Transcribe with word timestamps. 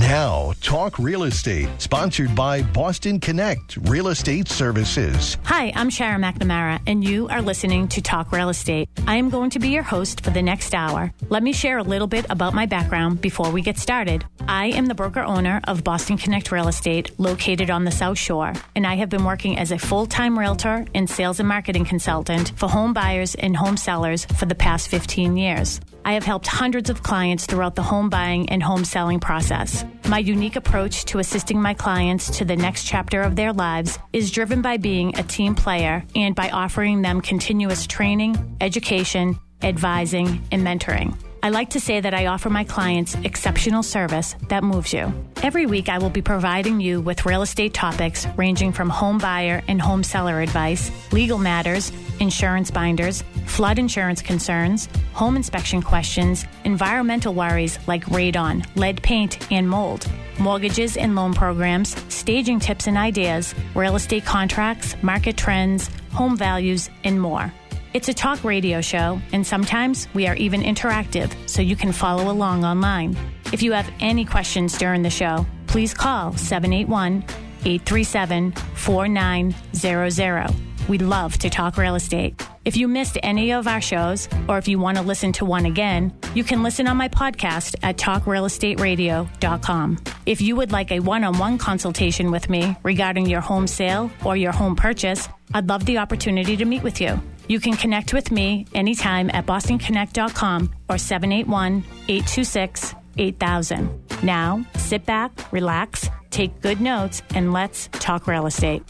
Now, 0.00 0.54
Talk 0.62 0.98
Real 0.98 1.24
Estate, 1.24 1.68
sponsored 1.76 2.34
by 2.34 2.62
Boston 2.62 3.20
Connect 3.20 3.76
Real 3.82 4.08
Estate 4.08 4.48
Services. 4.48 5.36
Hi, 5.44 5.74
I'm 5.76 5.90
Sharon 5.90 6.22
McNamara, 6.22 6.80
and 6.86 7.04
you 7.04 7.28
are 7.28 7.42
listening 7.42 7.86
to 7.88 8.00
Talk 8.00 8.32
Real 8.32 8.48
Estate. 8.48 8.88
I 9.06 9.16
am 9.16 9.28
going 9.28 9.50
to 9.50 9.58
be 9.58 9.68
your 9.68 9.82
host 9.82 10.22
for 10.22 10.30
the 10.30 10.40
next 10.40 10.74
hour. 10.74 11.12
Let 11.28 11.42
me 11.42 11.52
share 11.52 11.76
a 11.76 11.82
little 11.82 12.06
bit 12.06 12.24
about 12.30 12.54
my 12.54 12.64
background 12.64 13.20
before 13.20 13.50
we 13.50 13.60
get 13.60 13.76
started. 13.76 14.24
I 14.48 14.68
am 14.68 14.86
the 14.86 14.94
broker 14.94 15.20
owner 15.20 15.60
of 15.64 15.84
Boston 15.84 16.16
Connect 16.16 16.50
Real 16.50 16.68
Estate, 16.68 17.20
located 17.20 17.68
on 17.68 17.84
the 17.84 17.90
South 17.90 18.16
Shore, 18.16 18.54
and 18.74 18.86
I 18.86 18.94
have 18.94 19.10
been 19.10 19.24
working 19.24 19.58
as 19.58 19.70
a 19.70 19.76
full 19.78 20.06
time 20.06 20.38
realtor 20.38 20.86
and 20.94 21.10
sales 21.10 21.40
and 21.40 21.48
marketing 21.48 21.84
consultant 21.84 22.52
for 22.56 22.70
home 22.70 22.94
buyers 22.94 23.34
and 23.34 23.54
home 23.54 23.76
sellers 23.76 24.24
for 24.24 24.46
the 24.46 24.54
past 24.54 24.88
15 24.88 25.36
years. 25.36 25.78
I 26.04 26.14
have 26.14 26.24
helped 26.24 26.46
hundreds 26.46 26.90
of 26.90 27.02
clients 27.02 27.46
throughout 27.46 27.74
the 27.74 27.82
home 27.82 28.08
buying 28.10 28.48
and 28.48 28.62
home 28.62 28.84
selling 28.84 29.20
process. 29.20 29.84
My 30.08 30.18
unique 30.18 30.56
approach 30.56 31.04
to 31.06 31.18
assisting 31.18 31.60
my 31.60 31.74
clients 31.74 32.38
to 32.38 32.44
the 32.44 32.56
next 32.56 32.84
chapter 32.84 33.22
of 33.22 33.36
their 33.36 33.52
lives 33.52 33.98
is 34.12 34.30
driven 34.30 34.62
by 34.62 34.76
being 34.76 35.18
a 35.18 35.22
team 35.22 35.54
player 35.54 36.04
and 36.16 36.34
by 36.34 36.50
offering 36.50 37.02
them 37.02 37.20
continuous 37.20 37.86
training, 37.86 38.56
education, 38.60 39.38
advising, 39.62 40.42
and 40.50 40.66
mentoring. 40.66 41.16
I 41.42 41.48
like 41.48 41.70
to 41.70 41.80
say 41.80 42.00
that 42.00 42.12
I 42.12 42.26
offer 42.26 42.50
my 42.50 42.64
clients 42.64 43.14
exceptional 43.24 43.82
service 43.82 44.34
that 44.48 44.62
moves 44.62 44.92
you. 44.92 45.10
Every 45.42 45.64
week, 45.64 45.88
I 45.88 45.96
will 45.96 46.10
be 46.10 46.20
providing 46.20 46.80
you 46.80 47.00
with 47.00 47.24
real 47.24 47.40
estate 47.40 47.72
topics 47.72 48.26
ranging 48.36 48.72
from 48.72 48.90
home 48.90 49.16
buyer 49.16 49.62
and 49.66 49.80
home 49.80 50.02
seller 50.02 50.42
advice, 50.42 50.90
legal 51.12 51.38
matters, 51.38 51.92
insurance 52.18 52.70
binders, 52.70 53.24
flood 53.46 53.78
insurance 53.78 54.20
concerns, 54.20 54.86
home 55.14 55.34
inspection 55.34 55.80
questions, 55.80 56.44
environmental 56.64 57.32
worries 57.32 57.78
like 57.86 58.04
radon, 58.06 58.64
lead 58.76 59.02
paint, 59.02 59.50
and 59.50 59.66
mold, 59.66 60.06
mortgages 60.38 60.98
and 60.98 61.16
loan 61.16 61.32
programs, 61.32 61.96
staging 62.12 62.60
tips 62.60 62.86
and 62.86 62.98
ideas, 62.98 63.54
real 63.74 63.96
estate 63.96 64.26
contracts, 64.26 64.94
market 65.02 65.38
trends, 65.38 65.88
home 66.12 66.36
values, 66.36 66.90
and 67.04 67.18
more. 67.18 67.50
It's 67.92 68.08
a 68.08 68.14
talk 68.14 68.44
radio 68.44 68.80
show, 68.80 69.20
and 69.32 69.44
sometimes 69.44 70.06
we 70.14 70.28
are 70.28 70.36
even 70.36 70.62
interactive, 70.62 71.34
so 71.48 71.60
you 71.60 71.74
can 71.74 71.90
follow 71.90 72.30
along 72.30 72.64
online. 72.64 73.16
If 73.52 73.64
you 73.64 73.72
have 73.72 73.90
any 73.98 74.24
questions 74.24 74.78
during 74.78 75.02
the 75.02 75.10
show, 75.10 75.44
please 75.66 75.92
call 75.92 76.36
781 76.36 77.24
837 77.64 78.52
4900. 78.52 80.54
We'd 80.88 81.02
love 81.02 81.36
to 81.38 81.50
talk 81.50 81.76
real 81.76 81.96
estate. 81.96 82.40
If 82.64 82.76
you 82.76 82.86
missed 82.86 83.18
any 83.24 83.52
of 83.52 83.66
our 83.66 83.80
shows, 83.80 84.28
or 84.48 84.56
if 84.58 84.68
you 84.68 84.78
want 84.78 84.96
to 84.98 85.02
listen 85.02 85.32
to 85.32 85.44
one 85.44 85.66
again, 85.66 86.16
you 86.32 86.44
can 86.44 86.62
listen 86.62 86.86
on 86.86 86.96
my 86.96 87.08
podcast 87.08 87.74
at 87.82 87.96
talkrealestateradio.com. 87.96 89.98
If 90.26 90.40
you 90.40 90.54
would 90.54 90.70
like 90.70 90.92
a 90.92 91.00
one 91.00 91.24
on 91.24 91.38
one 91.38 91.58
consultation 91.58 92.30
with 92.30 92.48
me 92.48 92.76
regarding 92.84 93.26
your 93.26 93.40
home 93.40 93.66
sale 93.66 94.12
or 94.24 94.36
your 94.36 94.52
home 94.52 94.76
purchase, 94.76 95.28
I'd 95.52 95.68
love 95.68 95.86
the 95.86 95.98
opportunity 95.98 96.56
to 96.56 96.64
meet 96.64 96.84
with 96.84 97.00
you. 97.00 97.20
You 97.50 97.58
can 97.58 97.74
connect 97.74 98.14
with 98.14 98.30
me 98.30 98.64
anytime 98.74 99.28
at 99.30 99.44
bostonconnect.com 99.44 100.70
or 100.88 100.98
781 100.98 101.82
826 102.06 102.94
8000. 103.18 104.22
Now, 104.22 104.64
sit 104.76 105.04
back, 105.04 105.32
relax, 105.50 106.08
take 106.30 106.60
good 106.60 106.80
notes, 106.80 107.22
and 107.34 107.52
let's 107.52 107.88
talk 107.94 108.28
real 108.28 108.46
estate. 108.46 108.84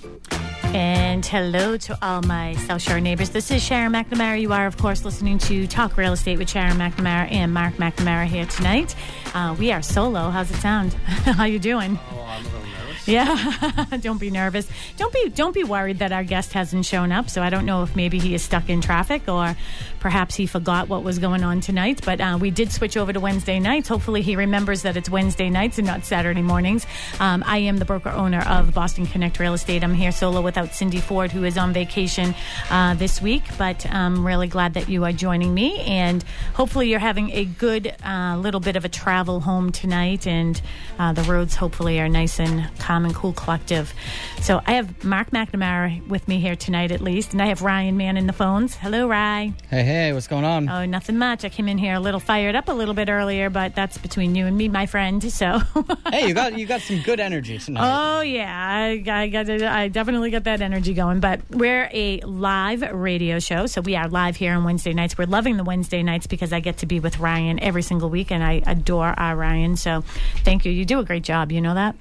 And 0.75 1.25
hello 1.25 1.79
to 1.79 1.99
all 2.03 2.21
my 2.21 2.53
South 2.67 2.83
Shore 2.83 3.01
neighbors. 3.01 3.31
This 3.31 3.51
is 3.51 3.65
Sharon 3.65 3.93
McNamara. 3.93 4.39
You 4.39 4.53
are, 4.53 4.67
of 4.67 4.77
course, 4.77 5.07
listening 5.07 5.39
to 5.39 5.67
Talk 5.67 5.97
Real 5.97 6.13
Estate 6.13 6.39
with 6.39 6.51
Sharon 6.51 6.77
McNamara 6.77 7.33
and 7.33 7.55
Mark 7.55 7.77
McNamara 7.77 8.27
here 8.27 8.45
tonight. 8.45 8.95
Uh, 9.33 9.57
we 9.59 9.73
are 9.73 9.81
solo. 9.81 10.29
How's 10.29 10.51
it 10.51 10.57
sound? 10.57 10.93
How 11.25 11.45
you 11.45 11.59
doing? 11.59 11.99
Oh, 12.13 12.60
Yeah, 13.07 13.87
don't 14.01 14.21
be 14.21 14.31
nervous. 14.31 14.69
Don't 14.97 15.13
be 15.13 15.31
don't 15.31 15.55
be 15.55 15.65
worried 15.65 15.99
that 15.99 16.13
our 16.13 16.23
guest 16.23 16.53
hasn't 16.53 16.85
shown 16.87 17.11
up. 17.13 17.29
So 17.29 17.43
I 17.43 17.51
don't 17.51 17.67
know 17.67 17.83
if 17.83 17.97
maybe 17.97 18.19
he 18.19 18.35
is 18.35 18.43
stuck 18.43 18.69
in 18.69 18.81
traffic 18.81 19.29
or 19.29 19.57
perhaps 20.01 20.35
he 20.35 20.47
forgot 20.47 20.89
what 20.89 21.05
was 21.05 21.19
going 21.19 21.45
on 21.45 21.61
tonight. 21.61 22.01
But 22.05 22.21
uh, 22.21 22.39
we 22.41 22.51
did 22.51 22.73
switch 22.73 22.97
over 22.97 23.13
to 23.13 23.21
Wednesday 23.21 23.61
nights. 23.61 23.89
Hopefully 23.89 24.23
he 24.23 24.35
remembers 24.35 24.83
that 24.83 24.97
it's 24.97 25.09
Wednesday 25.09 25.51
nights 25.51 25.79
and 25.79 25.87
not 25.87 26.05
Saturday 26.05 26.43
mornings. 26.43 26.87
Um, 27.21 27.45
I 27.47 27.59
am 27.59 27.77
the 27.77 27.85
broker 27.85 28.09
owner 28.11 28.41
of 28.41 28.75
Boston 28.75 29.07
Connect 29.07 29.39
Real 29.39 29.55
Estate. 29.55 29.85
I'm 29.85 29.95
here 29.95 30.13
solo 30.13 30.41
without 30.41 30.75
Cindy 30.75 31.01
Ford, 31.01 31.31
who 31.31 31.45
is 31.45 31.57
on 31.57 31.73
vacation 31.73 32.35
uh, 32.71 32.95
this 32.95 33.23
week. 33.23 33.45
But 33.59 33.87
I'm 33.93 34.27
really 34.27 34.49
glad 34.49 34.75
that 34.75 34.89
you 34.89 35.05
are 35.05 35.13
joining 35.13 35.53
me, 35.55 35.81
and 35.81 36.25
hopefully 36.55 36.89
you're 36.89 36.99
having 36.99 37.31
a 37.31 37.45
good 37.45 37.95
uh, 38.05 38.37
little 38.39 38.61
bit 38.61 38.77
of 38.77 38.85
a 38.85 38.89
travel 38.89 39.41
home 39.41 39.71
tonight, 39.71 40.27
and 40.27 40.61
uh, 40.99 41.13
the 41.13 41.23
roads 41.23 41.55
hopefully 41.55 42.01
are 42.01 42.09
nice 42.09 42.41
and 42.41 42.69
calm 42.79 43.05
and 43.05 43.15
cool 43.15 43.33
collective. 43.33 43.93
So 44.41 44.61
I 44.67 44.73
have 44.73 45.05
Mark 45.05 45.31
McNamara 45.31 46.07
with 46.09 46.27
me 46.27 46.41
here 46.41 46.57
tonight, 46.57 46.91
at 46.91 47.01
least, 47.01 47.33
and 47.33 47.43
I 47.43 47.47
have 47.47 47.63
Ryan 47.63 47.97
Mann 47.97 48.17
in 48.17 48.27
the 48.27 48.33
phones. 48.33 48.75
Hello, 48.75 49.07
Ryan. 49.07 49.55
Hey, 49.69 49.85
hey, 49.91 50.13
what's 50.13 50.27
going 50.29 50.45
on? 50.45 50.69
Oh, 50.69 50.85
nothing 50.87 51.19
much. 51.19 51.45
I 51.45 51.49
came 51.49 51.69
in 51.69 51.79
here 51.79 51.95
a 51.95 52.01
little 52.01 52.21
fired 52.21 52.55
up 52.55 52.69
a 52.69 52.73
little 52.73 52.95
bit 52.95 53.09
earlier, 53.09 53.51
but 53.51 53.75
that's 53.75 53.99
between 53.99 54.35
you 54.35 54.47
and 54.47 54.57
me, 54.57 54.69
my 54.69 54.87
friend. 54.87 55.23
So. 55.33 55.61
hey, 56.11 56.29
you 56.29 56.35
got 56.35 56.59
you 56.59 56.67
got 56.67 56.81
some 56.81 57.01
good 57.03 57.21
energy 57.21 57.59
tonight. 57.59 57.83
Oh 57.83 58.21
yeah, 58.21 58.51
I, 58.51 59.03
I 59.07 59.29
got 59.29 59.49
I 59.51 59.89
definitely 59.89 60.31
got 60.31 60.45
that 60.45 60.61
energy 60.61 60.95
going. 60.95 61.21
But 61.21 61.41
we're 61.51 61.89
a 61.93 62.21
live 62.21 62.83
radio 62.93 63.39
show, 63.39 63.67
so 63.67 63.81
we 63.81 63.97
are 63.97 64.09
live 64.09 64.37
here 64.37 64.55
on 64.55 64.65
Wednesday 64.65 64.93
nights. 64.93 65.17
We're 65.19 65.27
loving 65.27 65.57
the 65.57 65.65
Wednesday 65.65 66.03
nights 66.03 66.27
because 66.27 66.53
I 66.53 66.61
get 66.61 66.79
to 66.79 66.87
be 66.87 67.01
with 67.01 67.19
Ryan 67.19 67.59
every 67.61 67.83
single 67.83 68.11
week, 68.11 68.31
and 68.31 68.43
I 68.43 68.63
adore 68.67 69.09
our 69.19 69.37
Ryan. 69.37 69.77
So 69.77 70.03
thank 70.45 70.65
you. 70.65 70.73
You 70.73 70.85
do 70.85 70.99
a 71.01 71.05
great 71.05 71.23
job. 71.25 71.53
You 71.53 71.61
know 71.61 71.75
that. 71.75 71.97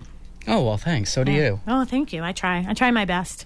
Oh 0.48 0.64
well, 0.64 0.78
thanks. 0.78 1.12
So 1.14 1.24
do 1.24 1.32
Yeah. 1.32 1.38
you. 1.38 1.60
Oh, 1.68 1.86
thank 1.86 2.14
you. 2.14 2.24
I 2.24 2.32
try. 2.32 2.66
I 2.68 2.74
try 2.74 2.92
my 2.92 3.06
best. 3.06 3.46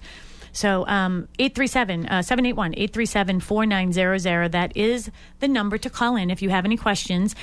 So, 0.54 0.86
um, 0.86 1.28
837 1.38 2.06
uh, 2.06 2.22
781 2.22 2.74
837 2.74 3.40
4900. 3.40 4.52
That 4.52 4.76
is 4.76 5.10
the 5.40 5.48
number 5.48 5.76
to 5.78 5.90
call 5.90 6.16
in 6.16 6.30
if 6.30 6.40
you 6.40 6.50
have 6.50 6.64
any 6.64 6.76
questions. 6.76 7.34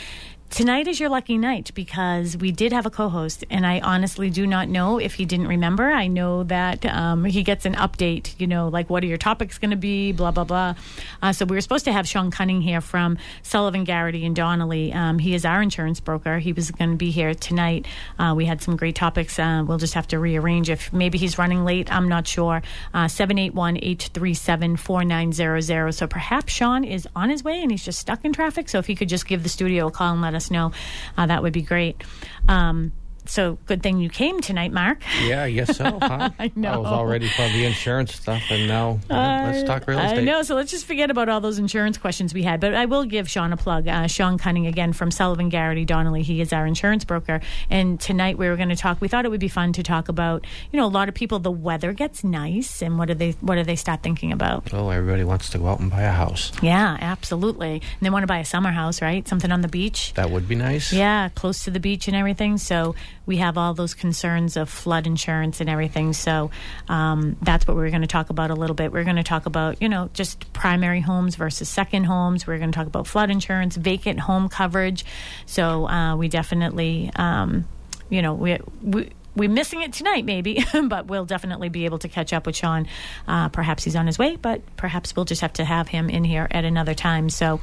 Tonight 0.52 0.90
is 0.90 1.00
your 1.00 1.08
lucky 1.08 1.38
night 1.38 1.72
because 1.76 2.36
we 2.36 2.52
did 2.52 2.74
have 2.74 2.86
a 2.86 2.90
co 2.90 3.08
host, 3.08 3.46
and 3.50 3.66
I 3.66 3.80
honestly 3.80 4.30
do 4.30 4.46
not 4.46 4.68
know 4.68 5.00
if 5.00 5.14
he 5.14 5.24
didn't 5.24 5.48
remember. 5.48 5.90
I 5.90 6.08
know 6.08 6.44
that 6.44 6.86
um, 6.86 7.24
he 7.24 7.42
gets 7.42 7.66
an 7.66 7.76
update, 7.76 8.38
you 8.38 8.48
know, 8.48 8.68
like 8.68 8.90
what 8.90 9.02
are 9.02 9.08
your 9.08 9.18
topics 9.18 9.58
going 9.58 9.72
to 9.72 9.78
be, 9.78 10.12
blah, 10.12 10.32
blah, 10.32 10.44
blah. 10.44 10.76
Uh, 11.22 11.32
so 11.32 11.46
we 11.46 11.56
were 11.56 11.62
supposed 11.62 11.86
to 11.86 11.94
have 11.94 12.06
Sean 12.06 12.32
Cunning 12.32 12.60
here 12.60 12.82
from 12.82 13.18
Sullivan, 13.44 13.86
Garrity, 13.86 14.26
and 14.26 14.36
Donnelly. 14.36 14.92
Um, 14.92 15.20
he 15.20 15.34
is 15.34 15.46
our 15.46 15.62
insurance 15.62 16.02
broker. 16.02 16.38
He 16.38 16.52
was 16.52 16.70
going 16.70 16.92
to 16.92 16.98
be 16.98 17.12
here 17.12 17.34
tonight. 17.34 17.86
Uh, 18.20 18.34
we 18.36 18.44
had 18.46 18.62
some 18.62 18.76
great 18.76 18.96
topics. 18.96 19.40
Uh, 19.40 19.64
we'll 19.66 19.78
just 19.78 19.94
have 19.94 20.10
to 20.10 20.20
rearrange 20.20 20.70
if 20.70 20.92
maybe 20.92 21.18
he's 21.18 21.38
running 21.38 21.64
late. 21.64 21.90
I'm 21.90 22.10
not 22.10 22.28
sure. 22.28 22.62
Uh, 22.94 23.08
781 23.08 23.78
837 23.78 24.76
4900. 24.76 25.94
So 25.94 26.08
perhaps 26.08 26.52
Sean 26.52 26.84
is 26.84 27.08
on 27.16 27.30
his 27.30 27.42
way 27.42 27.62
and 27.62 27.72
he's 27.72 27.86
just 27.86 28.00
stuck 28.00 28.26
in 28.26 28.34
traffic. 28.34 28.68
So 28.68 28.80
if 28.80 28.88
he 28.88 28.96
could 28.96 29.10
just 29.10 29.26
give 29.26 29.44
the 29.44 29.50
studio 29.50 29.88
a 29.88 29.92
call 29.92 30.12
and 30.12 30.22
let 30.22 30.36
us 30.36 30.41
know, 30.50 30.72
uh, 31.18 31.26
that 31.28 31.44
would 31.44 31.54
be 31.54 31.62
great. 31.62 32.02
Um, 32.48 32.94
so 33.32 33.58
good 33.66 33.82
thing 33.82 34.00
you 34.00 34.10
came 34.10 34.42
tonight, 34.42 34.72
Mark. 34.74 35.02
Yeah, 35.24 35.44
I 35.44 35.52
guess 35.52 35.78
so. 35.78 36.00
Huh? 36.02 36.30
I 36.40 36.52
know. 36.56 36.74
I 36.74 36.78
was 36.78 36.88
already 36.88 37.30
for 37.30 37.44
the 37.44 37.66
insurance 37.66 38.14
stuff, 38.14 38.44
and 38.50 38.68
now 38.68 39.00
uh, 39.10 39.52
let's 39.52 39.64
talk 39.64 39.88
real 39.88 40.00
estate. 40.00 40.20
I 40.20 40.24
know. 40.24 40.44
So 40.44 40.56
let's 40.56 40.70
just 40.70 40.86
forget 40.86 41.10
about 41.10 41.30
all 41.30 41.40
those 41.40 41.58
insurance 41.58 41.98
questions 41.98 42.34
we 42.34 42.44
had. 42.44 42.60
But 42.60 42.74
I 42.74 42.86
will 42.86 43.06
give 43.06 43.30
Sean 43.30 43.54
a 43.54 43.58
plug. 43.58 43.88
Uh, 43.88 44.08
Sean 44.08 44.38
Cunning 44.38 44.68
again 44.68 44.92
from 44.92 45.12
Sullivan 45.12 45.50
Garrity 45.50 45.86
Donnelly. 45.86 46.24
He 46.24 46.42
is 46.42 46.52
our 46.52 46.66
insurance 46.66 47.06
broker. 47.06 47.40
And 47.70 48.00
tonight 48.00 48.38
we 48.38 48.50
were 48.50 48.58
going 48.58 48.70
to 48.70 48.76
talk. 48.76 49.00
We 49.00 49.08
thought 49.08 49.26
it 49.26 49.30
would 49.32 49.40
be 49.40 49.48
fun 49.48 49.72
to 49.74 49.84
talk 49.84 50.10
about. 50.10 50.46
You 50.72 50.78
know, 50.78 50.86
a 50.86 50.88
lot 50.88 51.08
of 51.08 51.16
people. 51.16 51.40
The 51.40 51.52
weather 51.52 51.94
gets 51.94 52.24
nice, 52.24 52.82
and 52.82 53.00
what 53.00 53.08
do 53.08 53.14
they 53.14 53.32
what 53.40 53.56
do 53.56 53.64
they 53.64 53.78
start 53.78 54.04
thinking 54.04 54.34
about? 54.34 54.74
Oh, 54.74 54.90
everybody 54.90 55.24
wants 55.24 55.50
to 55.52 55.58
go 55.58 55.68
out 55.68 55.80
and 55.80 55.90
buy 55.90 56.02
a 56.02 56.12
house. 56.12 56.52
Yeah, 56.62 56.98
absolutely. 57.00 57.76
And 57.76 58.02
they 58.02 58.10
want 58.10 58.24
to 58.24 58.28
buy 58.28 58.40
a 58.40 58.46
summer 58.46 58.72
house, 58.72 59.02
right? 59.02 59.26
Something 59.26 59.52
on 59.52 59.62
the 59.62 59.70
beach. 59.70 60.14
That 60.16 60.32
would 60.32 60.50
be 60.50 60.56
nice. 60.56 60.92
Yeah, 60.92 61.30
close 61.30 61.64
to 61.64 61.72
the 61.72 61.80
beach 61.80 62.08
and 62.08 62.16
everything. 62.16 62.58
So 62.58 62.96
we 63.26 63.38
have 63.38 63.58
all 63.58 63.74
those 63.74 63.94
concerns 63.94 64.58
of 64.58 64.70
flood 64.70 65.08
insurance 65.08 65.62
and 65.62 65.70
everything. 65.70 66.14
So 66.14 66.52
um, 66.90 67.38
that's 67.42 67.68
what 67.68 67.78
we're 67.78 67.90
going 67.90 68.02
to 68.02 68.08
talk 68.08 68.30
about 68.30 68.52
a 68.52 68.56
little 68.56 68.76
bit. 68.76 68.92
We're 68.92 69.04
going 69.04 69.18
to 69.18 69.24
talk 69.24 69.46
about, 69.46 69.82
you 69.82 69.90
know, 69.90 70.10
just 70.14 70.52
primary 70.54 71.02
homes 71.02 71.36
versus 71.36 71.70
second 71.70 72.06
homes. 72.06 72.48
We're 72.48 72.58
going 72.58 72.72
to 72.72 72.76
talk 72.76 72.88
about 72.88 73.08
flood 73.08 73.30
insurance, 73.30 73.76
vacant 73.76 74.20
home 74.20 74.50
coverage. 74.50 75.06
So 75.46 75.88
uh, 75.88 76.16
we 76.16 76.28
definitely, 76.28 77.12
um, 77.16 77.66
you 78.10 78.22
know, 78.22 78.34
we. 78.34 78.58
we 78.82 79.10
we're 79.34 79.50
missing 79.50 79.82
it 79.82 79.94
tonight, 79.94 80.26
maybe, 80.26 80.62
but 80.88 81.06
we'll 81.08 81.24
definitely 81.24 81.70
be 81.70 81.86
able 81.86 82.00
to 82.00 82.10
catch 82.10 82.34
up 82.34 82.46
with 82.46 82.56
Sean. 82.56 82.88
Uh, 83.28 83.48
perhaps 83.48 83.84
he's 83.86 83.96
on 83.96 84.06
his 84.06 84.20
way, 84.20 84.36
but 84.36 84.62
perhaps 84.76 85.16
we'll 85.16 85.24
just 85.24 85.40
have 85.40 85.54
to 85.54 85.64
have 85.64 85.88
him 85.88 86.10
in 86.10 86.26
here 86.26 86.48
at 86.52 86.66
another 86.66 86.94
time. 86.94 87.30
So, 87.30 87.62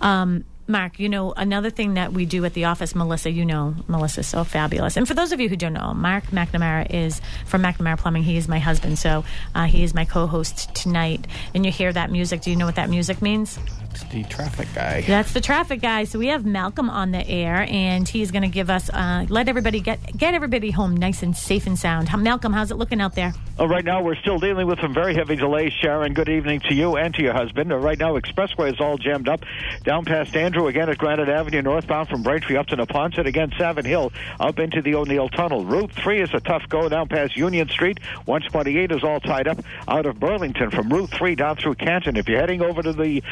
um, 0.00 0.44
Mark, 0.70 0.98
you 0.98 1.08
know, 1.08 1.32
another 1.32 1.70
thing 1.70 1.94
that 1.94 2.12
we 2.12 2.24
do 2.24 2.44
at 2.44 2.54
the 2.54 2.64
office, 2.64 2.94
Melissa, 2.94 3.30
you 3.30 3.44
know, 3.44 3.74
Melissa's 3.88 4.26
so 4.26 4.44
fabulous. 4.44 4.96
And 4.96 5.06
for 5.06 5.14
those 5.14 5.32
of 5.32 5.40
you 5.40 5.48
who 5.48 5.56
don't 5.56 5.72
know, 5.72 5.92
Mark 5.92 6.24
McNamara 6.28 6.86
is 6.88 7.20
from 7.44 7.62
McNamara 7.62 7.98
Plumbing. 7.98 8.22
He 8.22 8.36
is 8.36 8.48
my 8.48 8.58
husband, 8.58 8.98
so 8.98 9.24
uh, 9.54 9.66
he 9.66 9.82
is 9.82 9.94
my 9.94 10.04
co 10.04 10.26
host 10.26 10.74
tonight. 10.74 11.26
And 11.54 11.66
you 11.66 11.72
hear 11.72 11.92
that 11.92 12.10
music. 12.10 12.42
Do 12.42 12.50
you 12.50 12.56
know 12.56 12.66
what 12.66 12.76
that 12.76 12.88
music 12.88 13.20
means? 13.20 13.58
It's 13.90 14.04
the 14.04 14.22
traffic 14.24 14.68
guy. 14.74 15.00
That's 15.00 15.32
the 15.32 15.40
traffic 15.40 15.80
guy. 15.80 16.04
So 16.04 16.18
we 16.18 16.28
have 16.28 16.46
Malcolm 16.46 16.88
on 16.88 17.10
the 17.10 17.26
air, 17.28 17.66
and 17.68 18.08
he's 18.08 18.30
going 18.30 18.42
to 18.42 18.48
give 18.48 18.70
us, 18.70 18.88
uh, 18.90 19.26
let 19.28 19.48
everybody 19.48 19.80
get 19.80 20.16
get 20.16 20.34
everybody 20.34 20.70
home 20.70 20.96
nice 20.96 21.22
and 21.22 21.36
safe 21.36 21.66
and 21.66 21.78
sound. 21.78 22.08
How, 22.08 22.16
Malcolm, 22.16 22.52
how's 22.52 22.70
it 22.70 22.76
looking 22.76 23.00
out 23.00 23.14
there? 23.16 23.34
Uh, 23.58 23.66
right 23.66 23.84
now, 23.84 24.02
we're 24.02 24.14
still 24.16 24.38
dealing 24.38 24.66
with 24.66 24.80
some 24.80 24.94
very 24.94 25.14
heavy 25.14 25.36
delays, 25.36 25.72
Sharon. 25.72 26.14
Good 26.14 26.28
evening 26.28 26.60
to 26.60 26.74
you 26.74 26.96
and 26.96 27.12
to 27.14 27.22
your 27.22 27.34
husband. 27.34 27.72
Uh, 27.72 27.78
right 27.78 27.98
now, 27.98 28.16
Expressway 28.18 28.72
is 28.72 28.80
all 28.80 28.96
jammed 28.96 29.28
up. 29.28 29.40
Down 29.82 30.04
past 30.04 30.36
Andrew, 30.36 30.59
again 30.68 30.88
at 30.88 30.98
Granite 30.98 31.28
Avenue, 31.28 31.62
northbound 31.62 32.08
from 32.08 32.22
Braintree 32.22 32.56
up 32.56 32.66
to 32.68 32.76
Neponset, 32.76 33.26
again 33.26 33.52
Savin 33.58 33.84
Hill, 33.84 34.12
up 34.38 34.58
into 34.58 34.82
the 34.82 34.94
O'Neill 34.94 35.28
Tunnel. 35.28 35.64
Route 35.64 35.92
3 35.92 36.22
is 36.22 36.30
a 36.34 36.40
tough 36.40 36.68
go 36.68 36.88
down 36.88 37.08
past 37.08 37.36
Union 37.36 37.68
Street. 37.68 38.00
128 38.24 38.92
is 38.92 39.04
all 39.04 39.20
tied 39.20 39.48
up 39.48 39.58
out 39.88 40.06
of 40.06 40.18
Burlington 40.18 40.70
from 40.70 40.88
Route 40.88 41.10
3 41.10 41.34
down 41.34 41.56
through 41.56 41.74
Canton. 41.74 42.16
If 42.16 42.28
you're 42.28 42.40
heading 42.40 42.62
over 42.62 42.82
to 42.82 42.92
the 42.92 43.22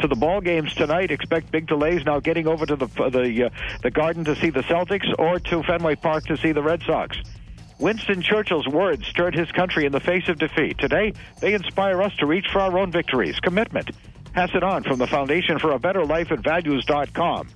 to 0.00 0.08
the 0.08 0.14
ball 0.14 0.40
games 0.40 0.74
tonight, 0.74 1.10
expect 1.10 1.50
big 1.50 1.66
delays 1.66 2.04
now 2.04 2.20
getting 2.20 2.46
over 2.46 2.66
to 2.66 2.76
the 2.76 2.86
the 2.86 3.46
uh, 3.46 3.50
the 3.82 3.90
Garden 3.90 4.24
to 4.24 4.36
see 4.36 4.50
the 4.50 4.62
Celtics 4.62 5.12
or 5.18 5.38
to 5.38 5.62
Fenway 5.62 5.96
Park 5.96 6.26
to 6.26 6.36
see 6.36 6.52
the 6.52 6.62
Red 6.62 6.82
Sox. 6.82 7.16
Winston 7.80 8.20
Churchill's 8.20 8.68
words 8.68 9.06
stirred 9.06 9.34
his 9.34 9.50
country 9.52 9.86
in 9.86 9.92
the 9.92 10.00
face 10.00 10.28
of 10.28 10.38
defeat. 10.38 10.76
Today, 10.78 11.14
they 11.40 11.54
inspire 11.54 12.02
us 12.02 12.14
to 12.16 12.26
reach 12.26 12.46
for 12.52 12.60
our 12.60 12.78
own 12.78 12.92
victories. 12.92 13.40
Commitment. 13.40 13.90
Pass 14.32 14.50
it 14.54 14.62
on 14.62 14.84
from 14.84 14.98
the 14.98 15.06
Foundation 15.06 15.58
for 15.58 15.72
a 15.72 15.78
Better 15.78 16.04
Life 16.04 16.30
at 16.30 16.40
Values.com. 16.40 17.48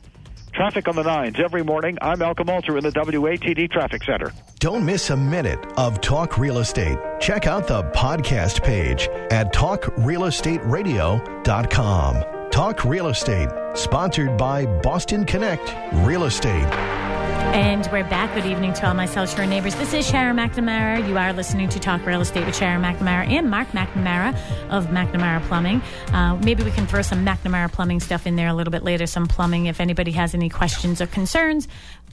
Traffic 0.52 0.86
on 0.88 0.96
the 0.96 1.02
nines 1.02 1.38
every 1.40 1.62
morning. 1.64 1.98
I'm 2.00 2.18
Malcolm 2.20 2.48
Alter 2.48 2.76
in 2.78 2.84
the 2.84 2.90
WATD 2.90 3.70
Traffic 3.72 4.04
Center. 4.04 4.32
Don't 4.60 4.86
miss 4.86 5.10
a 5.10 5.16
minute 5.16 5.58
of 5.76 6.00
Talk 6.00 6.38
Real 6.38 6.58
Estate. 6.58 6.96
Check 7.20 7.46
out 7.46 7.66
the 7.66 7.82
podcast 7.90 8.62
page 8.62 9.08
at 9.30 9.52
talkrealestateradio.com. 9.52 12.24
Talk 12.50 12.84
Real 12.84 13.08
Estate, 13.08 13.48
sponsored 13.74 14.38
by 14.38 14.64
Boston 14.64 15.24
Connect 15.24 15.74
Real 16.06 16.24
Estate. 16.24 17.13
And 17.52 17.86
we're 17.92 18.04
back. 18.04 18.34
Good 18.34 18.46
evening 18.46 18.72
to 18.74 18.86
all 18.88 18.94
my 18.94 19.06
South 19.06 19.34
Shore 19.34 19.46
neighbors. 19.46 19.74
This 19.74 19.92
is 19.92 20.06
Sharon 20.06 20.36
McNamara. 20.36 21.06
You 21.06 21.18
are 21.18 21.32
listening 21.32 21.68
to 21.68 21.78
Talk 21.78 22.04
Real 22.06 22.20
Estate 22.20 22.46
with 22.46 22.56
Sharon 22.56 22.82
McNamara 22.82 23.28
and 23.28 23.50
Mark 23.50 23.68
McNamara 23.68 24.36
of 24.70 24.86
McNamara 24.86 25.42
Plumbing. 25.46 25.82
Uh, 26.12 26.36
maybe 26.36 26.64
we 26.64 26.70
can 26.70 26.86
throw 26.86 27.02
some 27.02 27.24
McNamara 27.24 27.70
Plumbing 27.70 28.00
stuff 28.00 28.26
in 28.26 28.36
there 28.36 28.48
a 28.48 28.54
little 28.54 28.70
bit 28.70 28.82
later, 28.82 29.06
some 29.06 29.26
plumbing. 29.26 29.66
If 29.66 29.80
anybody 29.80 30.12
has 30.12 30.34
any 30.34 30.48
questions 30.48 31.00
or 31.00 31.06
concerns, 31.06 31.68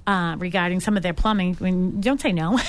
uh, 0.07 0.35
regarding 0.37 0.79
some 0.79 0.97
of 0.97 1.03
their 1.03 1.13
plumbing, 1.13 1.57
I 1.59 1.63
mean, 1.63 2.01
don't 2.01 2.19
say 2.19 2.31
no. 2.31 2.59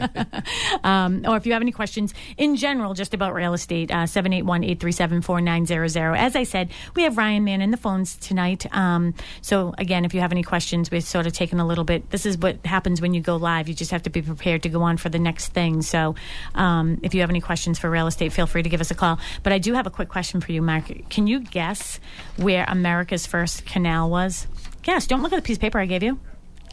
um, 0.84 1.24
or 1.26 1.36
if 1.36 1.46
you 1.46 1.52
have 1.52 1.62
any 1.62 1.72
questions 1.72 2.14
in 2.36 2.56
general 2.56 2.94
just 2.94 3.14
about 3.14 3.34
real 3.34 3.54
estate, 3.54 3.90
uh, 3.90 4.06
781 4.06 4.64
837 4.64 5.22
4900. 5.22 6.16
As 6.16 6.36
I 6.36 6.42
said, 6.42 6.70
we 6.94 7.02
have 7.04 7.16
Ryan 7.16 7.44
Mann 7.44 7.62
in 7.62 7.70
the 7.70 7.76
phones 7.76 8.16
tonight. 8.16 8.66
Um, 8.74 9.14
so, 9.40 9.74
again, 9.78 10.04
if 10.04 10.14
you 10.14 10.20
have 10.20 10.32
any 10.32 10.42
questions, 10.42 10.90
we've 10.90 11.04
sort 11.04 11.26
of 11.26 11.32
taken 11.32 11.60
a 11.60 11.66
little 11.66 11.84
bit. 11.84 12.10
This 12.10 12.26
is 12.26 12.36
what 12.36 12.64
happens 12.66 13.00
when 13.00 13.14
you 13.14 13.20
go 13.20 13.36
live. 13.36 13.68
You 13.68 13.74
just 13.74 13.90
have 13.90 14.02
to 14.02 14.10
be 14.10 14.22
prepared 14.22 14.62
to 14.64 14.68
go 14.68 14.82
on 14.82 14.96
for 14.96 15.08
the 15.08 15.18
next 15.18 15.48
thing. 15.48 15.82
So, 15.82 16.14
um, 16.54 16.98
if 17.02 17.14
you 17.14 17.20
have 17.20 17.30
any 17.30 17.40
questions 17.40 17.78
for 17.78 17.88
real 17.88 18.06
estate, 18.06 18.32
feel 18.32 18.46
free 18.46 18.62
to 18.62 18.68
give 18.68 18.80
us 18.80 18.90
a 18.90 18.94
call. 18.94 19.18
But 19.42 19.52
I 19.52 19.58
do 19.58 19.74
have 19.74 19.86
a 19.86 19.90
quick 19.90 20.08
question 20.08 20.40
for 20.40 20.52
you, 20.52 20.62
Mark. 20.62 21.08
Can 21.08 21.26
you 21.26 21.40
guess 21.40 22.00
where 22.36 22.64
America's 22.68 23.26
first 23.26 23.64
canal 23.64 24.10
was? 24.10 24.46
Guess. 24.82 25.06
Don't 25.06 25.22
look 25.22 25.32
at 25.32 25.36
the 25.36 25.42
piece 25.42 25.56
of 25.56 25.60
paper 25.60 25.78
I 25.78 25.86
gave 25.86 26.02
you. 26.02 26.18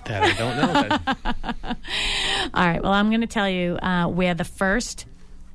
That 0.06 0.24
I 0.24 0.34
don't 0.34 0.58
know. 0.58 1.74
All 2.54 2.68
right. 2.68 2.82
Well, 2.82 2.92
I'm 2.92 3.10
going 3.10 3.22
to 3.22 3.28
tell 3.28 3.50
you 3.50 3.78
uh, 3.78 4.08
where 4.08 4.34
the 4.34 4.44
first 4.44 5.06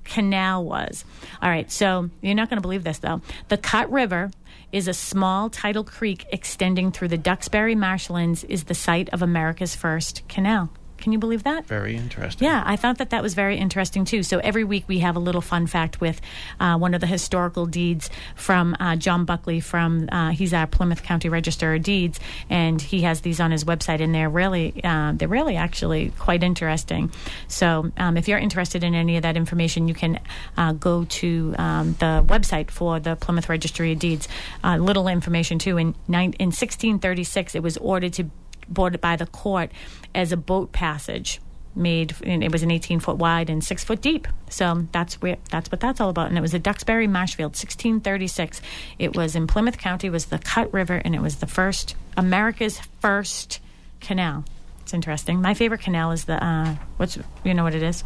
canal 0.05 0.65
was. 0.65 1.05
All 1.43 1.49
right. 1.49 1.71
So 1.71 2.11
you're 2.21 2.35
not 2.35 2.51
going 2.51 2.59
to 2.59 2.63
believe 2.63 2.85
this, 2.85 2.99
though. 2.99 3.21
The 3.49 3.57
Cut 3.57 3.91
River 3.91 4.31
is 4.73 4.89
a 4.89 4.95
small 4.95 5.51
tidal 5.51 5.85
creek 5.85 6.27
extending 6.31 6.93
through 6.93 7.09
the 7.09 7.19
Duxbury 7.19 7.75
marshlands. 7.75 8.45
Is 8.45 8.65
the 8.65 8.75
site 8.75 9.09
of 9.11 9.23
America's 9.23 9.75
first 9.75 10.27
canal. 10.29 10.71
Can 10.99 11.13
you 11.13 11.19
believe 11.19 11.43
that? 11.43 11.67
Very 11.67 11.97
interesting. 11.97 12.47
Yeah, 12.47 12.63
I 12.65 12.77
thought 12.77 12.99
that 12.99 13.11
that 13.11 13.23
was 13.23 13.35
very 13.35 13.59
interesting 13.59 14.05
too. 14.05 14.23
So 14.23 14.39
every 14.39 14.65
week 14.65 14.85
we 14.87 15.01
have 15.01 15.17
a 15.17 15.19
little 15.19 15.41
fun 15.41 15.67
fact 15.67 16.01
with 16.01 16.21
uh, 16.61 16.79
one 16.79 16.95
of 16.95 17.01
the 17.01 17.07
historical 17.07 17.67
deeds 17.67 18.11
from 18.37 18.77
uh, 18.81 18.97
John 18.97 19.25
Buckley. 19.25 19.61
From 19.61 20.09
uh, 20.11 20.31
he's 20.31 20.55
our 20.55 20.67
Plymouth 20.67 21.03
County 21.03 21.29
Register 21.29 21.75
of 21.75 21.83
Deeds, 21.83 22.21
and 22.49 22.81
he 22.81 23.03
has 23.03 23.21
these 23.21 23.41
on 23.41 23.51
his 23.51 23.65
website, 23.65 24.01
and 24.01 24.15
they're 24.15 24.31
really 24.31 24.81
uh, 24.83 25.13
they're 25.15 25.29
really 25.29 25.57
actually 25.57 26.13
quite 26.19 26.43
interesting. 26.43 27.13
So 27.49 27.93
um, 27.97 28.17
if 28.17 28.29
you're 28.29 28.39
interested 28.39 28.85
in 28.85 28.95
any 28.95 29.17
of 29.17 29.23
that 29.23 29.37
information, 29.37 29.89
you 29.89 29.95
can 29.95 30.21
uh, 30.57 30.73
go 30.73 31.05
to 31.05 31.55
um, 31.59 31.97
the 31.99 32.25
website 32.27 32.71
for 32.71 33.01
the 33.01 33.17
Plymouth 33.17 33.49
Registry 33.49 33.93
of 33.93 33.99
Deeds. 33.99 34.29
Uh, 34.63 34.77
little 34.77 35.09
information 35.09 35.59
too. 35.59 35.77
In, 35.77 35.95
nine, 36.09 36.33
in 36.39 36.49
1636, 36.49 37.55
it 37.55 37.63
was 37.63 37.77
ordered 37.79 38.13
to 38.15 38.31
boarded 38.69 39.01
by 39.01 39.17
the 39.17 39.27
court 39.27 39.71
as 40.15 40.33
a 40.33 40.37
boat 40.37 40.73
passage 40.73 41.41
made 41.77 42.15
and 42.23 42.45
it 42.45 42.53
was 42.53 42.63
an 42.63 42.71
18 42.71 43.01
foot 43.01 43.17
wide 43.17 43.51
and 43.51 43.65
6 43.65 43.85
foot 43.85 44.01
deep. 44.01 44.29
So 44.49 44.87
that's 44.93 45.21
where 45.21 45.39
that's 45.51 45.71
what 45.73 45.81
that's 45.81 46.01
all 46.01 46.09
about. 46.09 46.29
And 46.29 46.39
it 46.39 46.41
was 46.41 46.55
at 46.55 46.63
duxbury 46.63 47.07
marshfield 47.07 47.51
1636 47.51 48.61
it 48.99 49.17
was 49.17 49.35
in 49.35 49.47
plymouth 49.47 49.79
county 49.79 50.09
was 50.09 50.27
the 50.27 50.39
cut 50.39 50.73
river 50.73 51.03
and 51.05 51.15
it 51.15 51.21
was 51.21 51.37
the 51.37 51.47
first 51.47 51.97
america's 52.17 52.81
first 53.01 53.61
canal. 54.01 54.45
It's 54.83 54.95
interesting. 54.95 55.41
My 55.41 55.55
favorite 55.55 55.81
canal 55.81 56.13
is 56.13 56.27
the 56.27 56.43
uh, 56.45 56.77
what's 56.99 57.19
you 57.43 57.55
know 57.55 57.65
what 57.65 57.75
it 57.75 57.83
is 57.83 58.05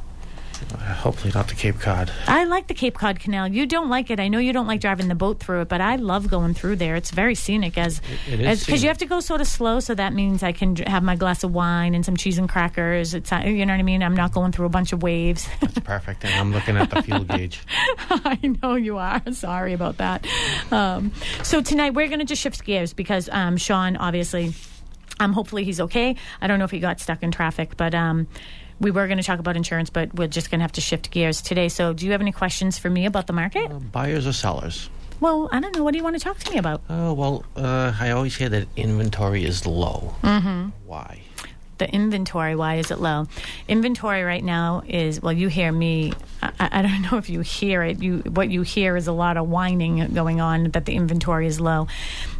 Hopefully 0.78 1.32
not 1.34 1.48
the 1.48 1.54
Cape 1.54 1.78
Cod. 1.80 2.10
I 2.26 2.44
like 2.44 2.66
the 2.66 2.74
Cape 2.74 2.94
Cod 2.98 3.20
Canal. 3.20 3.48
You 3.48 3.66
don't 3.66 3.88
like 3.88 4.10
it. 4.10 4.18
I 4.20 4.28
know 4.28 4.38
you 4.38 4.52
don't 4.52 4.66
like 4.66 4.80
driving 4.80 5.08
the 5.08 5.14
boat 5.14 5.38
through 5.40 5.62
it, 5.62 5.68
but 5.68 5.80
I 5.80 5.96
love 5.96 6.28
going 6.28 6.54
through 6.54 6.76
there. 6.76 6.96
It's 6.96 7.10
very 7.10 7.34
scenic 7.34 7.76
as 7.78 8.00
It- 8.26 8.34
it 8.34 8.40
is 8.40 8.64
because 8.64 8.82
you 8.82 8.88
have 8.88 8.98
to 8.98 9.06
go 9.06 9.20
sort 9.20 9.40
of 9.40 9.46
slow. 9.46 9.80
So 9.80 9.94
that 9.94 10.12
means 10.12 10.42
I 10.42 10.52
can 10.52 10.76
have 10.76 11.02
my 11.02 11.16
glass 11.16 11.44
of 11.44 11.52
wine 11.52 11.94
and 11.94 12.04
some 12.04 12.16
cheese 12.16 12.38
and 12.38 12.48
crackers. 12.48 13.14
It's 13.14 13.32
uh, 13.32 13.42
you 13.46 13.64
know 13.66 13.72
what 13.72 13.80
I 13.80 13.82
mean. 13.82 14.02
I'm 14.02 14.16
not 14.16 14.32
going 14.32 14.52
through 14.52 14.66
a 14.66 14.70
bunch 14.70 14.92
of 14.92 15.02
waves. 15.02 15.48
Perfect. 15.84 16.24
And 16.24 16.34
I'm 16.34 16.52
looking 16.52 16.76
at 16.76 16.90
the 16.90 17.02
fuel 17.02 17.24
gauge. 17.24 17.60
I 18.10 18.38
know 18.62 18.74
you 18.74 18.98
are. 18.98 19.22
Sorry 19.32 19.72
about 19.72 19.98
that. 19.98 20.26
Um, 20.70 21.12
so 21.42 21.60
tonight 21.62 21.94
we're 21.94 22.08
going 22.08 22.18
to 22.20 22.24
just 22.24 22.42
shift 22.42 22.64
gears 22.64 22.92
because 22.92 23.28
um, 23.30 23.56
Sean, 23.56 23.96
obviously, 23.96 24.52
um, 25.20 25.32
hopefully 25.32 25.64
he's 25.64 25.80
okay. 25.80 26.16
I 26.40 26.46
don't 26.46 26.58
know 26.58 26.64
if 26.64 26.70
he 26.70 26.78
got 26.80 27.00
stuck 27.00 27.22
in 27.22 27.30
traffic, 27.30 27.76
but 27.76 27.94
um, 27.94 28.26
we 28.80 28.90
were 28.90 29.06
going 29.06 29.18
to 29.18 29.24
talk 29.24 29.38
about 29.38 29.56
insurance, 29.56 29.90
but 29.90 30.14
we're 30.14 30.28
just 30.28 30.50
going 30.50 30.60
to 30.60 30.64
have 30.64 30.72
to 30.72 30.80
shift 30.80 31.10
gears 31.10 31.40
today. 31.40 31.68
So, 31.68 31.92
do 31.92 32.06
you 32.06 32.12
have 32.12 32.20
any 32.20 32.32
questions 32.32 32.78
for 32.78 32.90
me 32.90 33.06
about 33.06 33.26
the 33.26 33.32
market? 33.32 33.68
Buyers 33.92 34.26
or 34.26 34.32
sellers? 34.32 34.90
Well, 35.20 35.48
I 35.50 35.60
don't 35.60 35.74
know. 35.74 35.82
What 35.82 35.92
do 35.92 35.98
you 35.98 36.04
want 36.04 36.16
to 36.16 36.22
talk 36.22 36.38
to 36.38 36.52
me 36.52 36.58
about? 36.58 36.82
Oh, 36.88 37.12
well, 37.12 37.44
uh, 37.56 37.92
I 37.98 38.10
always 38.10 38.36
hear 38.36 38.48
that 38.50 38.68
inventory 38.76 39.44
is 39.44 39.66
low. 39.66 40.14
Mm-hmm. 40.22 40.68
Why? 40.86 41.22
The 41.78 41.92
inventory. 41.92 42.54
Why 42.54 42.76
is 42.76 42.90
it 42.90 42.98
low? 42.98 43.26
Inventory 43.68 44.22
right 44.22 44.42
now 44.42 44.82
is 44.86 45.22
well. 45.22 45.32
You 45.32 45.48
hear 45.48 45.72
me. 45.72 46.12
I, 46.42 46.68
I 46.72 46.82
don't 46.82 47.02
know 47.10 47.18
if 47.18 47.30
you 47.30 47.40
hear 47.40 47.82
it. 47.82 48.02
You 48.02 48.18
what 48.18 48.50
you 48.50 48.62
hear 48.62 48.96
is 48.96 49.06
a 49.06 49.12
lot 49.12 49.36
of 49.36 49.48
whining 49.48 50.12
going 50.14 50.40
on 50.40 50.64
that 50.70 50.84
the 50.84 50.94
inventory 50.94 51.46
is 51.46 51.60
low. 51.60 51.88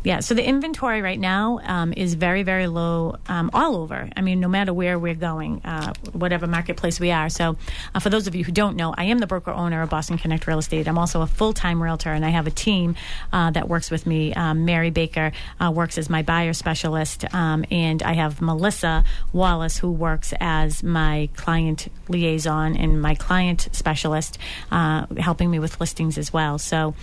Yeah. 0.05 0.21
So 0.21 0.35
the 0.35 0.47
inventory 0.47 1.03
right 1.03 1.19
now 1.19 1.61
um, 1.65 1.93
is 1.97 2.15
very 2.15 2.43
very 2.43 2.67
low 2.67 3.17
um, 3.29 3.51
all 3.53 3.77
over. 3.77 4.09
I 4.17 4.21
mean, 4.21 4.41
no 4.41 4.49
matter 4.49 4.73
where 4.73 4.99
we're 4.99 5.15
going, 5.15 5.63
uh, 5.65 5.93
whatever 6.13 6.47
marketplace 6.47 7.01
we 7.01 7.11
are. 7.11 7.29
So 7.29 7.57
uh, 7.95 8.01
for 8.01 8.11
those 8.11 8.27
of 8.27 8.35
you 8.35 8.45
who 8.45 8.53
don't 8.53 8.77
know, 8.77 8.95
I 8.97 9.05
am 9.05 9.19
the 9.19 9.27
broker 9.27 9.51
owner 9.51 9.83
of 9.83 9.91
Boston 9.91 10.19
Connect 10.19 10.47
Real 10.47 10.59
Estate. 10.59 10.89
I'm 10.89 10.99
also 10.99 11.23
a 11.23 11.27
full 11.27 11.53
time 11.53 11.83
realtor, 11.83 12.13
and 12.13 12.25
I 12.25 12.31
have 12.31 12.47
a 12.47 12.51
team 12.51 12.97
uh, 13.33 13.51
that 13.53 13.69
works 13.69 13.91
with 13.91 14.07
me. 14.07 14.35
Um, 14.35 14.65
Mary 14.65 14.91
Baker 14.91 15.33
uh, 15.61 15.71
works 15.71 15.99
as 15.99 16.11
my 16.11 16.23
buyer 16.23 16.53
specialist, 16.53 17.25
um, 17.35 17.65
and 17.71 18.03
I 18.03 18.15
have 18.15 18.41
Melissa 18.41 19.05
Wallace 19.33 19.79
who 19.79 19.91
works 19.91 20.33
as 20.41 20.83
my 20.83 21.29
client 21.37 21.91
liaison 22.09 22.77
and 22.77 23.01
my 23.01 23.15
client 23.15 23.69
specialist, 23.73 24.39
uh, 24.71 25.07
helping 25.19 25.51
me 25.51 25.59
with 25.59 25.81
listings 25.81 26.19
as 26.19 26.33
well. 26.33 26.59
So. 26.59 26.95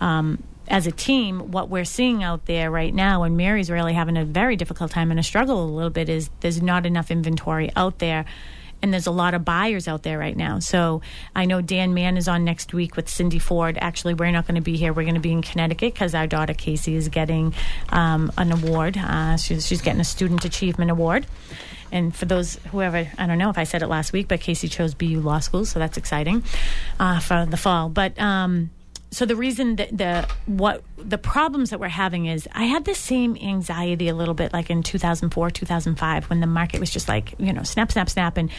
Um, 0.00 0.42
as 0.66 0.86
a 0.86 0.90
team, 0.90 1.50
what 1.50 1.68
we're 1.68 1.84
seeing 1.84 2.24
out 2.24 2.46
there 2.46 2.70
right 2.70 2.94
now, 2.94 3.24
and 3.24 3.36
Mary's 3.36 3.70
really 3.70 3.92
having 3.92 4.16
a 4.16 4.24
very 4.24 4.56
difficult 4.56 4.90
time 4.90 5.10
and 5.10 5.20
a 5.20 5.22
struggle 5.22 5.62
a 5.62 5.66
little 5.66 5.90
bit, 5.90 6.08
is 6.08 6.30
there's 6.40 6.62
not 6.62 6.86
enough 6.86 7.10
inventory 7.10 7.70
out 7.76 7.98
there 7.98 8.24
and 8.84 8.92
there's 8.92 9.06
a 9.06 9.10
lot 9.10 9.32
of 9.32 9.46
buyers 9.46 9.88
out 9.88 10.02
there 10.02 10.18
right 10.18 10.36
now. 10.36 10.58
So 10.58 11.00
I 11.34 11.46
know 11.46 11.62
Dan 11.62 11.94
Mann 11.94 12.18
is 12.18 12.28
on 12.28 12.44
next 12.44 12.74
week 12.74 12.96
with 12.96 13.08
Cindy 13.08 13.38
Ford. 13.38 13.78
Actually, 13.80 14.12
we're 14.12 14.30
not 14.30 14.46
going 14.46 14.56
to 14.56 14.60
be 14.60 14.76
here. 14.76 14.92
We're 14.92 15.04
going 15.04 15.14
to 15.14 15.20
be 15.20 15.32
in 15.32 15.40
Connecticut 15.40 15.94
because 15.94 16.14
our 16.14 16.26
daughter 16.26 16.52
Casey 16.52 16.94
is 16.94 17.08
getting 17.08 17.54
um, 17.88 18.30
an 18.36 18.52
award. 18.52 18.98
Uh, 18.98 19.38
she's, 19.38 19.66
she's 19.66 19.80
getting 19.80 20.02
a 20.02 20.04
Student 20.04 20.44
Achievement 20.44 20.90
Award. 20.90 21.26
And 21.92 22.14
for 22.14 22.26
those 22.26 22.56
whoever, 22.70 23.08
I 23.18 23.26
don't 23.26 23.38
know 23.38 23.50
if 23.50 23.58
I 23.58 23.64
said 23.64 23.82
it 23.82 23.88
last 23.88 24.12
week, 24.12 24.28
but 24.28 24.40
Casey 24.40 24.68
chose 24.68 24.94
BU 24.94 25.20
Law 25.20 25.38
School, 25.38 25.64
so 25.64 25.78
that's 25.78 25.96
exciting 25.96 26.42
uh, 26.98 27.20
for 27.20 27.46
the 27.46 27.56
fall. 27.56 27.88
But 27.88 28.18
um, 28.18 28.70
so 29.14 29.26
the 29.26 29.36
reason 29.36 29.76
that 29.76 29.96
the 29.96 30.28
what 30.46 30.82
the 30.96 31.18
problems 31.18 31.70
that 31.70 31.78
we're 31.78 31.88
having 31.88 32.26
is 32.26 32.48
I 32.52 32.64
had 32.64 32.84
the 32.84 32.96
same 32.96 33.36
anxiety 33.36 34.08
a 34.08 34.14
little 34.14 34.34
bit 34.34 34.52
like 34.52 34.70
in 34.70 34.82
2004, 34.82 35.50
2005 35.50 36.30
when 36.30 36.40
the 36.40 36.48
market 36.48 36.80
was 36.80 36.90
just 36.90 37.08
like, 37.08 37.34
you 37.38 37.52
know, 37.52 37.62
snap 37.62 37.92
snap 37.92 38.10
snap 38.10 38.36
and 38.36 38.50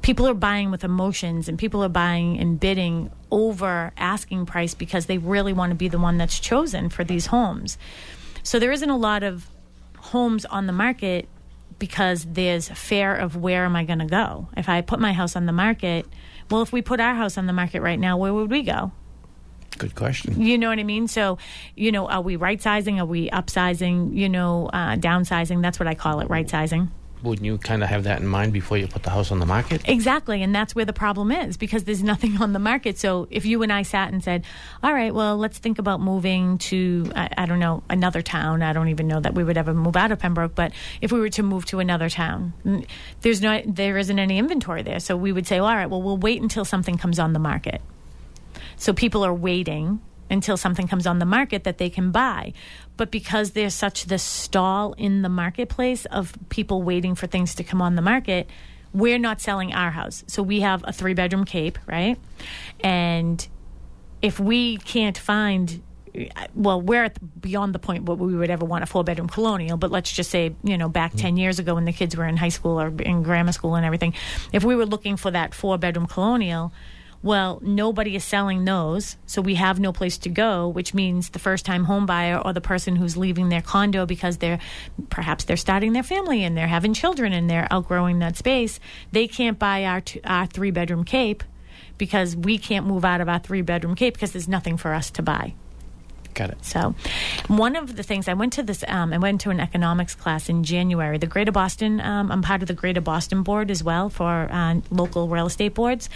people 0.00 0.26
are 0.26 0.34
buying 0.34 0.70
with 0.70 0.82
emotions 0.82 1.46
and 1.46 1.58
people 1.58 1.84
are 1.84 1.90
buying 1.90 2.38
and 2.38 2.58
bidding 2.58 3.10
over 3.30 3.92
asking 3.98 4.46
price 4.46 4.72
because 4.72 5.06
they 5.06 5.18
really 5.18 5.52
want 5.52 5.72
to 5.72 5.76
be 5.76 5.88
the 5.88 5.98
one 5.98 6.16
that's 6.16 6.40
chosen 6.40 6.88
for 6.88 7.04
these 7.04 7.26
homes. 7.26 7.76
So 8.42 8.58
there 8.58 8.72
isn't 8.72 8.88
a 8.88 8.96
lot 8.96 9.22
of 9.22 9.46
homes 9.98 10.46
on 10.46 10.66
the 10.66 10.72
market 10.72 11.28
because 11.78 12.26
there's 12.28 12.68
fear 12.68 13.14
of 13.14 13.36
where 13.36 13.64
am 13.64 13.76
I 13.76 13.84
going 13.84 14.00
to 14.00 14.06
go? 14.06 14.48
If 14.56 14.68
I 14.68 14.80
put 14.80 15.00
my 15.00 15.12
house 15.12 15.36
on 15.36 15.46
the 15.46 15.52
market, 15.52 16.06
well, 16.50 16.62
if 16.62 16.72
we 16.72 16.82
put 16.82 17.00
our 17.00 17.14
house 17.14 17.38
on 17.38 17.46
the 17.46 17.52
market 17.52 17.82
right 17.82 17.98
now, 17.98 18.16
where 18.16 18.32
would 18.32 18.50
we 18.50 18.62
go? 18.62 18.92
Good 19.76 19.94
question. 19.94 20.40
You 20.40 20.58
know 20.58 20.68
what 20.68 20.78
I 20.78 20.82
mean? 20.82 21.06
So, 21.06 21.38
you 21.76 21.92
know, 21.92 22.08
are 22.08 22.20
we 22.20 22.36
right 22.36 22.60
sizing? 22.60 22.98
Are 22.98 23.06
we 23.06 23.30
upsizing? 23.30 24.14
You 24.16 24.28
know, 24.28 24.68
uh, 24.72 24.96
downsizing? 24.96 25.62
That's 25.62 25.78
what 25.78 25.86
I 25.86 25.94
call 25.94 26.20
it, 26.20 26.28
right 26.28 26.48
sizing. 26.48 26.90
Wouldn't 27.22 27.44
you 27.44 27.58
kind 27.58 27.82
of 27.82 27.88
have 27.88 28.04
that 28.04 28.20
in 28.20 28.26
mind 28.26 28.52
before 28.52 28.76
you 28.76 28.86
put 28.86 29.02
the 29.02 29.10
house 29.10 29.32
on 29.32 29.38
the 29.38 29.46
market? 29.46 29.82
Exactly, 29.88 30.42
and 30.42 30.54
that's 30.54 30.74
where 30.74 30.84
the 30.84 30.92
problem 30.92 31.32
is 31.32 31.56
because 31.56 31.84
there's 31.84 32.02
nothing 32.12 32.40
on 32.40 32.52
the 32.52 32.58
market. 32.58 32.98
So 32.98 33.26
if 33.30 33.44
you 33.44 33.62
and 33.62 33.72
I 33.72 33.82
sat 33.82 34.12
and 34.12 34.22
said, 34.22 34.44
"All 34.82 34.92
right, 34.92 35.14
well, 35.14 35.36
let's 35.36 35.58
think 35.58 35.78
about 35.78 36.00
moving 36.00 36.58
to 36.58 37.10
I, 37.14 37.28
I 37.38 37.46
don't 37.46 37.58
know 37.58 37.82
another 37.88 38.22
town," 38.22 38.62
I 38.62 38.72
don't 38.72 38.88
even 38.88 39.08
know 39.08 39.20
that 39.20 39.34
we 39.34 39.44
would 39.44 39.58
ever 39.58 39.74
move 39.74 39.96
out 39.96 40.12
of 40.12 40.18
Pembroke, 40.18 40.54
but 40.54 40.72
if 41.00 41.12
we 41.12 41.20
were 41.20 41.30
to 41.30 41.42
move 41.42 41.64
to 41.66 41.80
another 41.80 42.08
town, 42.08 42.52
there's 43.22 43.40
no 43.40 43.62
there 43.66 43.98
isn't 43.98 44.18
any 44.18 44.38
inventory 44.38 44.82
there. 44.82 45.00
So 45.00 45.16
we 45.16 45.32
would 45.32 45.46
say, 45.46 45.60
well, 45.60 45.70
"All 45.70 45.76
right, 45.76 45.90
well, 45.90 46.02
we'll 46.02 46.18
wait 46.18 46.40
until 46.40 46.64
something 46.64 46.96
comes 46.96 47.18
on 47.18 47.32
the 47.32 47.38
market." 47.38 47.80
So 48.76 48.92
people 48.92 49.24
are 49.24 49.34
waiting 49.34 50.00
until 50.30 50.56
something 50.56 50.86
comes 50.86 51.06
on 51.06 51.18
the 51.18 51.24
market 51.24 51.64
that 51.64 51.78
they 51.78 51.90
can 51.90 52.10
buy. 52.10 52.52
But 52.96 53.10
because 53.10 53.52
there's 53.52 53.74
such 53.74 54.06
this 54.06 54.22
stall 54.22 54.92
in 54.94 55.22
the 55.22 55.28
marketplace 55.28 56.04
of 56.06 56.32
people 56.48 56.82
waiting 56.82 57.14
for 57.14 57.26
things 57.26 57.54
to 57.56 57.64
come 57.64 57.80
on 57.80 57.94
the 57.94 58.02
market, 58.02 58.48
we're 58.92 59.18
not 59.18 59.40
selling 59.40 59.72
our 59.72 59.90
house. 59.90 60.24
So 60.26 60.42
we 60.42 60.60
have 60.60 60.84
a 60.86 60.92
three 60.92 61.14
bedroom 61.14 61.44
cape, 61.44 61.78
right? 61.86 62.18
And 62.80 63.46
if 64.22 64.40
we 64.40 64.78
can't 64.78 65.16
find 65.16 65.82
well, 66.54 66.80
we're 66.80 67.04
at 67.04 67.14
the, 67.14 67.20
beyond 67.20 67.74
the 67.74 67.78
point 67.78 68.04
where 68.04 68.16
we 68.16 68.34
would 68.34 68.50
ever 68.50 68.64
want 68.64 68.82
a 68.82 68.86
four 68.86 69.04
bedroom 69.04 69.28
colonial, 69.28 69.76
but 69.76 69.90
let's 69.90 70.10
just 70.10 70.30
say, 70.30 70.54
you 70.62 70.78
know, 70.78 70.88
back 70.88 71.12
mm-hmm. 71.12 71.20
10 71.20 71.36
years 71.36 71.58
ago 71.58 71.74
when 71.74 71.84
the 71.84 71.92
kids 71.92 72.16
were 72.16 72.26
in 72.26 72.36
high 72.36 72.48
school 72.48 72.80
or 72.80 72.88
in 72.88 73.22
grammar 73.22 73.52
school 73.52 73.74
and 73.74 73.84
everything, 73.84 74.14
if 74.52 74.64
we 74.64 74.74
were 74.74 74.86
looking 74.86 75.16
for 75.16 75.30
that 75.30 75.54
four 75.54 75.78
bedroom 75.78 76.06
colonial, 76.06 76.72
well, 77.22 77.58
nobody 77.62 78.14
is 78.14 78.24
selling 78.24 78.64
those, 78.64 79.16
so 79.26 79.42
we 79.42 79.56
have 79.56 79.80
no 79.80 79.92
place 79.92 80.18
to 80.18 80.28
go, 80.28 80.68
which 80.68 80.94
means 80.94 81.30
the 81.30 81.38
first 81.38 81.66
time 81.66 81.84
home 81.84 82.06
buyer 82.06 82.38
or 82.38 82.52
the 82.52 82.60
person 82.60 82.94
who's 82.94 83.16
leaving 83.16 83.48
their 83.48 83.62
condo 83.62 84.06
because 84.06 84.38
they're 84.38 84.60
perhaps 85.10 85.44
they're 85.44 85.56
starting 85.56 85.92
their 85.92 86.02
family 86.02 86.44
and 86.44 86.56
they're 86.56 86.68
having 86.68 86.94
children 86.94 87.32
and 87.32 87.50
they're 87.50 87.66
outgrowing 87.70 88.20
that 88.20 88.36
space, 88.36 88.78
they 89.10 89.26
can't 89.26 89.58
buy 89.58 89.84
our 89.84 90.02
our 90.24 90.46
three 90.46 90.70
bedroom 90.70 91.04
cape 91.04 91.42
because 91.96 92.36
we 92.36 92.56
can't 92.56 92.86
move 92.86 93.04
out 93.04 93.20
of 93.20 93.28
our 93.28 93.40
three 93.40 93.62
bedroom 93.62 93.96
cape 93.96 94.14
because 94.14 94.32
there's 94.32 94.48
nothing 94.48 94.76
for 94.76 94.94
us 94.94 95.10
to 95.10 95.22
buy. 95.22 95.54
Got 96.38 96.50
it. 96.50 96.64
So, 96.64 96.94
one 97.48 97.74
of 97.74 97.96
the 97.96 98.04
things 98.04 98.28
I 98.28 98.34
went 98.34 98.52
to 98.52 98.62
this, 98.62 98.84
um, 98.86 99.12
I 99.12 99.18
went 99.18 99.40
to 99.40 99.50
an 99.50 99.58
economics 99.58 100.14
class 100.14 100.48
in 100.48 100.62
January. 100.62 101.18
The 101.18 101.26
Greater 101.26 101.50
Boston, 101.50 102.00
um, 102.00 102.30
I'm 102.30 102.42
part 102.42 102.62
of 102.62 102.68
the 102.68 102.74
Greater 102.74 103.00
Boston 103.00 103.42
Board 103.42 103.72
as 103.72 103.82
well 103.82 104.08
for 104.08 104.46
uh, 104.48 104.76
local 104.92 105.26
real 105.26 105.46
estate 105.46 105.74
boards. 105.74 106.08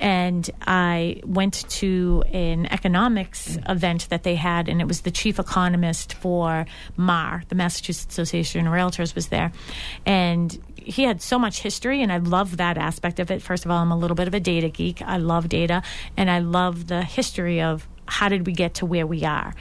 And 0.00 0.50
I 0.62 1.20
went 1.24 1.68
to 1.70 2.24
an 2.32 2.66
economics 2.66 3.58
event 3.68 4.08
that 4.08 4.24
they 4.24 4.34
had, 4.34 4.68
and 4.68 4.80
it 4.80 4.88
was 4.88 5.02
the 5.02 5.12
chief 5.12 5.38
economist 5.38 6.14
for 6.14 6.66
MAR, 6.96 7.44
the 7.48 7.54
Massachusetts 7.54 8.18
Association 8.18 8.66
of 8.66 8.72
Realtors, 8.72 9.14
was 9.14 9.28
there. 9.28 9.52
And 10.04 10.58
he 10.74 11.04
had 11.04 11.22
so 11.22 11.38
much 11.38 11.60
history, 11.60 12.02
and 12.02 12.10
I 12.10 12.16
love 12.16 12.56
that 12.56 12.76
aspect 12.76 13.20
of 13.20 13.30
it. 13.30 13.40
First 13.40 13.64
of 13.64 13.70
all, 13.70 13.78
I'm 13.78 13.92
a 13.92 13.96
little 13.96 14.14
bit 14.16 14.26
of 14.26 14.34
a 14.34 14.40
data 14.40 14.68
geek. 14.68 15.00
I 15.02 15.18
love 15.18 15.48
data, 15.48 15.82
and 16.16 16.30
I 16.30 16.40
love 16.40 16.88
the 16.88 17.02
history 17.02 17.60
of 17.60 17.86
how 18.10 18.28
did 18.28 18.46
we 18.46 18.52
get 18.52 18.74
to 18.74 18.86
where 18.86 19.06
we 19.06 19.24
are. 19.24 19.54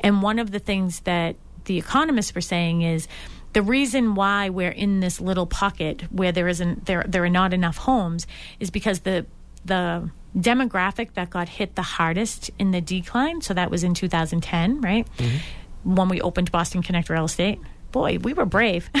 And 0.00 0.22
one 0.22 0.38
of 0.38 0.50
the 0.50 0.58
things 0.58 1.00
that 1.00 1.36
the 1.64 1.76
economists 1.76 2.34
were 2.34 2.40
saying 2.40 2.82
is 2.82 3.08
the 3.52 3.62
reason 3.62 4.14
why 4.14 4.50
we're 4.50 4.70
in 4.70 5.00
this 5.00 5.20
little 5.20 5.46
pocket 5.46 6.02
where 6.12 6.30
there 6.30 6.48
isn't 6.48 6.86
there 6.86 7.04
there 7.08 7.24
are 7.24 7.30
not 7.30 7.52
enough 7.52 7.78
homes 7.78 8.26
is 8.60 8.70
because 8.70 9.00
the 9.00 9.26
the 9.64 10.08
demographic 10.36 11.14
that 11.14 11.30
got 11.30 11.48
hit 11.48 11.74
the 11.74 11.82
hardest 11.82 12.50
in 12.58 12.70
the 12.70 12.80
decline 12.80 13.40
so 13.40 13.54
that 13.54 13.70
was 13.70 13.82
in 13.82 13.94
2010 13.94 14.80
right? 14.80 15.08
Mm-hmm. 15.16 15.94
When 15.94 16.08
we 16.08 16.20
opened 16.20 16.52
boston 16.52 16.82
connect 16.82 17.08
real 17.08 17.24
estate 17.24 17.58
boy 17.92 18.18
we 18.18 18.32
were 18.32 18.46
brave 18.46 18.90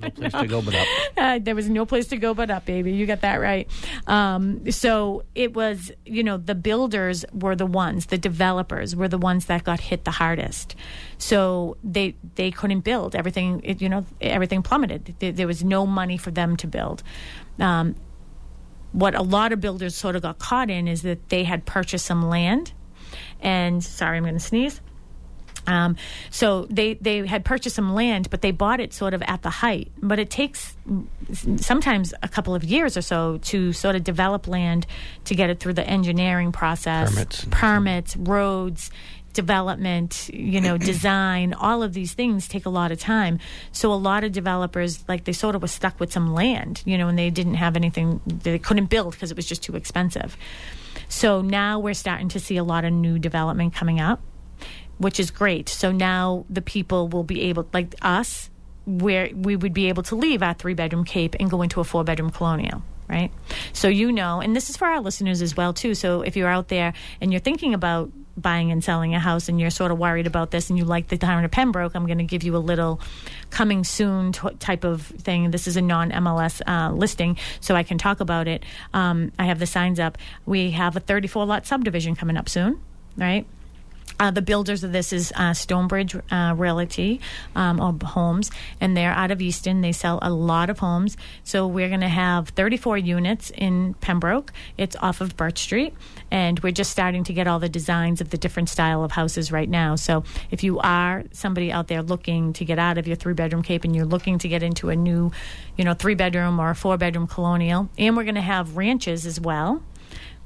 No 0.00 0.10
place 0.10 0.32
to 0.32 0.46
go 0.46 0.62
but 0.62 0.74
up. 0.74 0.86
Uh, 1.16 1.38
there 1.40 1.54
was 1.54 1.68
no 1.68 1.86
place 1.86 2.06
to 2.08 2.16
go 2.16 2.34
but 2.34 2.50
up, 2.50 2.64
baby. 2.64 2.92
You 2.92 3.06
got 3.06 3.20
that 3.22 3.36
right. 3.36 3.68
Um, 4.06 4.70
so 4.70 5.24
it 5.34 5.54
was, 5.54 5.90
you 6.04 6.22
know, 6.22 6.36
the 6.36 6.54
builders 6.54 7.24
were 7.32 7.56
the 7.56 7.66
ones, 7.66 8.06
the 8.06 8.18
developers 8.18 8.94
were 8.94 9.08
the 9.08 9.18
ones 9.18 9.46
that 9.46 9.64
got 9.64 9.80
hit 9.80 10.04
the 10.04 10.10
hardest. 10.10 10.76
So 11.18 11.76
they 11.82 12.14
they 12.36 12.50
couldn't 12.50 12.80
build 12.80 13.14
everything. 13.14 13.60
It, 13.64 13.82
you 13.82 13.88
know, 13.88 14.04
everything 14.20 14.62
plummeted. 14.62 15.14
There, 15.18 15.32
there 15.32 15.46
was 15.46 15.64
no 15.64 15.86
money 15.86 16.16
for 16.16 16.30
them 16.30 16.56
to 16.58 16.66
build. 16.66 17.02
Um, 17.58 17.96
what 18.92 19.14
a 19.14 19.22
lot 19.22 19.52
of 19.52 19.60
builders 19.60 19.94
sort 19.94 20.16
of 20.16 20.22
got 20.22 20.38
caught 20.38 20.70
in 20.70 20.88
is 20.88 21.02
that 21.02 21.28
they 21.28 21.44
had 21.44 21.66
purchased 21.66 22.06
some 22.06 22.28
land, 22.28 22.72
and 23.40 23.84
sorry, 23.84 24.16
I'm 24.16 24.22
going 24.22 24.34
to 24.34 24.40
sneeze. 24.40 24.80
Um, 25.68 25.96
so 26.30 26.66
they 26.70 26.94
they 26.94 27.26
had 27.26 27.44
purchased 27.44 27.76
some 27.76 27.94
land, 27.94 28.30
but 28.30 28.40
they 28.40 28.50
bought 28.52 28.80
it 28.80 28.94
sort 28.94 29.12
of 29.12 29.22
at 29.22 29.42
the 29.42 29.50
height. 29.50 29.92
But 30.02 30.18
it 30.18 30.30
takes 30.30 30.74
sometimes 31.56 32.14
a 32.22 32.28
couple 32.28 32.54
of 32.54 32.64
years 32.64 32.96
or 32.96 33.02
so 33.02 33.38
to 33.44 33.74
sort 33.74 33.94
of 33.94 34.02
develop 34.02 34.48
land 34.48 34.86
to 35.26 35.34
get 35.34 35.50
it 35.50 35.60
through 35.60 35.74
the 35.74 35.86
engineering 35.86 36.52
process, 36.52 37.10
Permits. 37.12 37.46
permits, 37.50 38.16
roads, 38.16 38.90
development, 39.34 40.30
you 40.32 40.62
know, 40.62 40.78
design. 40.78 41.52
All 41.52 41.82
of 41.82 41.92
these 41.92 42.14
things 42.14 42.48
take 42.48 42.64
a 42.64 42.70
lot 42.70 42.90
of 42.90 42.98
time. 42.98 43.38
So 43.72 43.92
a 43.92 43.94
lot 43.94 44.24
of 44.24 44.32
developers, 44.32 45.04
like 45.06 45.24
they 45.24 45.34
sort 45.34 45.54
of 45.54 45.60
were 45.60 45.68
stuck 45.68 46.00
with 46.00 46.10
some 46.10 46.32
land, 46.32 46.82
you 46.86 46.96
know, 46.96 47.08
and 47.08 47.18
they 47.18 47.28
didn't 47.28 47.54
have 47.54 47.76
anything 47.76 48.20
they 48.26 48.58
couldn't 48.58 48.86
build 48.86 49.12
because 49.12 49.30
it 49.30 49.36
was 49.36 49.46
just 49.46 49.62
too 49.62 49.76
expensive. 49.76 50.34
So 51.10 51.42
now 51.42 51.78
we're 51.78 51.94
starting 51.94 52.28
to 52.30 52.40
see 52.40 52.56
a 52.56 52.64
lot 52.64 52.84
of 52.84 52.92
new 52.92 53.18
development 53.18 53.74
coming 53.74 54.00
up 54.00 54.20
which 54.98 55.18
is 55.18 55.30
great. 55.30 55.68
So 55.68 55.90
now 55.90 56.44
the 56.50 56.62
people 56.62 57.08
will 57.08 57.24
be 57.24 57.42
able, 57.42 57.66
like 57.72 57.94
us, 58.02 58.50
where 58.86 59.30
we 59.34 59.54
would 59.56 59.74
be 59.74 59.88
able 59.88 60.02
to 60.04 60.16
leave 60.16 60.42
our 60.42 60.54
three 60.54 60.74
bedroom 60.74 61.04
cape 61.04 61.36
and 61.38 61.50
go 61.50 61.62
into 61.62 61.80
a 61.80 61.84
four 61.84 62.04
bedroom 62.04 62.30
colonial. 62.30 62.82
Right. 63.08 63.30
So 63.72 63.88
you 63.88 64.12
know, 64.12 64.40
and 64.42 64.54
this 64.54 64.68
is 64.68 64.76
for 64.76 64.86
our 64.86 65.00
listeners 65.00 65.40
as 65.40 65.56
well 65.56 65.72
too. 65.72 65.94
So 65.94 66.20
if 66.20 66.36
you're 66.36 66.48
out 66.48 66.68
there 66.68 66.92
and 67.22 67.32
you're 67.32 67.40
thinking 67.40 67.72
about 67.72 68.10
buying 68.36 68.70
and 68.70 68.84
selling 68.84 69.14
a 69.14 69.18
house 69.18 69.48
and 69.48 69.60
you're 69.60 69.70
sort 69.70 69.90
of 69.90 69.98
worried 69.98 70.26
about 70.26 70.50
this 70.50 70.68
and 70.68 70.78
you 70.78 70.84
like 70.84 71.08
the 71.08 71.16
town 71.16 71.44
of 71.44 71.50
Pembroke, 71.50 71.94
I'm 71.94 72.06
going 72.06 72.18
to 72.18 72.24
give 72.24 72.42
you 72.42 72.54
a 72.54 72.58
little 72.58 73.00
coming 73.50 73.82
soon 73.84 74.32
t- 74.32 74.54
type 74.58 74.84
of 74.84 75.02
thing. 75.02 75.50
This 75.50 75.66
is 75.66 75.76
a 75.76 75.82
non 75.82 76.10
MLS 76.10 76.60
uh, 76.66 76.92
listing, 76.92 77.38
so 77.60 77.74
I 77.74 77.82
can 77.82 77.98
talk 77.98 78.20
about 78.20 78.46
it. 78.46 78.62
Um, 78.92 79.32
I 79.38 79.46
have 79.46 79.58
the 79.58 79.66
signs 79.66 79.98
up. 79.98 80.18
We 80.46 80.72
have 80.72 80.96
a 80.96 81.00
34 81.00 81.46
lot 81.46 81.66
subdivision 81.66 82.14
coming 82.14 82.36
up 82.36 82.48
soon, 82.48 82.80
right? 83.16 83.46
Uh, 84.20 84.30
the 84.30 84.42
builders 84.42 84.82
of 84.82 84.92
this 84.92 85.12
is 85.12 85.32
uh, 85.36 85.54
Stonebridge 85.54 86.16
uh, 86.30 86.54
Realty 86.56 87.20
um, 87.54 87.80
or 87.80 87.94
Homes, 88.06 88.50
and 88.80 88.96
they're 88.96 89.12
out 89.12 89.30
of 89.30 89.40
Easton. 89.40 89.80
They 89.80 89.92
sell 89.92 90.18
a 90.22 90.30
lot 90.30 90.70
of 90.70 90.80
homes. 90.80 91.16
So 91.44 91.66
we're 91.66 91.88
going 91.88 92.00
to 92.00 92.08
have 92.08 92.48
34 92.50 92.98
units 92.98 93.50
in 93.50 93.94
Pembroke. 93.94 94.52
It's 94.76 94.96
off 94.96 95.20
of 95.20 95.36
Birch 95.36 95.58
Street, 95.60 95.94
and 96.30 96.58
we're 96.60 96.72
just 96.72 96.90
starting 96.90 97.24
to 97.24 97.32
get 97.32 97.46
all 97.46 97.58
the 97.58 97.68
designs 97.68 98.20
of 98.20 98.30
the 98.30 98.38
different 98.38 98.68
style 98.68 99.04
of 99.04 99.12
houses 99.12 99.52
right 99.52 99.68
now. 99.68 99.94
So 99.94 100.24
if 100.50 100.64
you 100.64 100.78
are 100.80 101.24
somebody 101.32 101.70
out 101.70 101.88
there 101.88 102.02
looking 102.02 102.52
to 102.54 102.64
get 102.64 102.78
out 102.78 102.98
of 102.98 103.06
your 103.06 103.16
three 103.16 103.34
bedroom 103.34 103.62
cape 103.62 103.84
and 103.84 103.94
you're 103.94 104.04
looking 104.04 104.38
to 104.38 104.48
get 104.48 104.62
into 104.62 104.90
a 104.90 104.96
new, 104.96 105.30
you 105.76 105.84
know, 105.84 105.94
three 105.94 106.14
bedroom 106.14 106.58
or 106.58 106.74
four 106.74 106.96
bedroom 106.96 107.26
colonial, 107.26 107.88
and 107.96 108.16
we're 108.16 108.24
going 108.24 108.34
to 108.34 108.40
have 108.40 108.76
ranches 108.76 109.26
as 109.26 109.40
well 109.40 109.82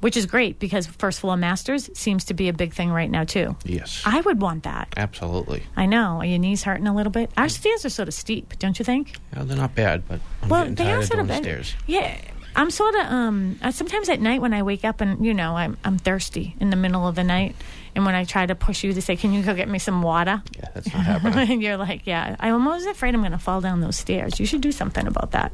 which 0.03 0.17
is 0.17 0.25
great 0.25 0.59
because 0.59 0.85
first 0.85 1.21
floor 1.21 1.37
masters 1.37 1.89
seems 1.93 2.25
to 2.25 2.33
be 2.33 2.49
a 2.49 2.53
big 2.53 2.73
thing 2.73 2.91
right 2.91 3.09
now 3.09 3.23
too. 3.23 3.55
Yes. 3.63 4.03
I 4.05 4.19
would 4.19 4.41
want 4.41 4.63
that. 4.63 4.89
Absolutely. 4.97 5.63
I 5.77 5.85
know. 5.85 6.17
Are 6.19 6.25
your 6.25 6.39
knees 6.39 6.61
hurting 6.61 6.87
a 6.87 6.93
little 6.93 7.11
bit? 7.11 7.31
Our 7.37 7.47
stairs 7.47 7.85
are 7.85 7.89
sort 7.89 8.09
of 8.09 8.13
steep, 8.13 8.59
don't 8.59 8.77
you 8.77 8.83
think? 8.83 9.15
Yeah, 9.33 9.43
they're 9.43 9.55
not 9.55 9.75
bad, 9.75 10.05
but 10.05 10.19
I'm 10.41 10.49
well, 10.49 10.65
they 10.65 10.91
are 10.91 11.03
sort 11.03 11.21
of 11.21 11.27
bad. 11.27 11.43
stairs. 11.43 11.73
Yeah. 11.87 12.19
I'm 12.53 12.69
sort 12.69 12.95
of 12.95 13.05
um 13.07 13.57
uh, 13.61 13.71
sometimes 13.71 14.09
at 14.09 14.19
night 14.19 14.41
when 14.41 14.53
I 14.53 14.61
wake 14.61 14.83
up 14.83 14.99
and 14.99 15.25
you 15.25 15.33
know 15.33 15.55
I'm 15.55 15.77
I'm 15.85 15.97
thirsty 15.97 16.55
in 16.59 16.69
the 16.69 16.75
middle 16.75 17.07
of 17.07 17.15
the 17.15 17.23
night, 17.23 17.55
and 17.95 18.05
when 18.05 18.15
I 18.15 18.23
try 18.23 18.45
to 18.45 18.55
push 18.55 18.83
you 18.83 18.93
to 18.93 19.01
say, 19.01 19.15
"Can 19.15 19.33
you 19.33 19.43
go 19.43 19.53
get 19.53 19.69
me 19.69 19.79
some 19.79 20.01
water?" 20.01 20.41
Yeah, 20.57 20.69
that's 20.73 20.93
not 20.93 21.03
happening. 21.05 21.51
and 21.51 21.61
you're 21.63 21.77
like, 21.77 22.01
"Yeah, 22.05 22.35
I'm 22.39 22.67
always 22.67 22.85
afraid 22.85 23.13
I'm 23.13 23.21
going 23.21 23.31
to 23.33 23.37
fall 23.37 23.61
down 23.61 23.81
those 23.81 23.97
stairs. 23.97 24.39
You 24.39 24.45
should 24.45 24.61
do 24.61 24.71
something 24.71 25.05
about 25.07 25.31
that." 25.31 25.51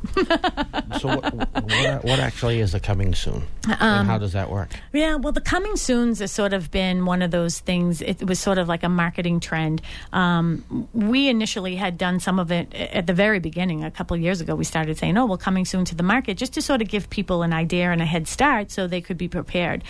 so 1.00 1.08
what, 1.10 1.34
what, 1.34 2.04
what 2.06 2.20
actually 2.20 2.60
is 2.60 2.72
the 2.72 2.80
coming 2.80 3.14
soon, 3.14 3.44
Um, 3.68 3.76
and 3.80 4.08
how 4.08 4.18
does 4.18 4.34
that 4.34 4.50
work? 4.50 4.70
Yeah, 4.94 5.16
well, 5.16 5.34
the 5.34 5.42
coming 5.42 5.76
soons 5.76 6.20
has 6.20 6.32
sort 6.32 6.54
of 6.54 6.72
been 6.72 7.06
one 7.06 7.22
of 7.22 7.32
those 7.32 7.60
things. 7.60 8.02
It 8.02 8.24
was 8.26 8.40
sort 8.40 8.58
of 8.58 8.68
like 8.68 8.84
a 8.84 8.90
marketing 8.90 9.40
trend. 9.42 9.82
Um, 10.14 10.88
we 10.94 11.28
initially 11.30 11.76
had 11.76 11.98
done 11.98 12.20
some 12.20 12.40
of 12.40 12.52
it 12.52 12.74
at 12.74 13.06
the 13.08 13.14
very 13.14 13.40
beginning, 13.40 13.84
a 13.84 13.92
couple 13.92 14.16
of 14.16 14.22
years 14.22 14.40
ago. 14.42 14.56
We 14.56 14.64
started 14.64 14.98
saying, 14.98 15.18
"Oh, 15.18 15.26
well, 15.26 15.38
coming 15.38 15.66
soon 15.66 15.86
to 15.86 15.96
the 15.96 16.04
market," 16.04 16.38
just 16.38 16.54
to 16.54 16.62
sort 16.62 16.82
of 16.82 16.88
give 16.88 17.10
people 17.10 17.44
an 17.44 17.54
idea 17.54 17.92
and 17.92 18.02
a 18.02 18.06
head 18.06 18.28
start 18.28 18.72
so 18.72 18.88
they 18.88 19.02
could 19.02 19.18
be 19.18 19.28
prepared. 19.28 19.84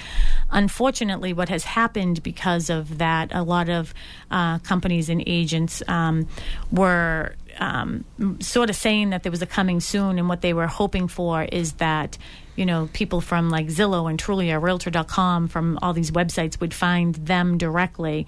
Unfortunately, 0.50 1.32
what 1.34 1.50
has 1.50 1.64
happened 1.64 2.24
because 2.24 2.39
of 2.48 2.98
that, 2.98 3.30
a 3.34 3.44
lot 3.44 3.70
of 3.70 3.94
uh, 4.32 4.60
companies 4.60 5.10
and 5.10 5.24
agents 5.26 5.82
um, 5.88 6.28
were 6.72 7.36
um, 7.60 8.06
sort 8.40 8.70
of 8.70 8.76
saying 8.76 9.10
that 9.10 9.24
there 9.24 9.32
was 9.32 9.42
a 9.42 9.46
coming 9.46 9.80
soon, 9.80 10.18
and 10.18 10.30
what 10.30 10.42
they 10.42 10.54
were 10.54 10.68
hoping 10.68 11.08
for 11.08 11.44
is 11.44 11.74
that 11.74 12.18
you 12.56 12.66
know 12.66 12.90
people 12.94 13.22
from 13.22 13.50
like 13.50 13.68
Zillow 13.68 14.10
and 14.10 14.22
Trulia, 14.22 14.62
Realtor.com, 14.62 15.48
from 15.48 15.78
all 15.82 15.94
these 15.94 16.12
websites 16.12 16.60
would 16.60 16.74
find 16.74 17.16
them 17.16 17.58
directly. 17.58 18.28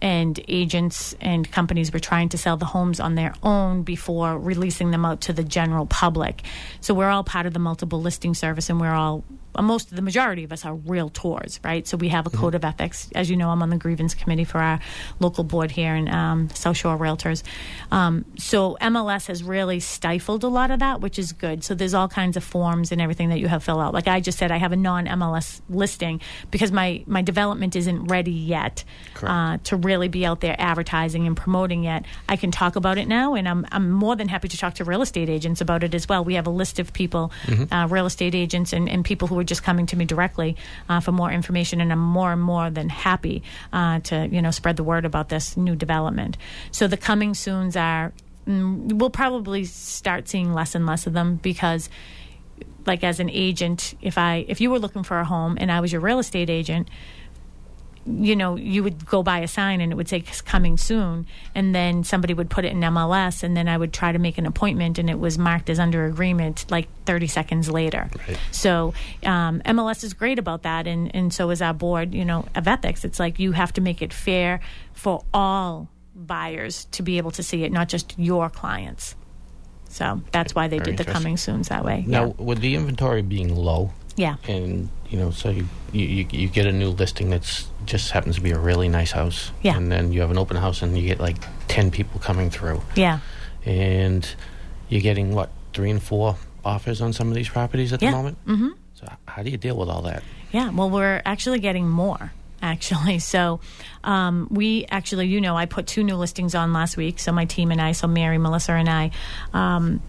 And 0.00 0.42
agents 0.48 1.14
and 1.20 1.48
companies 1.48 1.92
were 1.92 2.00
trying 2.00 2.30
to 2.30 2.38
sell 2.38 2.56
the 2.56 2.64
homes 2.64 2.98
on 2.98 3.14
their 3.14 3.34
own 3.40 3.84
before 3.84 4.36
releasing 4.36 4.90
them 4.90 5.04
out 5.04 5.20
to 5.22 5.32
the 5.32 5.44
general 5.44 5.86
public. 5.86 6.42
So 6.80 6.92
we're 6.92 7.08
all 7.08 7.22
part 7.22 7.46
of 7.46 7.52
the 7.52 7.60
multiple 7.60 8.00
listing 8.00 8.34
service, 8.34 8.68
and 8.68 8.80
we're 8.80 8.92
all 8.92 9.22
most 9.60 9.90
of 9.90 9.96
the 9.96 10.02
majority 10.02 10.44
of 10.44 10.52
us 10.52 10.64
are 10.64 10.74
realtors, 10.74 11.58
right? 11.64 11.86
So 11.86 11.96
we 11.96 12.08
have 12.08 12.26
a 12.26 12.30
code 12.30 12.54
of 12.54 12.64
ethics. 12.64 13.08
As 13.14 13.28
you 13.30 13.36
know, 13.36 13.50
I'm 13.50 13.62
on 13.62 13.70
the 13.70 13.76
grievance 13.76 14.14
committee 14.14 14.44
for 14.44 14.58
our 14.58 14.80
local 15.20 15.44
board 15.44 15.70
here 15.70 15.94
in 15.94 16.08
um, 16.08 16.48
South 16.50 16.76
Shore 16.76 16.96
Realtors. 16.96 17.42
Um, 17.90 18.24
so 18.38 18.76
MLS 18.80 19.26
has 19.26 19.42
really 19.42 19.80
stifled 19.80 20.44
a 20.44 20.48
lot 20.48 20.70
of 20.70 20.80
that, 20.80 21.00
which 21.00 21.18
is 21.18 21.32
good. 21.32 21.64
So 21.64 21.74
there's 21.74 21.94
all 21.94 22.08
kinds 22.08 22.36
of 22.36 22.44
forms 22.44 22.92
and 22.92 23.00
everything 23.00 23.28
that 23.28 23.38
you 23.38 23.48
have 23.48 23.62
to 23.62 23.64
fill 23.66 23.80
out. 23.80 23.94
Like 23.94 24.08
I 24.08 24.20
just 24.20 24.38
said, 24.38 24.50
I 24.50 24.56
have 24.56 24.72
a 24.72 24.76
non-MLS 24.76 25.60
listing 25.68 26.20
because 26.50 26.72
my 26.72 27.04
my 27.06 27.22
development 27.22 27.76
isn't 27.76 28.06
ready 28.06 28.32
yet 28.32 28.84
uh, 29.22 29.58
to 29.64 29.76
really 29.76 30.08
be 30.08 30.26
out 30.26 30.40
there 30.40 30.56
advertising 30.58 31.26
and 31.26 31.36
promoting 31.36 31.84
yet. 31.84 32.04
I 32.28 32.36
can 32.36 32.50
talk 32.50 32.76
about 32.76 32.98
it 32.98 33.08
now, 33.08 33.34
and 33.34 33.48
I'm 33.48 33.66
I'm 33.72 33.90
more 33.90 34.16
than 34.16 34.28
happy 34.28 34.48
to 34.48 34.56
talk 34.56 34.74
to 34.74 34.84
real 34.84 35.02
estate 35.02 35.28
agents 35.28 35.60
about 35.60 35.84
it 35.84 35.94
as 35.94 36.08
well. 36.08 36.24
We 36.24 36.34
have 36.34 36.46
a 36.46 36.50
list 36.50 36.78
of 36.78 36.92
people, 36.92 37.32
uh, 37.70 37.86
real 37.90 38.06
estate 38.06 38.34
agents, 38.34 38.72
and, 38.72 38.88
and 38.88 39.04
people 39.04 39.28
who 39.28 39.38
are 39.38 39.41
just 39.44 39.62
coming 39.62 39.86
to 39.86 39.96
me 39.96 40.04
directly 40.04 40.56
uh, 40.88 41.00
for 41.00 41.12
more 41.12 41.30
information, 41.30 41.80
and 41.80 41.92
I'm 41.92 41.98
more 41.98 42.32
and 42.32 42.42
more 42.42 42.70
than 42.70 42.88
happy 42.88 43.42
uh, 43.72 44.00
to 44.00 44.28
you 44.28 44.42
know 44.42 44.50
spread 44.50 44.76
the 44.76 44.84
word 44.84 45.04
about 45.04 45.28
this 45.28 45.56
new 45.56 45.76
development. 45.76 46.36
So 46.70 46.86
the 46.86 46.96
coming 46.96 47.34
soon's 47.34 47.76
are 47.76 48.12
mm, 48.46 48.92
we'll 48.92 49.10
probably 49.10 49.64
start 49.64 50.28
seeing 50.28 50.52
less 50.52 50.74
and 50.74 50.86
less 50.86 51.06
of 51.06 51.12
them 51.12 51.36
because 51.36 51.88
like 52.86 53.04
as 53.04 53.20
an 53.20 53.30
agent 53.30 53.94
if 54.02 54.18
i 54.18 54.44
if 54.48 54.60
you 54.60 54.68
were 54.68 54.78
looking 54.78 55.04
for 55.04 55.20
a 55.20 55.24
home 55.24 55.56
and 55.60 55.70
i 55.70 55.80
was 55.80 55.92
your 55.92 56.00
real 56.00 56.18
estate 56.18 56.50
agent 56.50 56.88
you 58.06 58.34
know 58.34 58.56
you 58.56 58.82
would 58.82 59.06
go 59.06 59.22
by 59.22 59.38
a 59.40 59.48
sign 59.48 59.80
and 59.80 59.92
it 59.92 59.94
would 59.94 60.08
say 60.08 60.20
coming 60.44 60.76
soon. 60.76 61.26
And 61.54 61.74
then 61.74 62.04
somebody 62.04 62.34
would 62.34 62.50
put 62.50 62.64
it 62.64 62.72
in 62.72 62.80
mls 62.80 63.42
and 63.42 63.56
then 63.56 63.68
i 63.68 63.76
would 63.76 63.92
try 63.92 64.12
to 64.12 64.18
make 64.18 64.38
an 64.38 64.46
appointment 64.46 64.98
and 64.98 65.08
it 65.08 65.18
was 65.18 65.38
marked 65.38 65.70
as 65.70 65.78
under 65.78 66.04
agreement 66.06 66.64
like 66.70 66.88
30 67.04 67.26
seconds 67.26 67.70
later. 67.70 68.08
So 68.50 68.94
um, 69.24 69.60
mls 69.60 70.04
is 70.04 70.14
great 70.14 70.38
about 70.38 70.62
that 70.62 70.86
and, 70.86 71.14
and 71.14 71.32
so 71.32 71.50
is 71.50 71.62
our 71.62 71.74
board 71.74 72.14
you 72.14 72.24
know 72.24 72.46
of 72.54 72.66
ethics. 72.66 73.04
It's 73.04 73.20
like 73.20 73.38
you 73.38 73.52
have 73.52 73.72
to 73.74 73.80
make 73.80 74.02
it 74.02 74.12
fair 74.12 74.60
for 74.92 75.24
all 75.32 75.88
buyers 76.14 76.86
to 76.92 77.02
be 77.02 77.18
able 77.18 77.30
to 77.32 77.42
see 77.42 77.64
it 77.64 77.72
not 77.72 77.88
just 77.88 78.14
your 78.18 78.50
clients. 78.50 79.14
So 79.92 80.22
that's 80.32 80.54
why 80.54 80.68
they 80.68 80.78
Very 80.78 80.96
did 80.96 81.06
the 81.06 81.12
coming 81.12 81.36
soons 81.36 81.68
that 81.68 81.84
way. 81.84 82.02
Now, 82.06 82.26
yeah. 82.26 82.32
with 82.38 82.60
the 82.60 82.76
inventory 82.76 83.20
being 83.20 83.54
low, 83.54 83.92
yeah 84.16 84.36
and 84.48 84.88
you 85.08 85.18
know, 85.18 85.30
so 85.30 85.50
you, 85.50 85.66
you 85.92 86.26
you 86.30 86.48
get 86.48 86.66
a 86.66 86.72
new 86.72 86.88
listing 86.88 87.28
that's 87.30 87.68
just 87.84 88.10
happens 88.12 88.36
to 88.36 88.40
be 88.40 88.50
a 88.50 88.58
really 88.58 88.88
nice 88.88 89.10
house, 89.10 89.50
Yeah. 89.62 89.76
and 89.76 89.92
then 89.92 90.10
you 90.12 90.20
have 90.22 90.30
an 90.30 90.38
open 90.38 90.56
house 90.56 90.80
and 90.80 90.96
you 90.96 91.06
get 91.06 91.20
like 91.20 91.36
ten 91.68 91.90
people 91.90 92.18
coming 92.20 92.48
through, 92.50 92.80
yeah 92.94 93.18
and 93.66 94.26
you're 94.88 95.00
getting 95.02 95.34
what 95.34 95.50
three 95.74 95.90
and 95.90 96.02
four 96.02 96.36
offers 96.64 97.00
on 97.00 97.12
some 97.12 97.28
of 97.28 97.34
these 97.34 97.48
properties 97.48 97.92
at 97.92 98.00
Yeah. 98.02 98.10
the 98.10 98.16
moment. 98.16 98.46
Mm-hmm. 98.46 98.68
So 98.94 99.06
how 99.26 99.42
do 99.42 99.50
you 99.50 99.56
deal 99.56 99.76
with 99.76 99.88
all 99.88 100.02
that? 100.02 100.22
Yeah, 100.52 100.70
well, 100.70 100.90
we're 100.90 101.22
actually 101.24 101.60
getting 101.60 101.88
more. 101.88 102.32
Actually, 102.62 103.18
so 103.34 103.60
um, 104.04 104.46
we 104.50 104.86
actually, 104.90 105.26
you 105.28 105.40
know, 105.40 105.56
I 105.56 105.66
put 105.66 105.86
two 105.86 106.04
new 106.04 106.14
listings 106.16 106.54
on 106.54 106.72
last 106.72 106.96
week. 106.96 107.18
So 107.18 107.32
my 107.32 107.44
team 107.44 107.70
and 107.72 107.80
I, 107.80 107.92
so 107.92 108.06
Mary, 108.06 108.38
Melissa, 108.38 108.72
and 108.72 108.88
I, 108.88 109.10
um, 109.52 110.00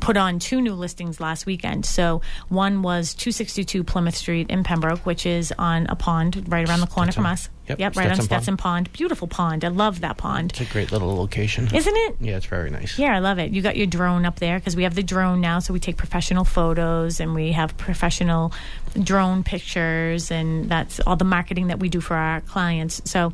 put 0.00 0.16
on 0.16 0.38
two 0.38 0.60
new 0.60 0.74
listings 0.74 1.20
last 1.20 1.46
weekend. 1.46 1.86
So 1.86 2.20
one 2.48 2.82
was 2.82 3.14
262 3.14 3.84
Plymouth 3.84 4.16
Street 4.16 4.50
in 4.50 4.64
Pembroke, 4.64 5.04
which 5.06 5.26
is 5.26 5.52
on 5.58 5.86
a 5.88 5.96
pond 5.96 6.44
right 6.48 6.68
around 6.68 6.80
the 6.80 6.86
corner 6.86 7.12
from 7.12 7.26
us. 7.26 7.48
Yep, 7.68 7.78
right 7.96 8.06
on 8.08 8.14
Stetson 8.14 8.24
Stetson 8.24 8.56
pond. 8.56 8.92
Beautiful 8.92 9.28
pond. 9.28 9.64
I 9.64 9.68
love 9.68 10.00
that 10.00 10.16
pond. 10.16 10.50
It's 10.52 10.60
a 10.60 10.72
great 10.72 10.90
little 10.90 11.14
location, 11.16 11.72
Isn't 11.74 11.96
it? 11.96 12.16
Yeah, 12.20 12.36
it's 12.36 12.46
very 12.46 12.70
nice. 12.70 12.98
Yeah, 12.98 13.14
I 13.14 13.20
love 13.20 13.38
it. 13.38 13.52
You 13.52 13.62
got 13.62 13.76
your 13.76 13.86
drone 13.86 14.24
up 14.24 14.38
there 14.40 14.58
because 14.58 14.74
we 14.74 14.82
have 14.82 14.94
the 14.94 15.02
drone 15.02 15.40
now, 15.40 15.60
so 15.60 15.72
we 15.72 15.78
take 15.80 15.96
professional 15.96 16.44
photos 16.44 17.20
and 17.20 17.34
we 17.34 17.52
have 17.52 17.76
professional 17.76 18.52
drone 19.00 19.44
pictures, 19.44 20.30
and 20.30 20.68
that's 20.68 21.00
all 21.00 21.16
the 21.16 21.24
marketing 21.24 21.68
that 21.68 21.78
we 21.78 21.88
do 21.88 22.00
for 22.00 22.16
our 22.16 22.40
clients. 22.42 23.00
So 23.04 23.32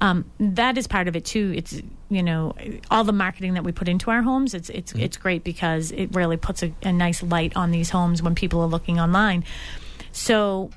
um, 0.00 0.30
that 0.38 0.76
is 0.76 0.86
part 0.86 1.08
of 1.08 1.16
it 1.16 1.24
too. 1.24 1.52
It's 1.56 1.80
you 2.10 2.22
know 2.22 2.54
all 2.90 3.04
the 3.04 3.12
marketing 3.12 3.54
that 3.54 3.64
we 3.64 3.72
put 3.72 3.88
into 3.88 4.10
our 4.10 4.20
homes. 4.22 4.52
It's 4.52 4.68
it's 4.68 4.92
it's 4.92 5.16
great 5.16 5.44
because 5.44 5.92
it 5.92 6.14
really 6.14 6.36
puts 6.36 6.62
a, 6.62 6.74
a 6.82 6.92
nice 6.92 7.22
light 7.22 7.56
on 7.56 7.70
these 7.70 7.88
homes 7.88 8.22
when 8.22 8.34
people 8.34 8.60
are 8.60 8.66
looking 8.66 9.00
online. 9.00 9.44
So 10.12 10.70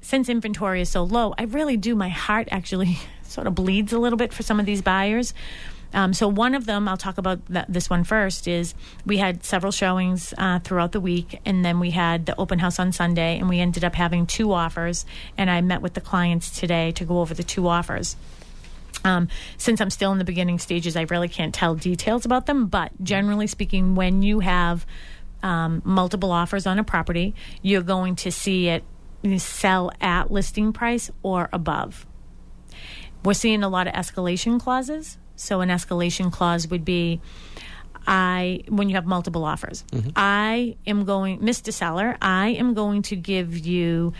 since 0.00 0.28
inventory 0.28 0.80
is 0.80 0.88
so 0.88 1.02
low, 1.02 1.34
I 1.38 1.44
really 1.44 1.76
do. 1.76 1.94
My 1.94 2.08
heart 2.08 2.48
actually 2.50 2.98
sort 3.22 3.46
of 3.46 3.54
bleeds 3.54 3.92
a 3.92 3.98
little 3.98 4.16
bit 4.16 4.32
for 4.32 4.42
some 4.42 4.60
of 4.60 4.66
these 4.66 4.82
buyers. 4.82 5.34
Um, 5.94 6.12
so 6.12 6.28
one 6.28 6.54
of 6.54 6.66
them, 6.66 6.86
I'll 6.86 6.98
talk 6.98 7.16
about 7.16 7.46
th- 7.46 7.64
this 7.68 7.88
one 7.88 8.04
first. 8.04 8.46
Is 8.46 8.74
we 9.06 9.16
had 9.16 9.44
several 9.44 9.72
showings 9.72 10.34
uh, 10.36 10.58
throughout 10.58 10.92
the 10.92 11.00
week, 11.00 11.40
and 11.44 11.64
then 11.64 11.80
we 11.80 11.90
had 11.90 12.26
the 12.26 12.38
open 12.38 12.58
house 12.58 12.78
on 12.78 12.92
Sunday, 12.92 13.38
and 13.38 13.48
we 13.48 13.58
ended 13.58 13.84
up 13.84 13.94
having 13.94 14.26
two 14.26 14.52
offers. 14.52 15.06
And 15.36 15.50
I 15.50 15.60
met 15.62 15.80
with 15.80 15.94
the 15.94 16.00
clients 16.00 16.50
today 16.50 16.92
to 16.92 17.04
go 17.04 17.20
over 17.20 17.32
the 17.32 17.42
two 17.42 17.66
offers. 17.66 18.16
Um, 19.04 19.28
since 19.56 19.80
I'm 19.80 19.90
still 19.90 20.12
in 20.12 20.18
the 20.18 20.24
beginning 20.24 20.58
stages, 20.58 20.96
I 20.96 21.02
really 21.02 21.28
can't 21.28 21.54
tell 21.54 21.74
details 21.74 22.24
about 22.24 22.46
them. 22.46 22.66
But 22.66 22.92
generally 23.02 23.46
speaking, 23.46 23.94
when 23.94 24.22
you 24.22 24.40
have 24.40 24.84
um, 25.42 25.80
multiple 25.84 26.32
offers 26.32 26.66
on 26.66 26.78
a 26.78 26.84
property, 26.84 27.34
you're 27.62 27.82
going 27.82 28.16
to 28.16 28.32
see 28.32 28.68
it 28.68 28.84
sell 29.38 29.90
at 30.00 30.30
listing 30.30 30.72
price 30.72 31.10
or 31.22 31.48
above. 31.52 32.06
We're 33.24 33.34
seeing 33.34 33.62
a 33.62 33.68
lot 33.68 33.86
of 33.86 33.94
escalation 33.94 34.60
clauses. 34.60 35.18
So 35.36 35.60
an 35.60 35.68
escalation 35.68 36.32
clause 36.32 36.68
would 36.68 36.84
be 36.84 37.20
I 38.06 38.64
when 38.68 38.88
you 38.88 38.94
have 38.94 39.06
multiple 39.06 39.44
offers. 39.44 39.84
Mm-hmm. 39.92 40.10
I 40.16 40.76
am 40.86 41.04
going 41.04 41.40
Mr. 41.40 41.72
Seller, 41.72 42.16
I 42.20 42.48
am 42.50 42.74
going 42.74 43.02
to 43.02 43.16
give 43.16 43.56
you 43.58 44.14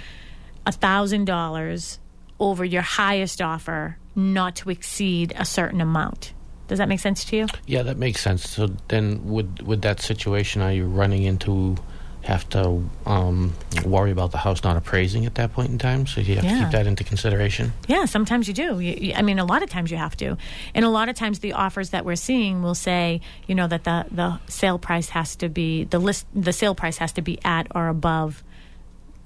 a 0.67 0.73
thousand 0.73 1.25
dollars 1.25 1.99
over 2.39 2.65
your 2.65 2.83
highest 2.83 3.41
offer 3.41 3.97
not 4.15 4.57
to 4.57 4.71
exceed 4.71 5.33
a 5.37 5.45
certain 5.45 5.81
amount. 5.81 6.35
Does 6.69 6.79
that 6.79 6.89
make 6.89 7.01
sense 7.01 7.25
to 7.27 7.37
you? 7.37 7.47
Yeah, 7.67 7.83
that 7.85 7.97
makes 7.97 8.21
sense. 8.21 8.49
So 8.49 8.69
then, 8.89 9.25
with 9.25 9.63
with 9.63 9.83
that 9.83 10.01
situation, 10.01 10.61
are 10.61 10.73
you 10.73 10.85
running 10.85 11.23
into 11.23 11.77
have 12.23 12.49
to 12.51 12.83
um, 13.07 13.55
worry 13.85 14.11
about 14.11 14.33
the 14.33 14.39
house 14.39 14.63
not 14.65 14.77
appraising 14.77 15.25
at 15.27 15.35
that 15.37 15.53
point 15.53 15.71
in 15.71 15.79
time? 15.79 16.07
So 16.07 16.21
you 16.21 16.35
have 16.37 16.45
to 16.45 16.51
keep 16.65 16.71
that 16.73 16.87
into 16.87 17.05
consideration. 17.05 17.73
Yeah, 17.87 18.05
sometimes 18.05 18.49
you 18.49 18.55
do. 18.55 18.81
You, 18.81 18.93
you- 19.01 19.15
I 19.15 19.23
mean, 19.23 19.39
a 19.39 19.45
lot 19.45 19.63
of 19.63 19.71
times 19.71 19.91
you 19.91 19.97
have 19.97 20.17
to, 20.19 20.37
and 20.75 20.85
a 20.85 20.91
lot 20.91 21.09
of 21.09 21.17
times 21.17 21.39
the 21.41 21.53
offers 21.55 21.91
that 21.91 22.05
we're 22.05 22.17
seeing 22.17 22.63
will 22.63 22.75
say, 22.75 23.21
you 23.47 23.55
know, 23.55 23.67
that 23.67 23.85
the 23.85 24.07
the 24.11 24.39
sale 24.49 24.79
price 24.79 25.09
has 25.11 25.37
to 25.37 25.49
be 25.49 25.85
the 25.85 25.99
list, 25.99 26.27
the 26.35 26.53
sale 26.53 26.75
price 26.75 26.99
has 26.99 27.13
to 27.13 27.23
be 27.23 27.39
at 27.45 27.67
or 27.75 27.89
above. 27.89 28.43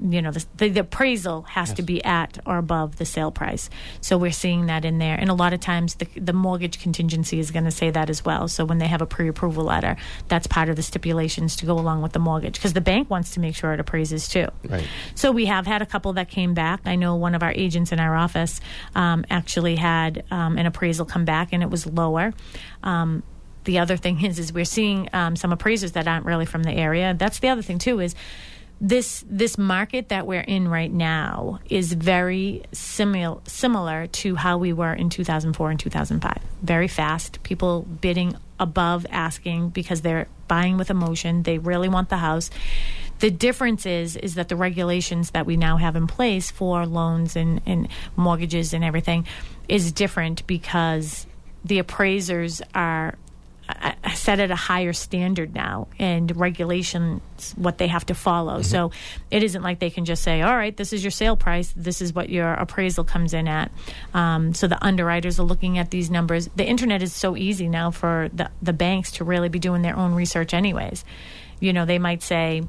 You 0.03 0.23
know, 0.23 0.31
the, 0.31 0.45
the, 0.57 0.69
the 0.69 0.81
appraisal 0.81 1.43
has 1.43 1.73
to 1.75 1.83
be 1.83 2.03
at 2.05 2.38
or 2.47 2.59
above 2.59 2.97
the 2.97 3.05
sale 3.05 3.31
price. 3.31 3.71
So 4.01 4.19
we're 4.19 4.33
seeing 4.33 4.67
that 4.67 4.85
in 4.85 4.99
there, 4.99 5.17
and 5.17 5.31
a 5.31 5.35
lot 5.35 5.53
of 5.53 5.61
times 5.61 5.95
the 5.95 6.07
the 6.17 6.33
mortgage 6.33 6.81
contingency 6.81 7.38
is 7.38 7.51
going 7.51 7.65
to 7.65 7.71
say 7.71 7.91
that 7.91 8.11
as 8.11 8.25
well. 8.25 8.49
So 8.49 8.65
when 8.65 8.79
they 8.79 8.88
have 8.88 9.03
a 9.03 9.07
pre-approval 9.07 9.65
letter, 9.65 9.97
that's 10.29 10.47
part 10.47 10.69
of 10.69 10.77
the 10.77 10.83
stipulations 10.83 11.57
to 11.57 11.67
go 11.67 11.79
along 11.79 12.03
with 12.03 12.12
the 12.12 12.19
mortgage 12.19 12.55
because 12.55 12.73
the 12.73 12.81
bank 12.81 13.11
wants 13.11 13.33
to 13.33 13.41
make 13.41 13.55
sure 13.55 13.73
it 13.73 13.81
appraises 13.81 14.29
too. 14.29 14.49
Right. 14.69 14.87
So 15.15 15.31
we 15.33 15.47
have 15.47 15.67
had 15.67 15.83
a 15.83 15.87
couple 15.87 16.12
that 16.15 16.29
came 16.29 16.55
back. 16.55 16.81
I 16.85 16.97
know 16.97 17.17
one 17.17 17.35
of 17.35 17.43
our 17.43 17.53
agents 17.53 17.93
in 17.93 18.01
our 18.01 18.17
office 18.17 18.61
um, 18.95 19.25
actually 19.31 19.77
had 19.77 20.25
um, 20.31 20.59
an 20.59 20.67
appraisal 20.67 21.07
come 21.07 21.25
back, 21.25 21.53
and 21.53 21.62
it 21.62 21.71
was 21.71 21.87
lower. 21.87 22.33
Um, 22.83 23.23
the 23.65 23.79
other 23.79 23.97
thing 23.97 24.25
is, 24.25 24.38
is 24.38 24.53
we're 24.53 24.65
seeing 24.65 25.09
um, 25.12 25.37
some 25.37 25.53
appraisers 25.53 25.93
that 25.93 26.09
aren't 26.09 26.27
really 26.27 26.47
from 26.47 26.62
the 26.62 26.73
area. 26.73 27.15
That's 27.17 27.38
the 27.38 27.49
other 27.49 27.62
thing 27.62 27.79
too 27.79 28.01
is 28.01 28.15
this 28.83 29.25
this 29.29 29.57
market 29.57 30.09
that 30.09 30.27
we're 30.27 30.40
in 30.40 30.66
right 30.66 30.92
now 30.92 31.61
is 31.71 31.92
very 31.92 32.64
similar 32.73 33.40
similar 33.47 34.09
to 34.09 34.35
how 34.35 34.59
we 34.59 34.73
were 34.73 34.92
in 34.92 35.09
2004 35.09 35.71
and 35.71 35.79
2005. 35.79 36.38
Very 36.62 36.88
fast, 36.88 37.45
people 37.45 37.83
bidding 37.83 38.37
above 38.59 39.07
asking 39.09 39.68
because 39.68 40.03
they're 40.03 40.27
buying 40.49 40.79
with 40.79 40.90
emotion. 40.90 41.45
They 41.45 41.59
really 41.59 41.88
want 41.88 42.09
the 42.09 42.16
house. 42.16 42.51
The 43.21 43.31
difference 43.31 43.87
is 43.87 44.16
is 44.16 44.35
that 44.35 44.49
the 44.49 44.57
regulations 44.57 45.31
that 45.31 45.47
we 45.47 45.57
now 45.57 45.77
have 45.77 45.95
in 45.95 46.09
place 46.09 46.51
for 46.51 46.85
loans 46.85 47.37
and, 47.37 47.62
and 47.64 47.87
mortgages 48.16 48.75
and 48.75 48.83
everything 48.83 49.29
is 49.68 49.92
different 49.92 50.45
because 50.49 51.25
the 51.64 51.79
appraisers 51.79 52.61
are 52.75 53.14
set 54.15 54.41
at 54.41 54.51
a 54.51 54.57
higher 54.57 54.93
standard 54.93 55.55
now 55.55 55.89
and 55.99 56.37
regulations 56.37 57.21
what 57.57 57.79
they 57.79 57.89
have 57.89 58.07
to 58.07 58.15
follow. 58.15 58.63
So 58.63 58.91
it 59.31 59.43
isn't 59.43 59.63
like 59.63 59.79
they 59.79 59.91
can 59.91 60.05
just 60.05 60.23
say, 60.23 60.43
all 60.43 60.57
right, 60.57 60.77
this 60.77 60.93
is 60.93 61.03
your 61.03 61.11
sale 61.11 61.37
price, 61.37 61.73
this 61.77 62.01
is 62.01 62.13
what 62.13 62.29
your 62.29 62.53
appraisal 62.53 63.05
comes 63.05 63.35
in 63.35 63.49
at. 63.49 63.71
Um, 64.15 64.55
so 64.55 64.67
the 64.67 64.83
underwriters 64.85 65.41
are 65.41 65.45
looking 65.45 65.79
at 65.79 65.91
these 65.91 66.11
numbers. 66.11 66.49
The 66.55 66.67
internet 66.67 67.03
is 67.03 67.13
so 67.13 67.37
easy 67.37 67.69
now 67.69 67.91
for 67.91 68.29
the, 68.33 68.51
the 68.61 68.73
banks 68.73 69.13
to 69.13 69.25
really 69.25 69.49
be 69.49 69.59
doing 69.59 69.83
their 69.83 69.97
own 69.97 70.15
research, 70.15 70.55
anyways. 70.55 71.05
You 71.61 71.73
know, 71.73 71.85
they 71.85 71.99
might 71.99 72.23
say 72.23 72.63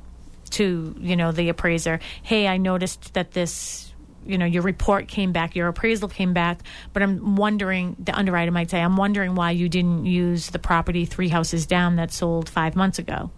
to, 0.51 0.95
you 0.99 1.15
know, 1.15 1.31
the 1.31 1.49
appraiser, 1.49 1.99
hey, 2.21 2.47
I 2.47 2.57
noticed 2.57 3.13
that 3.15 3.31
this 3.31 3.82
you 4.25 4.37
know 4.37 4.45
your 4.45 4.63
report 4.63 5.07
came 5.07 5.31
back 5.31 5.55
your 5.55 5.67
appraisal 5.67 6.07
came 6.07 6.33
back 6.33 6.59
but 6.93 7.03
i'm 7.03 7.35
wondering 7.35 7.95
the 7.99 8.15
underwriter 8.17 8.51
might 8.51 8.69
say 8.69 8.81
i'm 8.81 8.97
wondering 8.97 9.35
why 9.35 9.51
you 9.51 9.69
didn't 9.69 10.05
use 10.05 10.49
the 10.49 10.59
property 10.59 11.05
three 11.05 11.29
houses 11.29 11.65
down 11.65 11.95
that 11.95 12.11
sold 12.11 12.49
five 12.49 12.75
months 12.75 12.99
ago. 12.99 13.31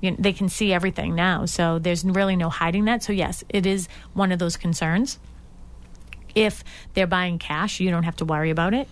You 0.00 0.10
know, 0.10 0.16
they 0.20 0.32
can 0.32 0.48
see 0.48 0.72
everything 0.72 1.14
now 1.14 1.46
so 1.46 1.78
there's 1.78 2.04
really 2.04 2.36
no 2.36 2.50
hiding 2.50 2.84
that. 2.86 3.02
So 3.02 3.12
yes 3.12 3.42
it 3.48 3.66
is 3.66 3.88
one 4.12 4.32
of 4.32 4.38
those 4.38 4.56
concerns. 4.56 5.18
If 6.34 6.64
they're 6.94 7.06
buying 7.06 7.38
cash 7.38 7.80
you 7.80 7.90
don't 7.90 8.02
have 8.02 8.16
to 8.16 8.24
worry 8.24 8.50
about 8.50 8.74
it 8.74 8.88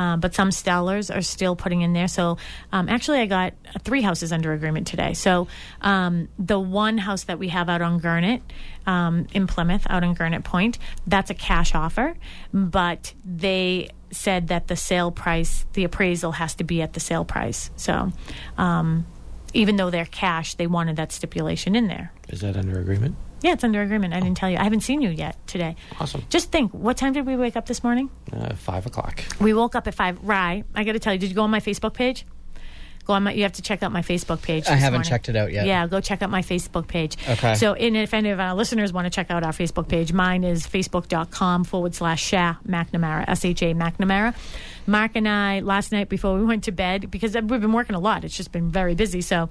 uh, 0.00 0.16
but 0.16 0.34
some 0.34 0.50
sellers 0.50 1.10
are 1.10 1.20
still 1.20 1.54
putting 1.54 1.82
in 1.82 1.92
there. 1.92 2.08
So 2.08 2.38
um, 2.72 2.88
actually, 2.88 3.18
I 3.18 3.26
got 3.26 3.52
three 3.84 4.00
houses 4.00 4.32
under 4.32 4.54
agreement 4.54 4.86
today. 4.86 5.12
So 5.12 5.46
um, 5.82 6.28
the 6.38 6.58
one 6.58 6.96
house 6.96 7.24
that 7.24 7.38
we 7.38 7.48
have 7.48 7.68
out 7.68 7.82
on 7.82 8.00
Gurnet 8.00 8.40
um, 8.86 9.26
in 9.34 9.46
Plymouth, 9.46 9.86
out 9.90 10.02
on 10.02 10.16
Gurnet 10.16 10.42
Point, 10.42 10.78
that's 11.06 11.28
a 11.28 11.34
cash 11.34 11.74
offer, 11.74 12.16
but 12.54 13.12
they 13.26 13.90
said 14.10 14.48
that 14.48 14.68
the 14.68 14.76
sale 14.76 15.10
price, 15.10 15.66
the 15.74 15.84
appraisal 15.84 16.32
has 16.32 16.54
to 16.54 16.64
be 16.64 16.80
at 16.80 16.94
the 16.94 17.00
sale 17.00 17.26
price. 17.26 17.70
So 17.76 18.10
um, 18.56 19.04
even 19.52 19.76
though 19.76 19.90
they're 19.90 20.06
cash, 20.06 20.54
they 20.54 20.66
wanted 20.66 20.96
that 20.96 21.12
stipulation 21.12 21.76
in 21.76 21.88
there. 21.88 22.10
Is 22.30 22.40
that 22.40 22.56
under 22.56 22.80
agreement? 22.80 23.16
Yeah, 23.42 23.52
it's 23.52 23.64
under 23.64 23.80
agreement. 23.80 24.12
I 24.14 24.20
didn't 24.20 24.36
tell 24.36 24.50
you. 24.50 24.58
I 24.58 24.64
haven't 24.64 24.80
seen 24.80 25.00
you 25.00 25.10
yet 25.10 25.36
today. 25.46 25.76
Awesome. 25.98 26.22
Just 26.28 26.52
think, 26.52 26.72
what 26.72 26.96
time 26.96 27.12
did 27.12 27.26
we 27.26 27.36
wake 27.36 27.56
up 27.56 27.66
this 27.66 27.82
morning? 27.82 28.10
Uh, 28.32 28.54
five 28.54 28.86
o'clock. 28.86 29.24
We 29.40 29.54
woke 29.54 29.74
up 29.74 29.86
at 29.86 29.94
five. 29.94 30.22
Rye, 30.22 30.64
I 30.74 30.84
got 30.84 30.92
to 30.92 30.98
tell 30.98 31.12
you, 31.12 31.18
did 31.18 31.30
you 31.30 31.34
go 31.34 31.42
on 31.42 31.50
my 31.50 31.60
Facebook 31.60 31.94
page? 31.94 32.26
Go 33.06 33.14
on 33.14 33.22
my. 33.22 33.32
You 33.32 33.44
have 33.44 33.52
to 33.52 33.62
check 33.62 33.82
out 33.82 33.92
my 33.92 34.02
Facebook 34.02 34.42
page. 34.42 34.66
I 34.68 34.74
haven't 34.74 34.98
morning. 34.98 35.08
checked 35.08 35.30
it 35.30 35.36
out 35.36 35.50
yet. 35.50 35.64
Yeah, 35.64 35.86
go 35.86 36.02
check 36.02 36.20
out 36.20 36.28
my 36.28 36.42
Facebook 36.42 36.86
page. 36.86 37.16
Okay. 37.26 37.54
So, 37.54 37.72
and 37.72 37.96
if 37.96 38.12
any 38.12 38.28
of 38.28 38.38
our 38.38 38.54
listeners 38.54 38.92
want 38.92 39.06
to 39.06 39.10
check 39.10 39.30
out 39.30 39.42
our 39.42 39.52
Facebook 39.52 39.88
page, 39.88 40.12
mine 40.12 40.44
is 40.44 40.66
facebook.com 40.66 41.64
forward 41.64 41.94
slash 41.94 42.22
Sha 42.22 42.56
McNamara, 42.68 43.24
S 43.26 43.44
H 43.46 43.62
A 43.62 43.74
McNamara. 43.74 44.34
Mark 44.86 45.12
and 45.14 45.26
I, 45.28 45.60
last 45.60 45.92
night 45.92 46.08
before 46.08 46.36
we 46.36 46.44
went 46.44 46.64
to 46.64 46.72
bed, 46.72 47.10
because 47.10 47.34
we've 47.34 47.48
been 47.48 47.72
working 47.72 47.94
a 47.96 48.00
lot, 48.00 48.24
it's 48.24 48.36
just 48.36 48.52
been 48.52 48.70
very 48.70 48.94
busy. 48.94 49.22
So, 49.22 49.48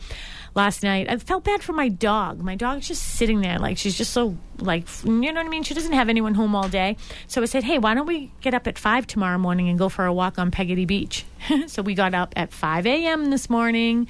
last 0.56 0.84
night, 0.84 1.10
I 1.10 1.18
felt 1.18 1.44
bad 1.44 1.62
for 1.64 1.74
my 1.74 1.90
dog. 1.90 2.42
My 2.42 2.56
dog's 2.56 2.88
just 2.88 3.02
sitting 3.04 3.42
there, 3.42 3.60
like, 3.60 3.78
she's 3.78 3.98
just 3.98 4.12
so, 4.12 4.38
like, 4.58 4.86
you 5.04 5.12
know 5.12 5.34
what 5.34 5.46
I 5.46 5.50
mean? 5.50 5.64
She 5.64 5.74
doesn't 5.74 5.94
have 5.94 6.10
anyone 6.10 6.34
home 6.36 6.56
all 6.56 6.68
day. 6.70 6.98
So, 7.28 7.42
I 7.42 7.46
said, 7.46 7.64
hey, 7.64 7.78
why 7.80 7.94
don't 7.94 8.08
we 8.08 8.32
get 8.42 8.54
up 8.54 8.68
at 8.68 8.78
5 8.78 9.08
tomorrow 9.08 9.38
morning 9.38 9.70
and 9.70 9.78
go 9.80 9.90
for 9.90 10.06
a 10.06 10.14
walk 10.14 10.38
on 10.40 10.52
Peggotty 10.52 10.86
Beach? 10.86 11.26
so, 11.68 11.82
we 11.82 11.94
got 11.96 12.14
up 12.14 12.34
at 12.36 12.52
5 12.52 12.86
a.m. 12.88 13.30
this 13.32 13.50
morning 13.50 14.08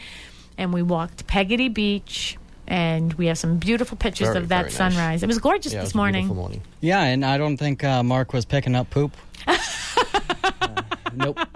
and 0.58 0.73
we 0.73 0.82
walked 0.82 1.28
Peggotty 1.28 1.69
Beach. 1.69 2.38
And 2.71 3.13
we 3.15 3.25
have 3.25 3.38
some 3.39 3.58
beautiful 3.58 3.97
pictures 3.97 4.28
Very, 4.28 4.38
of 4.38 4.49
that 4.49 4.56
very 4.58 4.65
nice. 4.65 4.75
sunrise. 4.95 5.23
It 5.23 5.25
was 5.25 5.39
gorgeous 5.39 5.73
Yeah, 5.73 5.80
it 5.80 5.82
this 5.82 5.88
was 5.88 5.93
a 5.95 5.97
morning. 5.97 6.21
beautiful 6.25 6.36
morning. 6.36 6.62
Yeah, 6.82 7.02
and 7.02 7.25
I 7.25 7.39
don't 7.39 7.58
think 7.58 7.84
uh, 7.84 8.04
Mark 8.04 8.32
was 8.32 8.45
picking 8.45 8.75
up 8.75 8.91
poop. 8.91 9.12
Nope. 11.15 11.39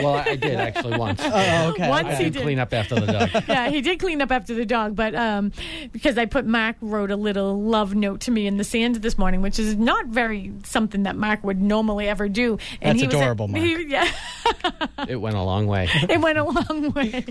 Well, 0.00 0.14
I 0.14 0.36
did 0.36 0.56
actually 0.56 0.98
once. 0.98 1.20
Oh, 1.22 1.70
okay. 1.70 1.88
Once 1.88 2.08
I 2.08 2.14
he 2.16 2.30
did 2.30 2.42
clean 2.42 2.58
up 2.58 2.72
after 2.72 2.96
the 2.96 3.06
dog. 3.06 3.30
yeah, 3.48 3.68
he 3.70 3.80
did 3.80 4.00
clean 4.00 4.20
up 4.20 4.30
after 4.32 4.54
the 4.54 4.66
dog, 4.66 4.96
but 4.96 5.14
um, 5.14 5.52
because 5.92 6.18
I 6.18 6.26
put 6.26 6.44
Mark 6.46 6.76
wrote 6.80 7.10
a 7.10 7.16
little 7.16 7.60
love 7.62 7.94
note 7.94 8.20
to 8.22 8.30
me 8.30 8.46
in 8.46 8.56
the 8.56 8.64
sand 8.64 8.96
this 8.96 9.16
morning, 9.16 9.40
which 9.40 9.58
is 9.58 9.76
not 9.76 10.06
very 10.06 10.52
something 10.64 11.04
that 11.04 11.16
Mark 11.16 11.44
would 11.44 11.60
normally 11.62 12.08
ever 12.08 12.28
do. 12.28 12.58
That's 12.82 13.00
he 13.00 13.06
was 13.06 13.14
adorable, 13.14 13.48
Mark. 13.48 13.64
he- 13.64 13.84
yeah, 13.84 14.10
It 15.08 15.16
went 15.16 15.36
a 15.36 15.42
long 15.42 15.66
way. 15.66 15.88
it 16.08 16.20
went 16.20 16.38
a 16.38 16.44
long 16.44 16.90
way. 16.92 17.24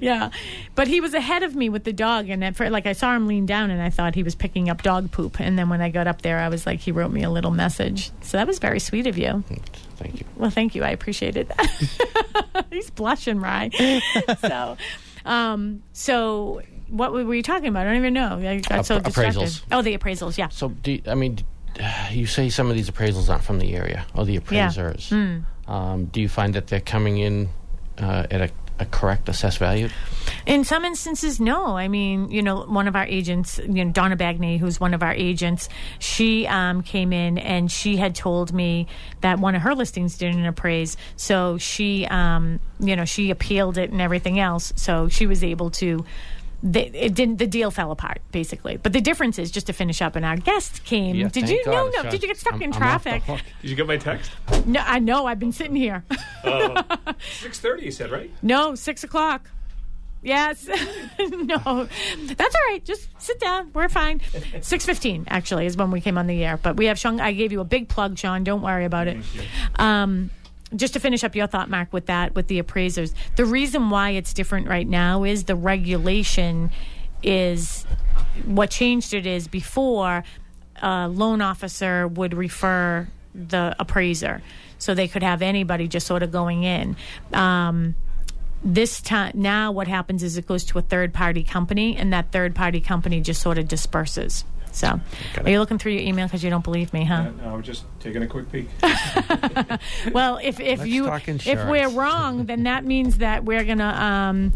yeah, 0.00 0.30
but 0.74 0.88
he 0.88 1.00
was 1.00 1.14
ahead 1.14 1.42
of 1.42 1.54
me 1.54 1.68
with 1.68 1.84
the 1.84 1.92
dog, 1.92 2.28
and 2.28 2.42
at 2.44 2.56
first, 2.56 2.72
like 2.72 2.86
I 2.86 2.92
saw 2.92 3.14
him 3.14 3.26
lean 3.26 3.46
down, 3.46 3.70
and 3.70 3.82
I 3.82 3.90
thought 3.90 4.14
he 4.14 4.22
was 4.22 4.34
picking 4.34 4.70
up 4.70 4.82
dog 4.82 5.10
poop, 5.12 5.40
and 5.40 5.58
then 5.58 5.68
when 5.68 5.80
I 5.80 5.90
got 5.90 6.06
up 6.06 6.22
there, 6.22 6.38
I 6.38 6.48
was 6.48 6.64
like, 6.66 6.80
he 6.80 6.92
wrote 6.92 7.10
me 7.12 7.22
a 7.22 7.30
little 7.30 7.50
message. 7.50 8.10
So 8.22 8.36
that 8.38 8.46
was 8.46 8.58
very 8.58 8.80
sweet 8.80 9.06
of 9.06 9.18
you. 9.18 9.44
Thank 9.98 10.20
you. 10.20 10.26
Well, 10.36 10.50
thank 10.50 10.74
you. 10.74 10.82
I 10.84 10.90
appreciated 10.90 11.48
that. 11.48 12.66
He's 12.70 12.90
blushing, 12.90 13.40
Rye. 13.40 13.70
so, 14.40 14.76
um, 15.24 15.82
so 15.92 16.62
what 16.88 17.12
were 17.12 17.34
you 17.34 17.42
talking 17.42 17.68
about? 17.68 17.82
I 17.86 17.90
don't 17.90 17.96
even 17.98 18.14
know. 18.14 18.38
I 18.38 18.60
got 18.60 18.86
so 18.86 19.00
distracted. 19.00 19.42
appraisals. 19.42 19.62
Oh, 19.72 19.82
the 19.82 19.96
appraisals. 19.98 20.38
Yeah. 20.38 20.48
So, 20.48 20.68
do 20.68 20.92
you- 20.92 21.02
I 21.06 21.14
mean, 21.14 21.38
you 22.10 22.26
say 22.26 22.48
some 22.48 22.70
of 22.70 22.76
these 22.76 22.90
appraisals 22.90 23.28
aren't 23.28 23.44
from 23.44 23.58
the 23.58 23.74
area, 23.74 24.06
or 24.14 24.24
the 24.24 24.36
appraisers. 24.36 25.10
Hmm. 25.10 25.38
Um, 25.70 26.06
do 26.06 26.20
you 26.20 26.28
find 26.28 26.54
that 26.54 26.68
they're 26.68 26.80
coming 26.80 27.18
in 27.18 27.48
uh, 27.98 28.26
at 28.30 28.40
a, 28.40 28.50
a 28.78 28.86
correct 28.86 29.28
assessed 29.28 29.58
value? 29.58 29.88
In 30.46 30.64
some 30.64 30.84
instances, 30.84 31.40
no. 31.40 31.76
I 31.76 31.88
mean, 31.88 32.30
you 32.30 32.42
know, 32.42 32.64
one 32.64 32.88
of 32.88 32.96
our 32.96 33.04
agents, 33.04 33.58
you 33.58 33.84
know, 33.84 33.90
Donna 33.92 34.16
Bagney, 34.16 34.58
who's 34.58 34.80
one 34.80 34.94
of 34.94 35.02
our 35.02 35.12
agents, 35.12 35.68
she 35.98 36.46
um, 36.46 36.82
came 36.82 37.12
in 37.12 37.38
and 37.38 37.70
she 37.70 37.96
had 37.96 38.14
told 38.14 38.52
me 38.52 38.86
that 39.20 39.38
one 39.38 39.54
of 39.54 39.62
her 39.62 39.74
listings 39.74 40.16
didn't 40.16 40.46
appraise. 40.46 40.96
So 41.16 41.58
she, 41.58 42.06
um, 42.06 42.60
you 42.80 42.96
know, 42.96 43.04
she 43.04 43.30
appealed 43.30 43.78
it 43.78 43.90
and 43.90 44.00
everything 44.00 44.38
else. 44.38 44.72
So 44.76 45.08
she 45.08 45.26
was 45.26 45.42
able 45.44 45.70
to. 45.72 46.04
The, 46.60 46.86
it 47.04 47.14
didn't. 47.14 47.36
The 47.38 47.46
deal 47.46 47.70
fell 47.70 47.92
apart, 47.92 48.20
basically. 48.32 48.76
But 48.78 48.92
the 48.92 49.00
difference 49.00 49.38
is, 49.38 49.52
just 49.52 49.68
to 49.68 49.72
finish 49.72 50.02
up, 50.02 50.16
and 50.16 50.24
our 50.24 50.36
guest 50.36 50.84
came. 50.84 51.14
Yeah, 51.14 51.28
did 51.28 51.48
you? 51.48 51.62
No, 51.66 51.72
God, 51.72 51.92
no. 51.94 52.02
Sean. 52.02 52.10
Did 52.10 52.22
you 52.22 52.28
get 52.28 52.36
stuck 52.36 52.54
I'm- 52.54 52.62
in 52.62 52.72
I'm 52.74 52.82
off 52.82 53.04
the 53.04 53.10
traffic? 53.10 53.44
Did 53.62 53.70
you 53.70 53.76
get 53.76 53.86
my 53.86 53.96
text? 53.96 54.32
No, 54.66 54.80
I 54.84 54.98
know. 54.98 55.26
I've 55.26 55.38
been 55.38 55.52
sitting 55.52 55.76
here. 55.76 56.02
Six 57.20 57.60
thirty, 57.60 57.84
you 57.84 57.92
said, 57.92 58.10
right? 58.10 58.30
No, 58.42 58.74
six 58.74 59.04
o'clock. 59.04 59.48
Yes. 60.20 60.66
no, 61.20 61.86
that's 62.26 62.54
all 62.54 62.72
right. 62.72 62.80
Just 62.84 63.08
sit 63.22 63.38
down. 63.38 63.70
We're 63.72 63.88
fine. 63.88 64.20
Six 64.60 64.84
fifteen 64.84 65.24
actually 65.28 65.66
is 65.66 65.76
when 65.76 65.92
we 65.92 66.00
came 66.00 66.18
on 66.18 66.26
the 66.26 66.44
air. 66.44 66.56
But 66.56 66.76
we 66.76 66.86
have 66.86 66.98
Sean. 66.98 67.20
I 67.20 67.32
gave 67.32 67.52
you 67.52 67.60
a 67.60 67.64
big 67.64 67.88
plug, 67.88 68.18
Sean. 68.18 68.42
Don't 68.42 68.62
worry 68.62 68.84
about 68.84 69.06
it. 69.06 69.18
Um, 69.76 70.30
just 70.76 70.94
to 70.94 71.00
finish 71.00 71.24
up 71.24 71.34
your 71.34 71.46
thought, 71.46 71.70
Mark, 71.70 71.92
with 71.92 72.06
that, 72.06 72.34
with 72.34 72.48
the 72.48 72.58
appraisers, 72.58 73.14
the 73.36 73.44
reason 73.44 73.90
why 73.90 74.10
it's 74.10 74.32
different 74.32 74.68
right 74.68 74.86
now 74.86 75.24
is 75.24 75.44
the 75.44 75.54
regulation 75.54 76.70
is 77.22 77.84
what 78.44 78.70
changed 78.70 79.14
it 79.14 79.26
is 79.26 79.48
before 79.48 80.24
a 80.80 81.08
loan 81.08 81.40
officer 81.40 82.06
would 82.06 82.34
refer 82.34 83.08
the 83.34 83.74
appraiser, 83.78 84.42
so 84.78 84.94
they 84.94 85.08
could 85.08 85.22
have 85.22 85.42
anybody 85.42 85.88
just 85.88 86.06
sort 86.06 86.22
of 86.22 86.30
going 86.30 86.64
in. 86.64 86.96
Um, 87.32 87.94
this 88.62 89.00
time 89.00 89.32
now 89.34 89.70
what 89.70 89.86
happens 89.86 90.22
is 90.22 90.36
it 90.36 90.46
goes 90.46 90.64
to 90.64 90.78
a 90.78 90.82
third 90.82 91.14
party 91.14 91.44
company 91.44 91.96
and 91.96 92.12
that 92.12 92.32
third 92.32 92.56
party 92.56 92.80
company 92.80 93.20
just 93.20 93.40
sort 93.40 93.56
of 93.56 93.68
disperses 93.68 94.44
so 94.78 95.00
are 95.44 95.50
you 95.50 95.58
looking 95.58 95.78
through 95.78 95.92
your 95.92 96.02
email 96.02 96.26
because 96.26 96.44
you 96.44 96.50
don't 96.50 96.64
believe 96.64 96.92
me 96.92 97.04
huh? 97.04 97.30
No, 97.42 97.54
we're 97.54 97.62
just 97.62 97.84
taking 98.00 98.22
a 98.22 98.26
quick 98.26 98.50
peek. 98.52 98.68
well 100.12 100.38
if, 100.42 100.60
if 100.60 100.80
Let's 100.80 100.90
you 100.90 101.06
if 101.06 101.68
we're 101.68 101.88
wrong 101.88 102.46
then 102.46 102.62
that 102.64 102.84
means 102.84 103.18
that 103.18 103.44
we're 103.44 103.64
gonna 103.64 103.84
um 103.84 104.52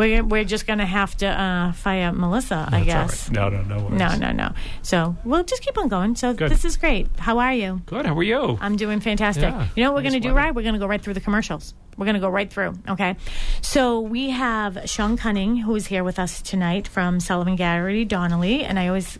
we're, 0.00 0.24
we're 0.24 0.44
just 0.44 0.66
gonna 0.66 0.86
have 0.86 1.16
to 1.18 1.26
uh, 1.26 1.72
fire 1.72 2.12
melissa 2.12 2.68
i 2.72 2.82
guess 2.82 3.30
No, 3.30 3.48
no, 3.48 3.62
no 3.62 3.76
worries. 3.84 3.98
no 3.98 4.16
no 4.16 4.32
no 4.32 4.52
so 4.82 5.16
we'll 5.24 5.44
just 5.44 5.62
keep 5.62 5.76
on 5.78 5.88
going 5.88 6.16
so 6.16 6.32
Good. 6.34 6.50
this 6.50 6.64
is 6.64 6.76
great 6.76 7.06
how 7.18 7.38
are 7.38 7.52
you 7.54 7.80
Good. 7.86 8.06
How 8.06 8.16
are 8.16 8.22
you? 8.22 8.58
I'm 8.60 8.76
doing 8.76 9.00
fantastic. 9.00 9.44
Yeah, 9.44 9.68
you 9.76 9.84
know 9.84 9.90
what 9.92 9.98
we're 9.98 10.02
nice 10.04 10.12
going 10.12 10.22
to 10.22 10.28
do, 10.28 10.34
right? 10.34 10.54
We're 10.54 10.62
going 10.62 10.74
to 10.74 10.78
go 10.78 10.86
right 10.86 11.02
through 11.02 11.14
the 11.14 11.20
commercials. 11.20 11.74
We're 11.96 12.06
going 12.06 12.14
to 12.14 12.20
go 12.20 12.28
right 12.28 12.50
through. 12.50 12.74
Okay. 12.88 13.16
So 13.62 14.00
we 14.00 14.30
have 14.30 14.78
Sean 14.88 15.16
Cunning, 15.16 15.56
who 15.56 15.74
is 15.74 15.86
here 15.86 16.02
with 16.04 16.18
us 16.18 16.40
tonight 16.42 16.86
from 16.88 17.20
Sullivan 17.20 17.56
Garrity 17.56 18.04
Donnelly. 18.04 18.64
And 18.64 18.78
I 18.78 18.86
always 18.88 19.18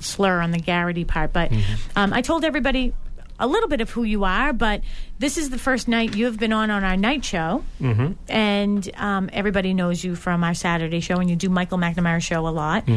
slur 0.00 0.40
on 0.40 0.50
the 0.52 0.58
Garrity 0.58 1.04
part, 1.04 1.32
but 1.32 1.52
um, 1.96 2.12
I 2.12 2.20
told 2.22 2.44
everybody 2.44 2.92
a 3.38 3.46
little 3.46 3.68
bit 3.68 3.80
of 3.80 3.90
who 3.90 4.04
you 4.04 4.24
are, 4.24 4.52
but 4.52 4.82
this 5.18 5.38
is 5.38 5.50
the 5.50 5.58
first 5.58 5.88
night 5.88 6.14
you 6.14 6.26
have 6.26 6.38
been 6.38 6.52
on 6.52 6.70
on 6.70 6.84
our 6.84 6.96
night 6.96 7.24
show. 7.24 7.64
Mm-hmm. 7.80 8.12
And 8.28 8.90
um, 8.96 9.30
everybody 9.32 9.74
knows 9.74 10.04
you 10.04 10.14
from 10.14 10.44
our 10.44 10.54
Saturday 10.54 11.00
show, 11.00 11.16
and 11.16 11.28
you 11.28 11.36
do 11.36 11.48
Michael 11.48 11.78
McNamara 11.78 12.22
show 12.22 12.46
a 12.46 12.50
lot. 12.50 12.88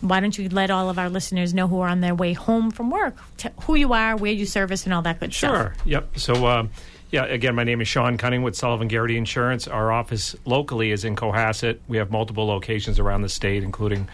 why 0.00 0.20
don't 0.20 0.36
you 0.36 0.48
let 0.50 0.70
all 0.70 0.90
of 0.90 0.98
our 0.98 1.08
listeners 1.08 1.54
know 1.54 1.66
who 1.66 1.80
are 1.80 1.88
on 1.88 2.00
their 2.00 2.14
way 2.14 2.34
home 2.34 2.70
from 2.70 2.90
work, 2.90 3.16
t- 3.36 3.48
who 3.62 3.74
you 3.74 3.92
are, 3.94 4.16
where 4.16 4.32
you 4.32 4.46
service, 4.46 4.84
and 4.84 4.92
all 4.92 5.02
that 5.02 5.18
good 5.18 5.32
stuff? 5.32 5.54
Sure. 5.54 5.74
Yep. 5.86 6.18
So, 6.18 6.46
um, 6.46 6.70
yeah, 7.10 7.24
again, 7.24 7.54
my 7.54 7.64
name 7.64 7.80
is 7.80 7.88
Sean 7.88 8.18
Cunning 8.18 8.42
with 8.42 8.54
Sullivan 8.54 8.88
Garrity 8.88 9.16
Insurance. 9.16 9.66
Our 9.66 9.92
office 9.92 10.36
locally 10.44 10.90
is 10.90 11.04
in 11.04 11.16
Cohasset. 11.16 11.78
We 11.88 11.96
have 11.96 12.10
multiple 12.10 12.46
locations 12.46 12.98
around 12.98 13.22
the 13.22 13.28
state, 13.28 13.62
including 13.62 14.08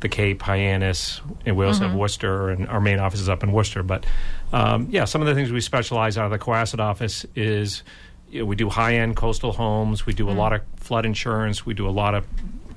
the 0.00 0.08
Cape, 0.08 0.40
Hyannis, 0.42 1.20
and 1.46 1.56
we 1.56 1.64
also 1.66 1.86
have 1.86 1.94
Worcester, 1.94 2.48
and 2.50 2.66
our 2.68 2.80
main 2.80 2.98
office 2.98 3.20
is 3.20 3.28
up 3.28 3.42
in 3.42 3.52
Worcester. 3.52 3.82
But 3.82 4.06
um, 4.52 4.88
yeah, 4.90 5.04
some 5.04 5.20
of 5.20 5.26
the 5.26 5.34
things 5.34 5.52
we 5.52 5.60
specialize 5.60 6.16
out 6.18 6.24
of 6.24 6.30
the 6.30 6.38
Cohasset 6.38 6.80
office 6.80 7.26
is 7.36 7.82
you 8.30 8.40
know, 8.40 8.46
we 8.46 8.56
do 8.56 8.68
high 8.68 8.94
end 8.94 9.16
coastal 9.16 9.52
homes, 9.52 10.06
we 10.06 10.12
do 10.14 10.30
a 10.30 10.32
lot 10.32 10.52
of 10.52 10.62
flood 10.76 11.04
insurance, 11.04 11.66
we 11.66 11.74
do 11.74 11.86
a 11.88 11.90
lot 11.90 12.14
of 12.14 12.24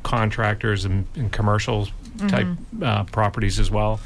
contractors 0.03 0.85
and, 0.85 1.05
and 1.15 1.31
commercial 1.31 1.87
type 2.27 2.47
uh, 2.81 3.03
properties 3.05 3.59
as 3.59 3.71
well. 3.71 3.99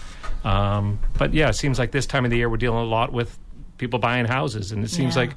Um, 0.44 1.00
but 1.18 1.34
yeah, 1.34 1.50
it 1.50 1.54
seems 1.54 1.80
like 1.80 1.92
this 1.92 2.06
time 2.06 2.24
of 2.26 2.32
the 2.32 2.38
year 2.38 2.50
we're 2.50 2.58
dealing 2.58 2.80
a 2.80 2.84
lot 2.86 3.12
with 3.12 3.38
people 3.78 4.00
buying 4.00 4.26
houses, 4.26 4.72
and 4.72 4.84
it 4.84 4.90
seems 4.90 5.16
Yeah. 5.16 5.24
like. 5.24 5.32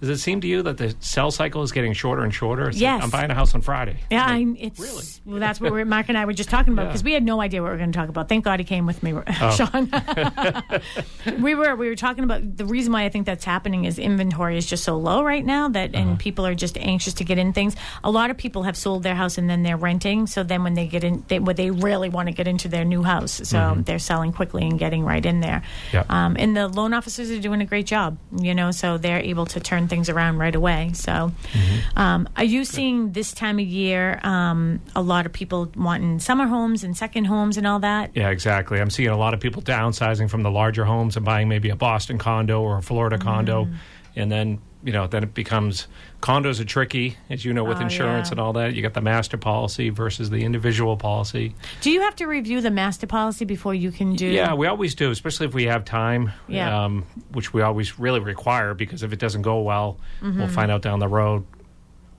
Does 0.00 0.08
it 0.10 0.18
seem 0.18 0.40
to 0.42 0.46
you 0.46 0.62
that 0.62 0.76
the 0.78 0.94
sell 1.00 1.30
cycle 1.30 1.62
is 1.62 1.72
getting 1.72 1.92
shorter 1.92 2.22
and 2.22 2.32
shorter? 2.34 2.68
It's 2.68 2.76
like, 2.76 2.82
Yes. 2.82 3.02
I'm 3.02 3.10
buying 3.10 3.30
a 3.30 3.34
house 3.34 3.54
on 3.54 3.60
Friday. 3.62 3.96
Yeah, 4.10 4.26
Like, 4.26 4.46
I, 4.46 4.54
it's 4.58 4.78
really? 4.80 5.04
well, 5.24 5.40
that's 5.40 5.60
what 5.60 5.72
we're, 5.72 5.84
Mark 5.84 6.08
and 6.08 6.16
I 6.16 6.24
were 6.24 6.32
just 6.32 6.50
talking 6.50 6.72
about 6.72 6.82
Yeah. 6.82 6.88
because 6.88 7.04
we 7.04 7.12
had 7.12 7.22
no 7.24 7.40
idea 7.40 7.62
what 7.62 7.68
we 7.68 7.72
were 7.72 7.78
going 7.78 7.92
to 7.92 7.98
talk 7.98 8.08
about. 8.08 8.28
Thank 8.28 8.44
God 8.44 8.60
he 8.60 8.64
came 8.64 8.86
with 8.86 9.02
me, 9.02 9.12
Oh. 9.14 9.50
Sean. 9.56 9.90
we 11.40 11.54
were 11.54 11.74
we 11.76 11.88
were 11.88 11.96
talking 11.96 12.24
about 12.24 12.56
the 12.56 12.64
reason 12.64 12.92
why 12.92 13.04
I 13.04 13.08
think 13.08 13.26
that's 13.26 13.44
happening 13.44 13.84
is 13.84 13.98
inventory 13.98 14.56
is 14.56 14.66
just 14.66 14.84
so 14.84 14.96
low 14.96 15.22
right 15.22 15.44
now 15.44 15.68
that 15.68 15.94
Uh-huh. 15.94 16.02
and 16.10 16.18
people 16.18 16.46
are 16.46 16.54
just 16.54 16.76
anxious 16.78 17.14
to 17.14 17.24
get 17.24 17.38
in 17.38 17.52
things. 17.52 17.74
A 18.04 18.10
lot 18.10 18.30
of 18.30 18.36
people 18.36 18.62
have 18.64 18.76
sold 18.76 19.02
their 19.02 19.14
house 19.14 19.38
and 19.38 19.48
then 19.48 19.62
they're 19.62 19.76
renting. 19.76 20.26
So 20.26 20.42
then 20.42 20.62
when 20.64 20.74
they 20.74 20.86
get 20.86 21.04
in, 21.04 21.24
they 21.28 21.38
what 21.38 21.56
they 21.56 21.70
really 21.70 22.08
want 22.08 22.28
to 22.28 22.32
get 22.34 22.46
into 22.46 22.68
their 22.68 22.84
new 22.84 23.02
house, 23.02 23.40
so 23.44 23.76
they're 23.84 23.98
selling 23.98 24.32
quickly 24.32 24.62
and 24.62 24.78
getting 24.78 25.04
right 25.04 25.24
in 25.24 25.40
there. 25.40 25.62
Mm-hmm. 25.90 25.96
Yeah. 25.96 26.04
Um, 26.26 26.36
and 26.38 26.56
the 26.56 26.68
loan 26.68 26.94
officers 26.94 27.30
are 27.30 27.40
doing 27.40 27.60
a 27.60 27.66
great 27.66 27.86
job, 27.86 28.18
you 28.40 28.54
know, 28.54 28.70
so 28.70 28.98
they're 28.98 29.20
able 29.20 29.46
to 29.46 29.60
turn 29.60 29.87
things 29.88 30.08
around 30.08 30.38
right 30.38 30.54
away. 30.54 30.90
So, 30.94 31.32
Mm-hmm. 31.52 31.98
um, 31.98 32.28
are 32.36 32.44
you 32.44 32.64
seeing 32.64 33.12
this 33.12 33.32
time 33.32 33.58
of 33.58 33.66
year 33.66 34.20
um, 34.22 34.80
a 34.94 35.02
lot 35.02 35.26
of 35.26 35.32
people 35.32 35.70
wanting 35.76 36.18
summer 36.20 36.46
homes 36.46 36.84
and 36.84 36.96
second 36.96 37.24
homes 37.26 37.56
and 37.56 37.66
all 37.66 37.80
that? 37.80 38.10
Yeah, 38.14 38.30
exactly. 38.30 38.80
I'm 38.80 38.90
seeing 38.90 39.08
a 39.08 39.16
lot 39.16 39.34
of 39.34 39.40
people 39.40 39.62
downsizing 39.62 40.30
from 40.30 40.42
the 40.42 40.50
larger 40.50 40.84
homes 40.84 41.16
and 41.16 41.24
buying 41.24 41.48
maybe 41.48 41.70
a 41.70 41.76
Boston 41.76 42.18
condo 42.18 42.60
or 42.62 42.78
a 42.78 42.82
Florida 42.82 43.18
condo, 43.18 43.64
Mm. 43.64 43.74
and 44.16 44.32
then 44.32 44.58
you 44.84 44.92
know 44.92 45.06
then 45.08 45.24
it 45.24 45.34
becomes 45.34 45.88
condos 46.20 46.60
are 46.60 46.64
tricky, 46.64 47.16
as 47.30 47.44
you 47.44 47.52
know, 47.52 47.62
with 47.64 47.78
Oh, 47.78 47.82
insurance 47.82 48.28
yeah. 48.28 48.32
and 48.32 48.40
all 48.40 48.52
that. 48.54 48.74
You 48.74 48.82
got 48.82 48.94
the 48.94 49.00
master 49.00 49.36
policy 49.36 49.90
versus 49.90 50.30
the 50.30 50.44
individual 50.44 50.96
policy. 50.96 51.54
Do 51.80 51.90
you 51.90 52.00
have 52.00 52.16
to 52.16 52.26
review 52.26 52.60
the 52.60 52.70
master 52.72 53.06
policy 53.06 53.44
before 53.44 53.74
you 53.74 53.90
can 53.92 54.14
do? 54.16 54.26
Yeah, 54.26 54.54
we 54.54 54.66
always 54.66 54.94
do, 54.96 55.10
especially 55.10 55.46
if 55.46 55.54
we 55.54 55.64
have 55.64 55.84
time, 55.84 56.32
Yeah. 56.48 56.84
um, 56.84 57.04
which 57.32 57.52
we 57.52 57.62
always 57.62 57.98
really 58.00 58.20
require 58.20 58.74
because 58.74 59.02
if 59.02 59.12
it 59.12 59.18
doesn't 59.18 59.42
go 59.42 59.60
well, 59.60 59.98
Mm-hmm. 60.20 60.38
we'll 60.38 60.48
find 60.48 60.70
out 60.72 60.82
down 60.82 60.98
the 60.98 61.08
road 61.08 61.44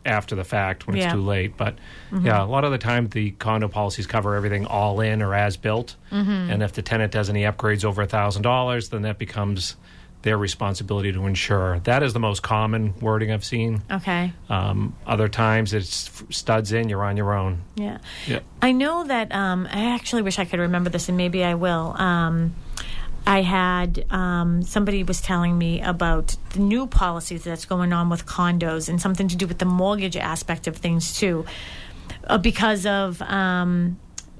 after 0.06 0.34
the 0.34 0.46
fact 0.46 0.88
when 0.88 0.96
Yeah. 0.96 1.04
it's 1.06 1.14
too 1.14 1.22
late. 1.22 1.58
But 1.58 1.76
Mm-hmm. 2.12 2.26
yeah, 2.26 2.42
a 2.42 2.46
lot 2.46 2.64
of 2.64 2.72
the 2.72 2.78
time 2.78 3.10
the 3.10 3.32
condo 3.32 3.68
policies 3.68 4.08
cover 4.08 4.34
everything 4.36 4.66
all 4.66 5.02
in 5.02 5.22
or 5.22 5.36
as 5.36 5.58
built, 5.58 5.98
Mm-hmm. 6.12 6.52
and 6.52 6.64
if 6.64 6.72
the 6.72 6.82
tenant 6.82 7.12
does 7.12 7.30
any 7.30 7.42
upgrades 7.44 7.84
over 7.84 8.02
a 8.04 8.08
thousand 8.08 8.44
dollars, 8.44 8.90
then 8.90 9.02
that 9.02 9.18
becomes 9.18 9.76
their 10.22 10.38
responsibility 10.38 11.12
to 11.14 11.26
insure. 11.26 11.80
That 11.80 12.04
is 12.04 12.14
the 12.14 12.20
most 12.20 12.42
common 12.42 12.94
wording 13.00 13.32
I've 13.32 13.46
seen. 13.46 13.82
Okay. 13.90 14.34
Um, 14.50 14.96
other 15.06 15.30
times 15.30 15.74
it's 15.74 16.12
studs 16.30 16.74
in, 16.74 16.90
you're 16.90 17.04
on 17.04 17.16
your 17.16 17.34
own. 17.34 17.62
Yeah. 17.76 18.00
Yeah. 18.28 18.40
I 18.62 18.74
know 18.74 19.06
that 19.06 19.34
um, 19.34 19.68
I 19.72 19.94
actually 19.96 20.22
wish 20.22 20.38
I 20.38 20.46
could 20.46 20.60
remember 20.60 20.90
this, 20.90 21.08
and 21.08 21.18
maybe 21.18 21.44
I 21.44 21.56
will. 21.56 21.96
Um, 21.98 22.54
I 23.26 23.42
had 23.42 24.06
um, 24.10 24.64
somebody 24.64 25.04
was 25.04 25.22
telling 25.22 25.58
me 25.58 25.82
about 25.82 26.36
the 26.52 26.60
new 26.60 26.88
policies 26.88 27.44
that's 27.44 27.66
going 27.66 27.94
on 27.94 28.10
with 28.10 28.26
condos 28.26 28.90
and 28.90 29.00
something 29.02 29.28
to 29.28 29.36
do 29.36 29.48
with 29.48 29.60
the 29.60 29.66
mortgage 29.66 30.18
aspect 30.18 30.68
of 30.68 30.78
things 30.78 31.18
too, 31.18 31.46
uh, 32.26 32.38
because 32.38 32.86
of. 32.86 33.22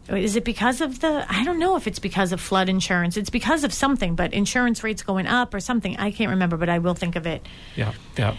Um, 0.10 0.18
is 0.18 0.36
it 0.36 0.44
because 0.44 0.82
of 0.82 1.00
the? 1.00 1.26
I 1.30 1.44
don't 1.44 1.60
know 1.60 1.76
if 1.76 1.88
it's 1.88 2.00
because 2.00 2.32
of 2.32 2.42
flood 2.42 2.70
insurance. 2.70 3.16
It's 3.18 3.30
because 3.30 3.64
of 3.64 3.74
something, 3.74 4.16
but 4.16 4.34
insurance 4.34 4.84
rates 4.84 5.04
going 5.04 5.28
up 5.28 5.54
or 5.54 5.60
something. 5.60 5.96
I 5.98 6.12
can't 6.12 6.32
remember, 6.32 6.58
but 6.58 6.70
I 6.70 6.80
will 6.80 6.96
think 6.96 7.16
of 7.16 7.26
it. 7.28 7.46
Yeah, 7.76 7.94
yeah. 8.18 8.36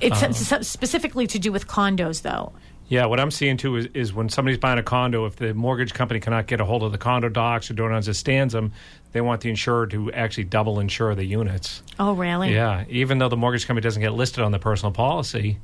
It's 0.00 0.22
Uh-huh. 0.22 0.62
specifically 0.62 1.26
to 1.26 1.38
do 1.38 1.52
with 1.52 1.66
condos, 1.66 2.22
though. 2.22 2.52
Yeah, 2.88 3.06
what 3.06 3.20
I'm 3.20 3.30
seeing 3.30 3.56
too 3.56 3.76
is, 3.76 3.86
is 3.94 4.12
when 4.12 4.28
somebody's 4.30 4.58
buying 4.58 4.78
a 4.78 4.82
condo, 4.82 5.24
if 5.26 5.36
the 5.36 5.54
mortgage 5.54 5.94
company 5.94 6.18
cannot 6.18 6.48
get 6.48 6.60
a 6.60 6.64
hold 6.64 6.82
of 6.82 6.90
the 6.90 6.98
condo 6.98 7.28
docs 7.28 7.70
or 7.70 7.74
don't 7.74 7.92
understands 7.92 8.52
them, 8.52 8.72
they 9.12 9.20
want 9.20 9.42
the 9.42 9.48
insurer 9.50 9.86
to 9.88 10.10
actually 10.12 10.44
double 10.44 10.80
insure 10.80 11.14
the 11.14 11.24
units. 11.24 11.84
Oh, 12.00 12.14
really? 12.14 12.52
Yeah, 12.52 12.84
even 12.88 13.18
though 13.18 13.28
the 13.28 13.36
mortgage 13.36 13.66
company 13.68 13.82
doesn't 13.84 14.02
get 14.02 14.14
listed 14.14 14.42
on 14.42 14.50
the 14.50 14.58
personal 14.58 14.90
policy, 14.90 15.58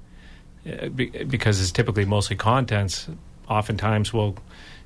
uh, 0.71 0.87
because 0.89 1.61
it's 1.61 1.73
typically 1.73 2.05
mostly 2.05 2.37
contents. 2.37 3.09
Oftentimes, 3.49 4.13
we'll, 4.13 4.37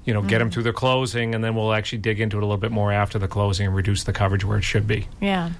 you 0.04 0.14
know, 0.14 0.22
get 0.22 0.38
them 0.38 0.48
mm. 0.48 0.52
through 0.52 0.62
the 0.62 0.72
closing, 0.72 1.34
and 1.34 1.44
then 1.44 1.54
we'll 1.54 1.72
actually 1.72 1.98
dig 1.98 2.20
into 2.20 2.38
it 2.38 2.42
a 2.42 2.46
little 2.46 2.56
bit 2.56 2.72
more 2.72 2.90
after 2.90 3.18
the 3.18 3.28
closing 3.28 3.66
and 3.66 3.76
reduce 3.76 4.04
the 4.04 4.12
coverage 4.12 4.44
where 4.44 4.56
it 4.56 4.62
should 4.62 4.86
be. 4.86 5.06
Yeah. 5.20 5.50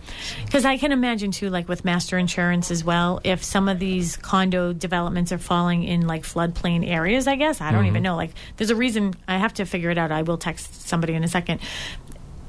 Because 0.45 0.65
I 0.65 0.79
can 0.79 0.93
imagine, 0.93 1.31
too, 1.31 1.51
like 1.51 1.69
with 1.69 1.85
master 1.85 2.17
insurance 2.17 2.71
as 2.71 2.83
well, 2.83 3.21
if 3.23 3.45
some 3.45 3.69
of 3.69 3.79
these 3.79 4.17
condo 4.17 4.73
developments 4.73 5.31
are 5.31 5.39
falling 5.39 5.85
in 5.85 6.07
like 6.07 6.23
floodplain 6.23 6.89
areas, 6.89 7.27
I 7.27 7.37
guess. 7.37 7.61
I 7.61 7.71
don't 7.71 7.81
mm-hmm. 7.81 7.89
even 7.89 8.03
know. 8.03 8.17
Like, 8.17 8.33
there's 8.57 8.71
a 8.71 8.77
reason 8.77 9.15
I 9.29 9.37
have 9.37 9.55
to 9.55 9.67
figure 9.67 9.91
it 9.91 9.99
out. 9.99 10.11
I 10.11 10.23
will 10.23 10.39
text 10.39 10.89
somebody 10.89 11.15
in 11.15 11.23
a 11.23 11.29
second. 11.29 11.61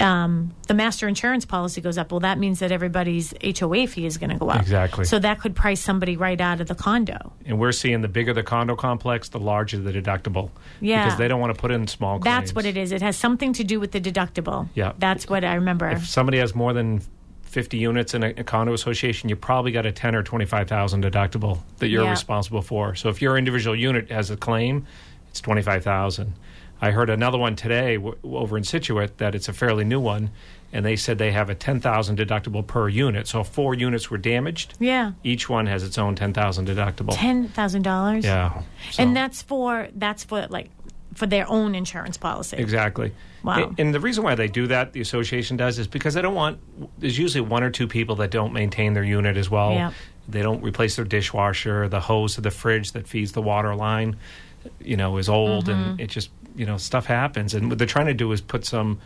Um, 0.02 0.54
the 0.68 0.74
master 0.74 1.08
insurance 1.08 1.46
policy 1.46 1.82
goes 1.82 1.98
up. 1.98 2.12
Well, 2.12 2.22
that 2.22 2.38
means 2.38 2.60
that 2.60 2.72
everybody's 2.72 3.34
HOA 3.60 3.88
fee 3.88 4.06
is 4.06 4.18
going 4.18 4.30
to 4.30 4.38
go 4.38 4.50
up. 4.50 4.62
Exactly. 4.62 5.06
So 5.06 5.20
that 5.20 5.40
could 5.40 5.56
price 5.56 5.80
somebody 5.82 6.18
right 6.18 6.40
out 6.40 6.62
of 6.62 6.68
the 6.68 6.76
condo. 6.76 7.34
And 7.46 7.60
we're 7.60 7.72
seeing 7.72 8.02
the 8.02 8.08
bigger 8.08 8.34
the 8.34 8.44
condo 8.44 8.76
complex, 8.76 9.30
the 9.30 9.40
larger 9.40 9.78
the 9.78 9.92
deductible. 9.92 10.50
Yeah. 10.80 11.06
Because 11.06 11.18
they 11.18 11.28
don't 11.28 11.40
want 11.40 11.54
to 11.54 11.60
put 11.60 11.72
in 11.72 11.88
small 11.88 12.20
claims. 12.20 12.24
That's 12.24 12.56
what 12.56 12.66
it 12.66 12.78
is. 12.78 12.92
It 12.92 13.02
has 13.02 13.18
something 13.18 13.54
to 13.54 13.64
do 13.64 13.80
with 13.80 13.92
the 13.92 14.02
deductible. 14.02 14.70
Yeah. 14.74 14.94
That's 14.98 15.30
what 15.30 15.44
I 15.44 15.56
remember. 15.56 15.90
if 15.90 16.08
somebody 16.08 16.40
has 16.40 16.56
more 16.56 16.74
than 16.74 17.02
50 17.44 17.78
units 17.78 18.14
in 18.14 18.24
a, 18.24 18.30
a 18.30 18.44
condo 18.44 18.74
association, 18.74 19.28
you 19.28 19.36
probably 19.36 19.72
got 19.74 19.86
a 19.86 19.92
10 19.92 20.16
or 20.16 20.24
25,000 20.24 21.04
deductible 21.04 21.60
that 21.80 21.90
you're 21.90 22.10
responsible 22.10 22.62
for. 22.62 22.96
So 22.96 23.10
if 23.10 23.22
your 23.22 23.38
individual 23.38 23.76
unit 23.76 24.10
has 24.10 24.32
a 24.32 24.38
claim, 24.38 24.88
it's 25.30 25.42
25,000. 25.42 26.34
I 26.82 26.92
heard 26.92 27.10
another 27.10 27.38
one 27.38 27.56
today 27.56 27.96
w- 27.98 28.18
over 28.24 28.58
in 28.58 28.64
Scituate 28.64 29.18
that 29.20 29.36
it's 29.36 29.48
a 29.48 29.54
fairly 29.54 29.84
new 29.84 30.00
one, 30.00 30.32
and 30.74 30.84
they 30.86 30.96
said 30.96 31.18
they 31.20 31.32
have 31.32 31.50
a 31.50 31.56
10,000 31.56 32.18
deductible 32.18 32.66
per 32.66 32.90
unit. 32.90 33.28
So 33.28 33.42
if 33.42 33.48
four 33.48 33.76
units 33.76 34.10
were 34.10 34.18
damaged, 34.18 34.74
yeah. 34.80 35.12
each 35.24 35.48
one 35.48 35.68
has 35.68 35.84
its 35.84 35.98
own 35.98 36.16
10,000 36.16 36.68
deductible. 36.68 37.14
$10,000? 37.14 38.24
Yeah. 38.24 38.62
So- 38.92 39.04
And 39.04 39.16
that's 39.16 39.42
for 39.42 39.90
that's 39.96 40.24
for 40.24 40.48
like 40.50 40.70
for 41.14 41.28
their 41.28 41.48
own 41.50 41.76
insurance 41.76 42.18
policy. 42.18 42.58
Exactly. 42.58 43.12
Wow. 43.44 43.64
And, 43.70 43.80
and 43.80 43.94
the 43.94 44.00
reason 44.00 44.24
why 44.24 44.36
they 44.36 44.48
do 44.48 44.68
that, 44.68 44.94
the 44.94 45.02
association 45.02 45.58
does, 45.58 45.78
is 45.78 45.88
because 45.88 46.14
they 46.14 46.22
don't 46.22 46.36
want. 46.36 46.60
There's 47.00 47.18
usually 47.20 47.42
one 47.42 47.64
or 47.64 47.70
two 47.70 47.88
people 47.88 48.16
that 48.18 48.32
don't 48.32 48.54
maintain 48.54 48.94
their 48.94 49.04
unit 49.04 49.36
as 49.38 49.50
well. 49.50 49.74
Yeah. 49.74 49.92
They 50.30 50.42
don't 50.42 50.64
replace 50.64 50.96
their 50.96 51.04
dishwasher, 51.06 51.90
the 51.90 52.00
hose 52.00 52.38
of 52.38 52.44
the 52.44 52.52
fridge 52.52 52.94
that 52.94 53.08
feeds 53.08 53.34
the 53.34 53.42
water 53.42 53.76
line, 53.76 54.16
you 54.80 54.96
know, 54.96 55.18
is 55.18 55.28
old, 55.28 55.66
Mm-hmm. 55.66 55.90
and 55.92 56.00
it 56.00 56.08
just 56.08 56.30
you 56.56 56.66
know 56.66 56.78
stuff 56.78 57.06
happens. 57.06 57.54
And 57.54 57.70
what 57.70 57.78
they're 57.78 57.88
trying 57.88 58.08
to 58.08 58.14
do 58.14 58.32
is 58.32 58.42
put 58.42 58.66
some 58.66 59.00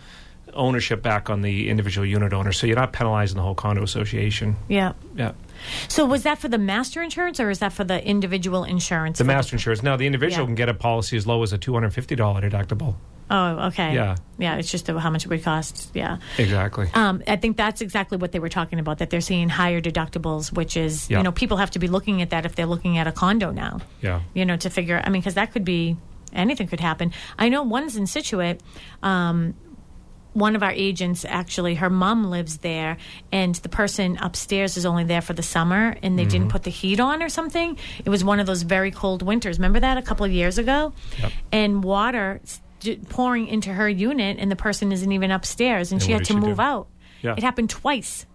ownership 0.53 1.01
back 1.01 1.29
on 1.29 1.41
the 1.41 1.69
individual 1.69 2.05
unit 2.05 2.31
owner, 2.33 2.51
so 2.51 2.67
you're 2.67 2.75
not 2.77 2.93
penalizing 2.93 3.35
the 3.37 3.43
whole 3.43 3.55
condo 3.55 3.83
association. 3.83 4.55
Yeah. 4.67 4.93
Yeah. 5.15 5.31
So 5.87 6.05
was 6.05 6.23
that 6.23 6.37
for 6.39 6.47
the 6.47 6.57
master 6.57 7.01
insurance 7.01 7.39
or 7.39 7.49
is 7.49 7.59
that 7.59 7.73
for 7.73 7.83
the 7.83 8.05
individual 8.05 8.63
insurance? 8.63 9.17
The 9.17 9.23
master 9.23 9.55
insurance. 9.55 9.81
Now, 9.83 9.95
the 9.97 10.05
individual 10.05 10.43
Yeah. 10.43 10.47
can 10.47 10.55
get 10.55 10.69
a 10.69 10.73
policy 10.73 11.17
as 11.17 11.25
low 11.25 11.41
as 11.43 11.51
a 11.51 11.57
$250 11.57 12.41
deductible. 12.41 12.95
Oh, 13.31 13.67
okay. 13.69 13.95
Yeah. 13.95 14.15
Yeah, 14.37 14.57
it's 14.57 14.69
just 14.69 14.85
how 14.85 15.09
much 15.09 15.25
it 15.25 15.29
would 15.29 15.43
cost. 15.43 15.89
Yeah. 15.95 16.17
Exactly. 16.37 16.87
Um, 16.93 17.23
I 17.27 17.37
think 17.37 17.57
that's 17.57 17.81
exactly 17.81 18.19
what 18.19 18.31
they 18.31 18.37
were 18.39 18.49
talking 18.49 18.77
about. 18.79 18.99
That 18.99 19.09
they're 19.09 19.21
seeing 19.21 19.49
higher 19.49 19.81
deductibles, 19.81 20.53
which 20.53 20.77
is 20.77 21.09
Yeah. 21.09 21.17
you 21.17 21.23
know 21.23 21.31
people 21.31 21.57
have 21.57 21.71
to 21.71 21.79
be 21.79 21.87
looking 21.87 22.21
at 22.21 22.29
that 22.29 22.45
if 22.45 22.55
they're 22.55 22.67
looking 22.67 22.99
at 22.99 23.07
a 23.07 23.11
condo 23.11 23.49
now. 23.51 23.79
Yeah. 24.01 24.19
You 24.35 24.45
know 24.45 24.57
to 24.57 24.69
figure. 24.69 25.01
I 25.03 25.09
mean, 25.09 25.21
because 25.21 25.33
that 25.33 25.51
could 25.53 25.65
be 25.65 25.97
anything 26.35 26.67
could 26.67 26.79
happen. 26.79 27.11
I 27.39 27.49
know 27.49 27.63
one's 27.63 27.95
in 27.95 28.07
Scituate. 28.07 28.61
Um, 29.03 29.55
one 30.33 30.57
of 30.57 30.63
our 30.63 30.71
agents 30.71 31.23
actually 31.27 31.75
her 31.75 31.89
mom 31.89 32.25
lives 32.29 32.57
there 32.57 32.97
and 33.31 33.55
the 33.55 33.69
person 33.69 34.17
upstairs 34.17 34.75
is 34.75 34.85
only 34.85 35.05
there 35.05 35.21
for 35.21 35.31
the 35.31 35.41
summer 35.41 35.95
and 36.03 36.19
they 36.19 36.23
Mm-hmm. 36.23 36.29
didn't 36.29 36.49
put 36.49 36.63
the 36.63 36.69
heat 36.71 36.99
on 36.99 37.23
or 37.23 37.29
something 37.29 37.77
it 38.03 38.09
was 38.09 38.21
one 38.21 38.41
of 38.41 38.45
those 38.45 38.63
very 38.63 38.91
cold 38.91 39.21
winters 39.21 39.57
remember 39.59 39.79
that 39.79 39.97
a 39.97 40.01
couple 40.01 40.25
of 40.25 40.33
years 40.33 40.57
ago 40.57 40.91
Yep. 41.21 41.31
and 41.53 41.83
water 41.85 42.41
pouring 43.07 43.47
into 43.47 43.71
her 43.71 43.87
unit 43.87 44.35
and 44.37 44.51
the 44.51 44.57
person 44.57 44.91
isn't 44.91 45.09
even 45.09 45.31
upstairs 45.31 45.93
and 45.93 46.01
And 46.01 46.05
she 46.05 46.11
had 46.11 46.25
to 46.25 46.33
she 46.33 46.39
move 46.39 46.57
do? 46.57 46.61
out 46.61 46.87
Yeah. 47.21 47.35
it 47.37 47.41
happened 47.43 47.69
twice 47.69 48.25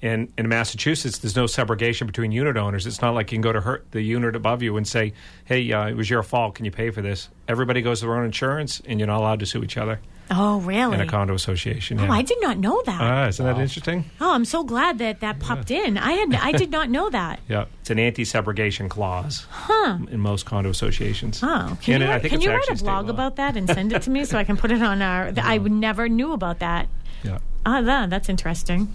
in 0.00 0.32
in 0.38 0.48
Massachusetts, 0.48 1.18
there's 1.18 1.36
no 1.36 1.44
subrogation 1.44 2.06
between 2.06 2.32
unit 2.32 2.56
owners. 2.56 2.86
It's 2.86 3.02
not 3.02 3.14
like 3.14 3.32
you 3.32 3.36
can 3.36 3.42
go 3.42 3.52
to 3.52 3.60
her, 3.60 3.82
the 3.90 4.02
unit 4.02 4.36
above 4.36 4.62
you 4.62 4.76
and 4.76 4.86
say, 4.86 5.12
"Hey, 5.44 5.72
uh, 5.72 5.88
it 5.88 5.96
was 5.96 6.08
your 6.08 6.22
fault. 6.22 6.54
Can 6.54 6.64
you 6.64 6.70
pay 6.70 6.90
for 6.90 7.02
this?" 7.02 7.28
Everybody 7.48 7.82
goes 7.82 8.00
to 8.00 8.06
their 8.06 8.16
own 8.16 8.24
insurance, 8.24 8.80
and 8.86 9.00
you're 9.00 9.06
not 9.06 9.18
allowed 9.18 9.40
to 9.40 9.46
sue 9.46 9.62
each 9.62 9.76
other. 9.76 10.00
Oh, 10.30 10.60
really? 10.60 10.94
in 10.94 11.00
a 11.00 11.06
condo 11.06 11.32
association. 11.32 11.98
Oh, 11.98 12.04
yeah. 12.04 12.12
I 12.12 12.20
did 12.20 12.36
not 12.42 12.58
know 12.58 12.82
that. 12.84 13.00
Ah, 13.00 13.28
isn't 13.28 13.44
that 13.44 13.58
interesting? 13.58 14.04
oh, 14.20 14.34
I'm 14.34 14.44
so 14.44 14.62
glad 14.62 14.98
that 14.98 15.20
that 15.20 15.40
popped 15.40 15.70
in. 15.70 15.96
I 15.96 16.12
had 16.12 16.34
I 16.34 16.52
did 16.52 16.70
not 16.70 16.90
know 16.90 17.08
that. 17.10 17.40
Yeah, 17.48 17.64
it's 17.80 17.88
an 17.88 17.98
anti-subrogation 17.98 18.90
clause 18.90 19.46
huh. 19.48 19.98
in 20.10 20.20
most 20.20 20.44
condo 20.44 20.68
associations. 20.68 21.40
Oh, 21.42 21.78
can 21.80 21.94
And 21.94 22.02
you, 22.02 22.08
write, 22.10 22.24
can 22.24 22.40
you 22.42 22.50
write 22.50 22.68
a 22.68 22.74
blog 22.74 23.08
about 23.08 23.36
that 23.36 23.56
and 23.56 23.66
send 23.68 23.92
it 23.94 24.02
to 24.02 24.10
me 24.10 24.26
so 24.26 24.36
I 24.36 24.44
can 24.44 24.58
put 24.58 24.70
it 24.70 24.82
on 24.82 25.00
our? 25.00 25.32
I 25.38 25.56
never 25.86 26.10
knew 26.10 26.32
about 26.34 26.58
that. 26.58 26.88
Yeah. 27.24 27.38
Ah, 27.64 27.80
that, 27.80 28.10
that's 28.10 28.28
interesting. 28.28 28.94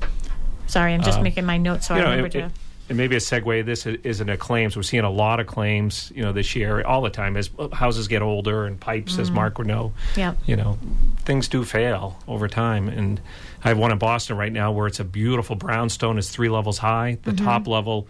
Sorry, 0.68 0.94
I'm 0.94 1.02
just 1.04 1.22
making 1.22 1.46
my 1.46 1.58
notes 1.58 1.88
so 1.88 1.96
I 1.96 1.98
Uh, 1.98 2.00
You 2.00 2.04
know, 2.06 2.10
remember 2.12 2.28
it, 2.28 2.32
to. 2.42 2.46
it, 2.46 2.52
and 2.90 2.98
maybe 2.98 3.16
a 3.16 3.20
segue. 3.20 3.66
This 3.66 3.86
isn't 3.86 4.30
a 4.30 4.38
claims. 4.38 4.76
We're 4.76 4.84
seeing 4.84 5.04
a 5.04 5.10
lot 5.10 5.40
of 5.40 5.48
claims, 5.48 6.12
you 6.16 6.22
know, 6.22 6.32
this 6.34 6.56
year, 6.56 6.84
all 6.84 7.02
the 7.02 7.10
time 7.10 7.38
as 7.38 7.50
houses 7.72 8.08
get 8.08 8.22
older 8.22 8.66
and 8.66 8.80
pipes, 8.80 9.18
as 9.20 9.32
Mark 9.32 9.58
would 9.58 9.68
know. 9.68 9.94
Mm-hmm. 10.16 10.50
You 10.50 10.56
know, 10.58 10.78
things 11.26 11.48
do 11.48 11.64
fail 11.64 12.18
over 12.28 12.48
time. 12.48 12.90
And 12.90 13.22
I 13.64 13.70
have 13.70 13.78
one 13.78 13.92
in 13.92 13.98
Boston 14.00 14.36
right 14.38 14.52
now 14.52 14.72
where 14.72 14.88
it's 14.88 15.00
a 15.00 15.06
beautiful 15.06 15.56
brownstone. 15.56 16.18
It's 16.18 16.30
three 16.30 16.50
levels 16.50 16.78
high. 16.78 17.18
The 17.24 17.32
Mm-hmm. 17.32 17.46
top 17.46 17.68
level, 17.68 18.08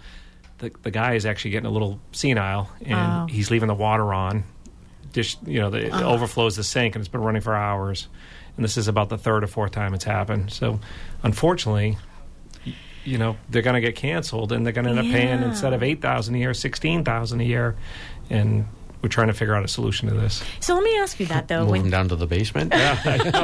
the 0.59 0.71
the 0.83 0.91
guy 0.91 1.13
is 1.13 1.25
actually 1.25 1.51
getting 1.51 1.67
a 1.67 1.71
little 1.71 1.99
senile, 2.11 2.69
and 2.85 2.95
Oh. 3.23 3.33
he's 3.33 3.51
leaving 3.51 3.67
the 3.67 3.75
water 3.75 4.13
on. 4.13 4.43
Dish, 5.11 5.37
you 5.45 5.59
know, 5.59 5.69
the, 5.69 5.85
it 5.85 5.91
Uh-huh. 5.93 6.09
overflows 6.09 6.55
the 6.55 6.63
sink, 6.63 6.95
and 6.95 7.01
it's 7.03 7.09
been 7.11 7.21
running 7.21 7.41
for 7.43 7.53
hours. 7.55 8.07
And 8.57 8.63
this 8.63 8.77
is 8.77 8.87
about 8.87 9.09
the 9.09 9.17
third 9.17 9.43
or 9.43 9.47
fourth 9.47 9.71
time 9.71 9.93
it's 9.93 10.03
happened. 10.03 10.51
So, 10.51 10.79
unfortunately, 11.21 11.97
you 13.05 13.17
know 13.17 13.35
they're 13.49 13.61
going 13.61 13.75
to 13.75 13.81
get 13.81 13.95
canceled 13.95 14.51
and 14.51 14.65
they're 14.65 14.73
going 14.73 14.85
to 14.85 14.91
end 14.91 14.99
up 14.99 15.05
paying 15.05 15.41
instead 15.43 15.73
of 15.73 15.83
8000 15.83 16.35
a 16.35 16.37
year 16.37 16.53
16000 16.53 17.39
a 17.41 17.43
year 17.43 17.75
and 18.29 18.65
we're 19.01 19.09
trying 19.09 19.27
to 19.27 19.33
figure 19.33 19.53
out 19.53 19.65
a 19.65 19.67
solution 19.67 20.07
to 20.07 20.13
this 20.15 20.41
So 20.61 20.75
let 20.75 20.83
me 20.83 20.97
ask 20.97 21.19
you 21.19 21.25
that 21.25 21.47
though. 21.49 21.61
Move 21.63 21.71
when- 21.71 21.81
them 21.81 21.89
down 21.91 22.07
to 22.09 22.15
the 22.15 22.27
basement. 22.27 22.71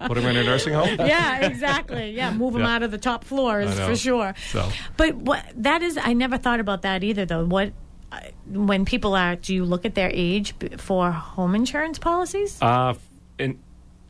put 0.00 0.14
them 0.14 0.26
in 0.26 0.36
a 0.36 0.44
nursing 0.44 0.72
home 0.74 0.88
yeah, 0.98 1.46
exactly. 1.46 2.10
Yeah, 2.12 2.32
move 2.32 2.54
them 2.54 2.62
Yeah. 2.62 2.74
out 2.76 2.82
of 2.82 2.90
the 2.90 2.98
top 2.98 3.24
floors 3.24 3.78
for 3.78 3.94
sure. 3.96 4.34
So- 4.50 4.68
but 4.96 5.14
what 5.16 5.44
that 5.56 5.82
is, 5.82 5.98
I 6.00 6.12
never 6.14 6.38
thought 6.38 6.60
about 6.60 6.82
that 6.82 7.04
either. 7.04 7.26
Though, 7.26 7.44
what 7.44 7.72
uh, 8.12 8.20
when 8.46 8.84
people 8.84 9.14
are, 9.14 9.36
do 9.36 9.54
you 9.54 9.64
look 9.64 9.84
at 9.84 9.94
their 9.94 10.10
age 10.12 10.54
for 10.78 11.10
home 11.12 11.54
insurance 11.54 11.98
policies? 11.98 12.58
uh, 12.62 12.94
and 13.38 13.58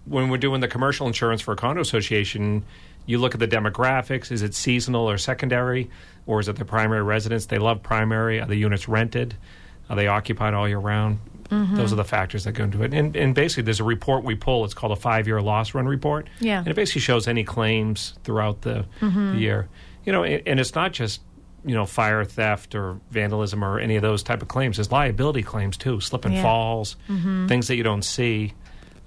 when 0.07 0.29
we're 0.31 0.38
doing 0.38 0.61
the 0.61 0.68
commercial 0.68 1.07
insurance 1.07 1.40
for 1.40 1.53
a 1.53 1.57
condo 1.57 1.81
association 1.83 2.64
you 3.11 3.18
look 3.18 3.35
at 3.35 3.40
the 3.40 3.49
demographics 3.49 4.31
is 4.33 4.42
it 4.42 4.55
seasonal 4.55 5.09
or 5.11 5.18
secondary 5.18 5.90
or 6.27 6.40
is 6.40 6.49
it 6.49 6.57
the 6.57 6.64
primary 6.64 7.03
residence 7.03 7.46
they 7.46 7.59
love 7.59 7.83
primary 7.83 8.40
are 8.40 8.46
the 8.46 8.57
units 8.57 8.88
rented 8.88 9.35
are 9.88 9.96
they 9.96 10.07
occupied 10.07 10.55
all 10.55 10.68
year 10.68 10.79
round 10.79 11.18
Mm-hmm. 11.51 11.75
Those 11.79 11.92
are 11.92 11.96
the 11.96 12.05
factors 12.05 12.44
that 12.44 12.53
go 12.53 12.62
into 12.62 12.85
it. 12.85 12.94
And, 12.94 13.16
and 13.16 13.35
basically, 13.35 13.64
there's 13.64 13.81
a 13.81 13.85
report 13.85 14.23
we 14.23 14.37
pull. 14.37 14.64
It's 14.64 14.73
called 14.73 14.92
a 14.92 14.96
five 15.11 15.27
year 15.27 15.42
loss 15.42 15.75
run 15.75 15.85
report. 15.88 16.29
Yeah. 16.38 16.61
And 16.61 16.68
it 16.68 16.75
basically 16.77 17.01
shows 17.01 17.27
any 17.27 17.42
claims 17.42 18.14
throughout 18.23 18.61
the, 18.62 18.87
Mm-hmm. 19.01 19.33
the 19.33 19.38
year. 19.38 19.68
You 20.05 20.12
know, 20.12 20.23
and, 20.23 20.40
and 20.46 20.61
it's 20.61 20.77
not 20.77 20.92
just, 20.92 21.20
you 21.64 21.75
know, 21.75 21.87
fire 21.87 22.25
theft 22.25 22.77
or 22.77 23.01
vandalism 23.11 23.64
or 23.64 23.81
any 23.81 23.96
of 23.96 24.03
those 24.03 24.23
type 24.23 24.42
of 24.42 24.46
claims. 24.46 24.77
There's 24.77 24.92
liability 24.92 25.42
claims 25.42 25.77
too, 25.77 26.01
slip 26.01 26.25
and 26.25 26.35
Yeah. 26.35 26.42
falls, 26.44 26.94
things 27.49 27.66
that 27.66 27.75
you 27.75 27.83
don't 27.83 28.05
see. 28.05 28.55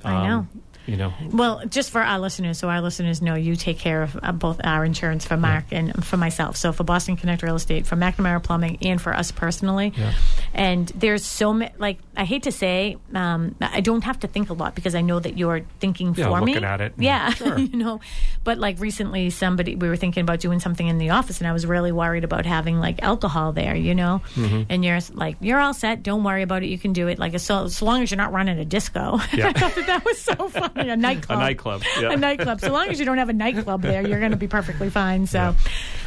Um, 0.03 0.13
I 0.13 0.27
know. 0.27 0.47
You 0.85 0.97
know, 0.97 1.13
Well, 1.31 1.61
just 1.67 1.91
for 1.91 2.01
our 2.01 2.19
listeners, 2.19 2.57
so 2.59 2.67
our 2.69 2.81
listeners 2.81 3.21
know 3.21 3.35
you 3.35 3.55
take 3.55 3.79
care 3.79 4.03
of 4.03 4.19
uh, 4.21 4.31
both 4.33 4.59
our 4.63 4.83
insurance 4.83 5.23
for 5.25 5.37
Mark 5.37 5.65
and 5.71 6.03
for 6.05 6.17
myself. 6.17 6.57
So 6.57 6.73
for 6.73 6.83
Boston 6.83 7.15
Connect 7.15 7.41
Real 7.41 7.55
Estate, 7.55 7.85
for 7.87 7.95
McNamara 7.95 8.43
Plumbing, 8.43 8.77
and 8.81 9.01
for 9.01 9.13
us 9.13 9.31
personally. 9.31 9.93
Yeah. 9.95 10.13
And 10.53 10.87
there's 10.89 11.23
so 11.23 11.53
many. 11.53 11.71
Like 11.77 11.99
I 12.17 12.25
hate 12.25 12.43
to 12.43 12.51
say, 12.51 12.97
um, 13.13 13.55
I 13.61 13.79
don't 13.81 14.03
have 14.03 14.19
to 14.21 14.27
think 14.27 14.49
a 14.49 14.53
lot 14.53 14.75
because 14.75 14.93
I 14.93 15.01
know 15.01 15.19
that 15.19 15.37
you're 15.37 15.61
thinking 15.79 16.13
Yeah, 16.17 16.25
for 16.27 16.41
me. 16.41 16.53
looking 16.53 16.65
at 16.67 16.81
it 16.81 16.93
Yeah, 16.97 17.29
Sure. 17.33 17.57
you 17.57 17.77
know. 17.77 18.01
But 18.43 18.57
like 18.57 18.79
recently, 18.81 19.29
somebody 19.29 19.75
we 19.75 19.87
were 19.87 19.95
thinking 19.95 20.21
about 20.21 20.41
doing 20.41 20.59
something 20.59 20.85
in 20.85 20.97
the 20.97 21.11
office, 21.11 21.39
and 21.39 21.47
I 21.47 21.53
was 21.53 21.65
really 21.65 21.91
worried 21.93 22.23
about 22.25 22.45
having 22.45 22.79
like 22.79 23.01
alcohol 23.01 23.53
there. 23.53 23.75
You 23.75 23.95
know, 23.95 24.21
Mm-hmm. 24.35 24.63
and 24.69 24.83
you're 24.83 24.99
like, 25.13 25.37
you're 25.39 25.59
all 25.59 25.73
set. 25.73 26.03
Don't 26.03 26.23
worry 26.23 26.41
about 26.41 26.63
it. 26.63 26.67
You 26.67 26.77
can 26.77 26.91
do 26.93 27.07
it. 27.07 27.19
Like 27.19 27.39
so, 27.39 27.63
as 27.63 27.81
long 27.81 28.03
as 28.03 28.11
you're 28.11 28.17
not 28.17 28.33
running 28.33 28.59
a 28.59 28.65
disco. 28.65 29.19
Yeah. 29.33 29.47
I 29.47 29.53
thought 29.53 29.75
that 29.75 29.87
that 29.87 30.05
was 30.05 30.21
so 30.21 30.35
funny. 30.49 30.72
A 30.93 30.95
nightclub. 30.95 31.37
a 31.37 31.41
nightclub. 31.41 31.83
Yeah. 31.99 32.11
a 32.13 32.17
nightclub. 32.17 32.59
So 32.61 32.71
long 32.71 32.87
as 32.89 32.99
you 32.99 33.05
don't 33.05 33.17
have 33.17 33.29
a 33.29 33.33
nightclub 33.33 33.81
there, 33.81 34.05
you're 34.07 34.19
going 34.19 34.31
to 34.31 34.37
be 34.37 34.47
perfectly 34.47 34.89
fine. 34.89 35.27
So, 35.27 35.37
Yeah. 35.39 35.53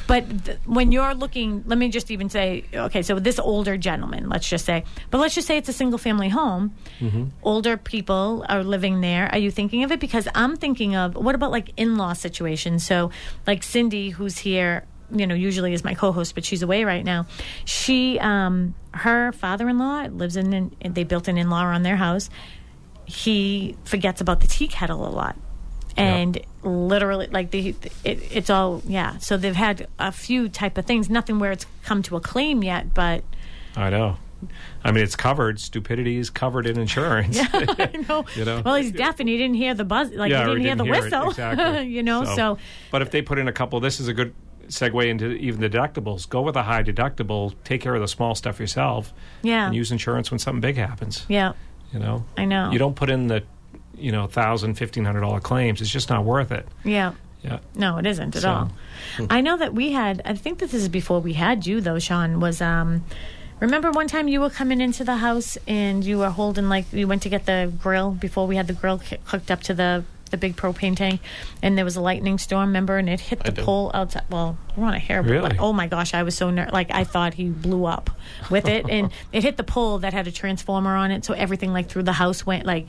but 0.06 0.44
th- 0.44 0.58
when 0.64 0.92
you're 0.92 1.14
looking, 1.14 1.62
let 1.66 1.78
me 1.78 1.88
just 1.88 2.10
even 2.10 2.28
say, 2.28 2.64
okay, 2.74 3.02
so 3.02 3.18
this 3.18 3.38
older 3.38 3.76
gentleman, 3.76 4.28
let's 4.28 4.48
just 4.48 4.64
say, 4.64 4.84
but 5.10 5.18
let's 5.18 5.34
just 5.34 5.46
say 5.46 5.56
it's 5.56 5.68
a 5.68 5.72
single 5.72 5.98
family 5.98 6.28
home. 6.28 6.74
Mm-hmm. 7.00 7.24
Older 7.42 7.76
people 7.76 8.44
are 8.48 8.64
living 8.64 9.00
there. 9.00 9.28
Are 9.32 9.38
you 9.38 9.50
thinking 9.50 9.84
of 9.84 9.92
it? 9.92 10.00
Because 10.00 10.26
I'm 10.34 10.56
thinking 10.56 10.96
of 10.96 11.14
what 11.14 11.34
about 11.34 11.50
like 11.52 11.70
in 11.76 11.96
law 11.96 12.12
situations? 12.12 12.84
So, 12.86 13.10
like 13.46 13.62
Cindy, 13.62 14.10
who's 14.10 14.38
here. 14.38 14.84
You 15.14 15.24
know, 15.28 15.36
usually 15.36 15.72
is 15.72 15.84
my 15.84 15.94
co-host, 15.94 16.34
but 16.34 16.44
she's 16.44 16.62
away 16.64 16.82
right 16.82 17.04
now. 17.04 17.26
She, 17.64 18.18
um, 18.18 18.74
her 18.92 19.30
father-in-law 19.30 20.06
lives 20.10 20.34
in. 20.36 20.52
An, 20.52 20.74
they 20.94 21.04
built 21.04 21.28
an 21.28 21.38
in-law 21.38 21.62
on 21.62 21.84
their 21.84 21.94
house 21.94 22.28
he 23.06 23.76
forgets 23.84 24.20
about 24.20 24.40
the 24.40 24.46
tea 24.46 24.68
kettle 24.68 25.06
a 25.06 25.10
lot 25.10 25.36
and 25.96 26.40
literally 26.62 27.26
like 27.28 27.50
the 27.50 27.74
it, 28.04 28.20
it's 28.30 28.50
all 28.50 28.82
yeah 28.86 29.16
so 29.18 29.36
they've 29.36 29.56
had 29.56 29.86
a 29.98 30.12
few 30.12 30.48
type 30.48 30.76
of 30.76 30.84
things 30.84 31.08
nothing 31.08 31.38
where 31.38 31.52
it's 31.52 31.64
come 31.84 32.02
to 32.02 32.16
a 32.16 32.20
claim 32.20 32.62
yet 32.62 32.92
but 32.92 33.24
I 33.76 33.90
know. 33.90 34.16
I 34.84 34.90
mean, 34.90 35.02
it's 35.02 35.16
covered. 35.16 35.60
Stupidity 35.60 36.18
is 36.18 36.30
covered 36.30 36.66
in 36.66 36.78
insurance. 36.78 37.36
yeah, 37.36 37.48
I 37.52 38.04
know. 38.08 38.24
You 38.34 38.44
know? 38.44 38.62
well 38.64 38.74
he's 38.74 38.92
deaf 38.92 39.20
and 39.20 39.28
he 39.28 39.36
didn't 39.36 39.56
hear 39.56 39.74
the 39.74 39.84
buzz 39.84 40.10
like 40.12 40.30
yeah, 40.30 40.44
he 40.44 40.50
or 40.50 40.54
didn't, 40.54 40.62
hear 40.62 40.76
the 40.76 40.84
it, 40.84 40.90
whistle 40.90 41.28
exactly. 41.30 41.86
you 41.86 42.02
know 42.02 42.24
so, 42.24 42.58
but 42.90 43.02
if 43.02 43.10
they 43.10 43.22
put 43.22 43.38
in 43.38 43.48
a 43.48 43.52
couple, 43.52 43.80
this 43.80 44.00
is 44.00 44.08
a 44.08 44.14
good 44.14 44.34
segue 44.68 45.06
into 45.06 45.32
even 45.32 45.60
the 45.60 45.70
deductibles. 45.70 46.28
Go 46.28 46.42
with 46.42 46.56
a 46.56 46.62
high 46.62 46.82
deductible. 46.82 47.54
Take 47.64 47.80
care 47.80 47.94
of 47.94 48.00
the 48.00 48.08
small 48.08 48.34
stuff 48.34 48.58
yourself. 48.58 49.12
Yeah. 49.42 49.66
And 49.66 49.74
use 49.74 49.92
insurance 49.92 50.30
when 50.30 50.38
something 50.38 50.60
big 50.60 50.76
happens. 50.76 51.24
yeah 51.28 51.52
You 51.92 51.98
know. 52.00 52.24
I 52.36 52.44
know. 52.44 52.70
You 52.70 52.78
don't 52.78 52.96
put 52.96 53.10
in 53.10 53.28
the, 53.28 53.42
you 53.96 54.12
know, 54.12 54.26
thousand, 54.26 54.74
fifteen 54.74 55.04
hundred 55.04 55.20
dollar 55.20 55.40
claims. 55.40 55.80
It's 55.80 55.90
just 55.90 56.10
not 56.10 56.24
worth 56.24 56.50
it. 56.52 56.66
yeah 56.84 57.12
Yeah. 57.42 57.58
No, 57.74 57.98
it 57.98 58.06
isn't 58.06 58.34
at 58.36 58.42
So- 58.42 58.50
all. 58.50 58.70
I 59.30 59.40
know 59.40 59.56
that 59.56 59.72
we 59.74 59.92
had. 59.92 60.20
I 60.24 60.34
think 60.34 60.58
that 60.58 60.70
this 60.70 60.82
is 60.82 60.88
before 60.88 61.20
we 61.20 61.34
had 61.34 61.66
you, 61.66 61.80
though. 61.80 61.98
Sean 61.98 62.40
was. 62.40 62.60
um 62.60 63.04
Remember 63.58 63.90
one 63.90 64.06
time 64.06 64.28
you 64.28 64.40
were 64.42 64.50
coming 64.50 64.82
into 64.82 65.02
the 65.02 65.16
house 65.16 65.56
and 65.66 66.04
you 66.04 66.18
were 66.18 66.28
holding 66.28 66.68
like 66.68 66.92
you 66.92 67.08
went 67.08 67.22
to 67.22 67.30
get 67.30 67.46
the 67.46 67.72
grill 67.82 68.10
before 68.10 68.46
we 68.46 68.56
had 68.56 68.66
the 68.66 68.74
grill 68.74 69.00
hooked 69.24 69.50
up 69.50 69.62
to 69.62 69.72
the 69.74 70.04
the 70.30 70.36
big 70.36 70.56
propane 70.56 70.94
tank, 70.96 71.20
and 71.62 71.78
there 71.78 71.84
was 71.84 71.96
a 71.96 72.00
lightning 72.02 72.36
storm. 72.36 72.66
Remember, 72.68 72.98
and 72.98 73.08
it 73.08 73.20
hit 73.20 73.44
the 73.44 73.52
pole 73.52 73.90
outside. 73.94 74.24
Well, 74.28 74.58
want 74.82 74.96
hear. 75.00 75.22
but, 75.22 75.30
Really? 75.30 75.48
like, 75.50 75.60
oh 75.60 75.72
my 75.72 75.86
gosh, 75.86 76.14
I 76.14 76.22
was 76.22 76.36
so 76.36 76.50
ner- 76.50 76.70
like 76.72 76.90
I 76.92 77.04
thought 77.04 77.34
he 77.34 77.46
blew 77.48 77.84
up 77.86 78.10
with 78.50 78.66
it, 78.68 78.86
and 78.88 79.10
it 79.32 79.42
hit 79.42 79.56
the 79.56 79.64
pole 79.64 79.98
that 80.00 80.12
had 80.12 80.26
a 80.26 80.32
transformer 80.32 80.94
on 80.96 81.10
it, 81.10 81.24
so 81.24 81.34
everything 81.34 81.72
like 81.72 81.88
through 81.88 82.02
the 82.04 82.12
house 82.12 82.44
went 82.46 82.66
like 82.66 82.86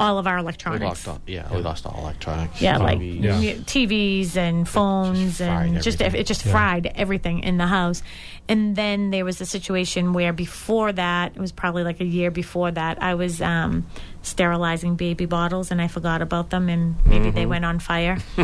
all 0.00 0.18
of 0.18 0.28
our 0.28 0.36
We 0.36 0.40
electronics. 0.42 0.84
lost 0.84 1.08
all, 1.08 1.20
yeah, 1.26 1.52
we 1.52 1.60
lost 1.60 1.84
all 1.84 1.98
electronics. 1.98 2.60
Yeah, 2.62 2.76
like 2.78 2.98
TVs. 3.00 3.22
Yeah. 3.42 3.54
TVs 3.54 4.36
and 4.36 4.68
phones 4.68 5.40
and 5.40 5.82
just 5.82 6.00
everything. 6.00 6.20
it 6.20 6.26
just 6.28 6.44
fried 6.44 6.86
everything 6.94 7.40
in 7.40 7.56
the 7.58 7.66
house. 7.66 8.02
And 8.48 8.76
then 8.76 9.10
there 9.10 9.24
was 9.24 9.40
a 9.40 9.44
situation 9.44 10.12
where 10.12 10.32
before 10.32 10.92
that, 10.92 11.32
it 11.34 11.40
was 11.40 11.50
probably 11.52 11.82
like 11.82 12.00
a 12.00 12.04
year 12.04 12.30
before 12.30 12.70
that, 12.70 13.02
I 13.02 13.14
was 13.16 13.42
um, 13.42 13.86
sterilizing 14.22 14.94
baby 14.94 15.26
bottles 15.26 15.72
and 15.72 15.82
I 15.82 15.88
forgot 15.88 16.22
about 16.22 16.50
them 16.50 16.68
and 16.68 16.94
maybe 17.04 17.30
they 17.30 17.44
went 17.44 17.64
on 17.64 17.80
fire. 17.80 18.18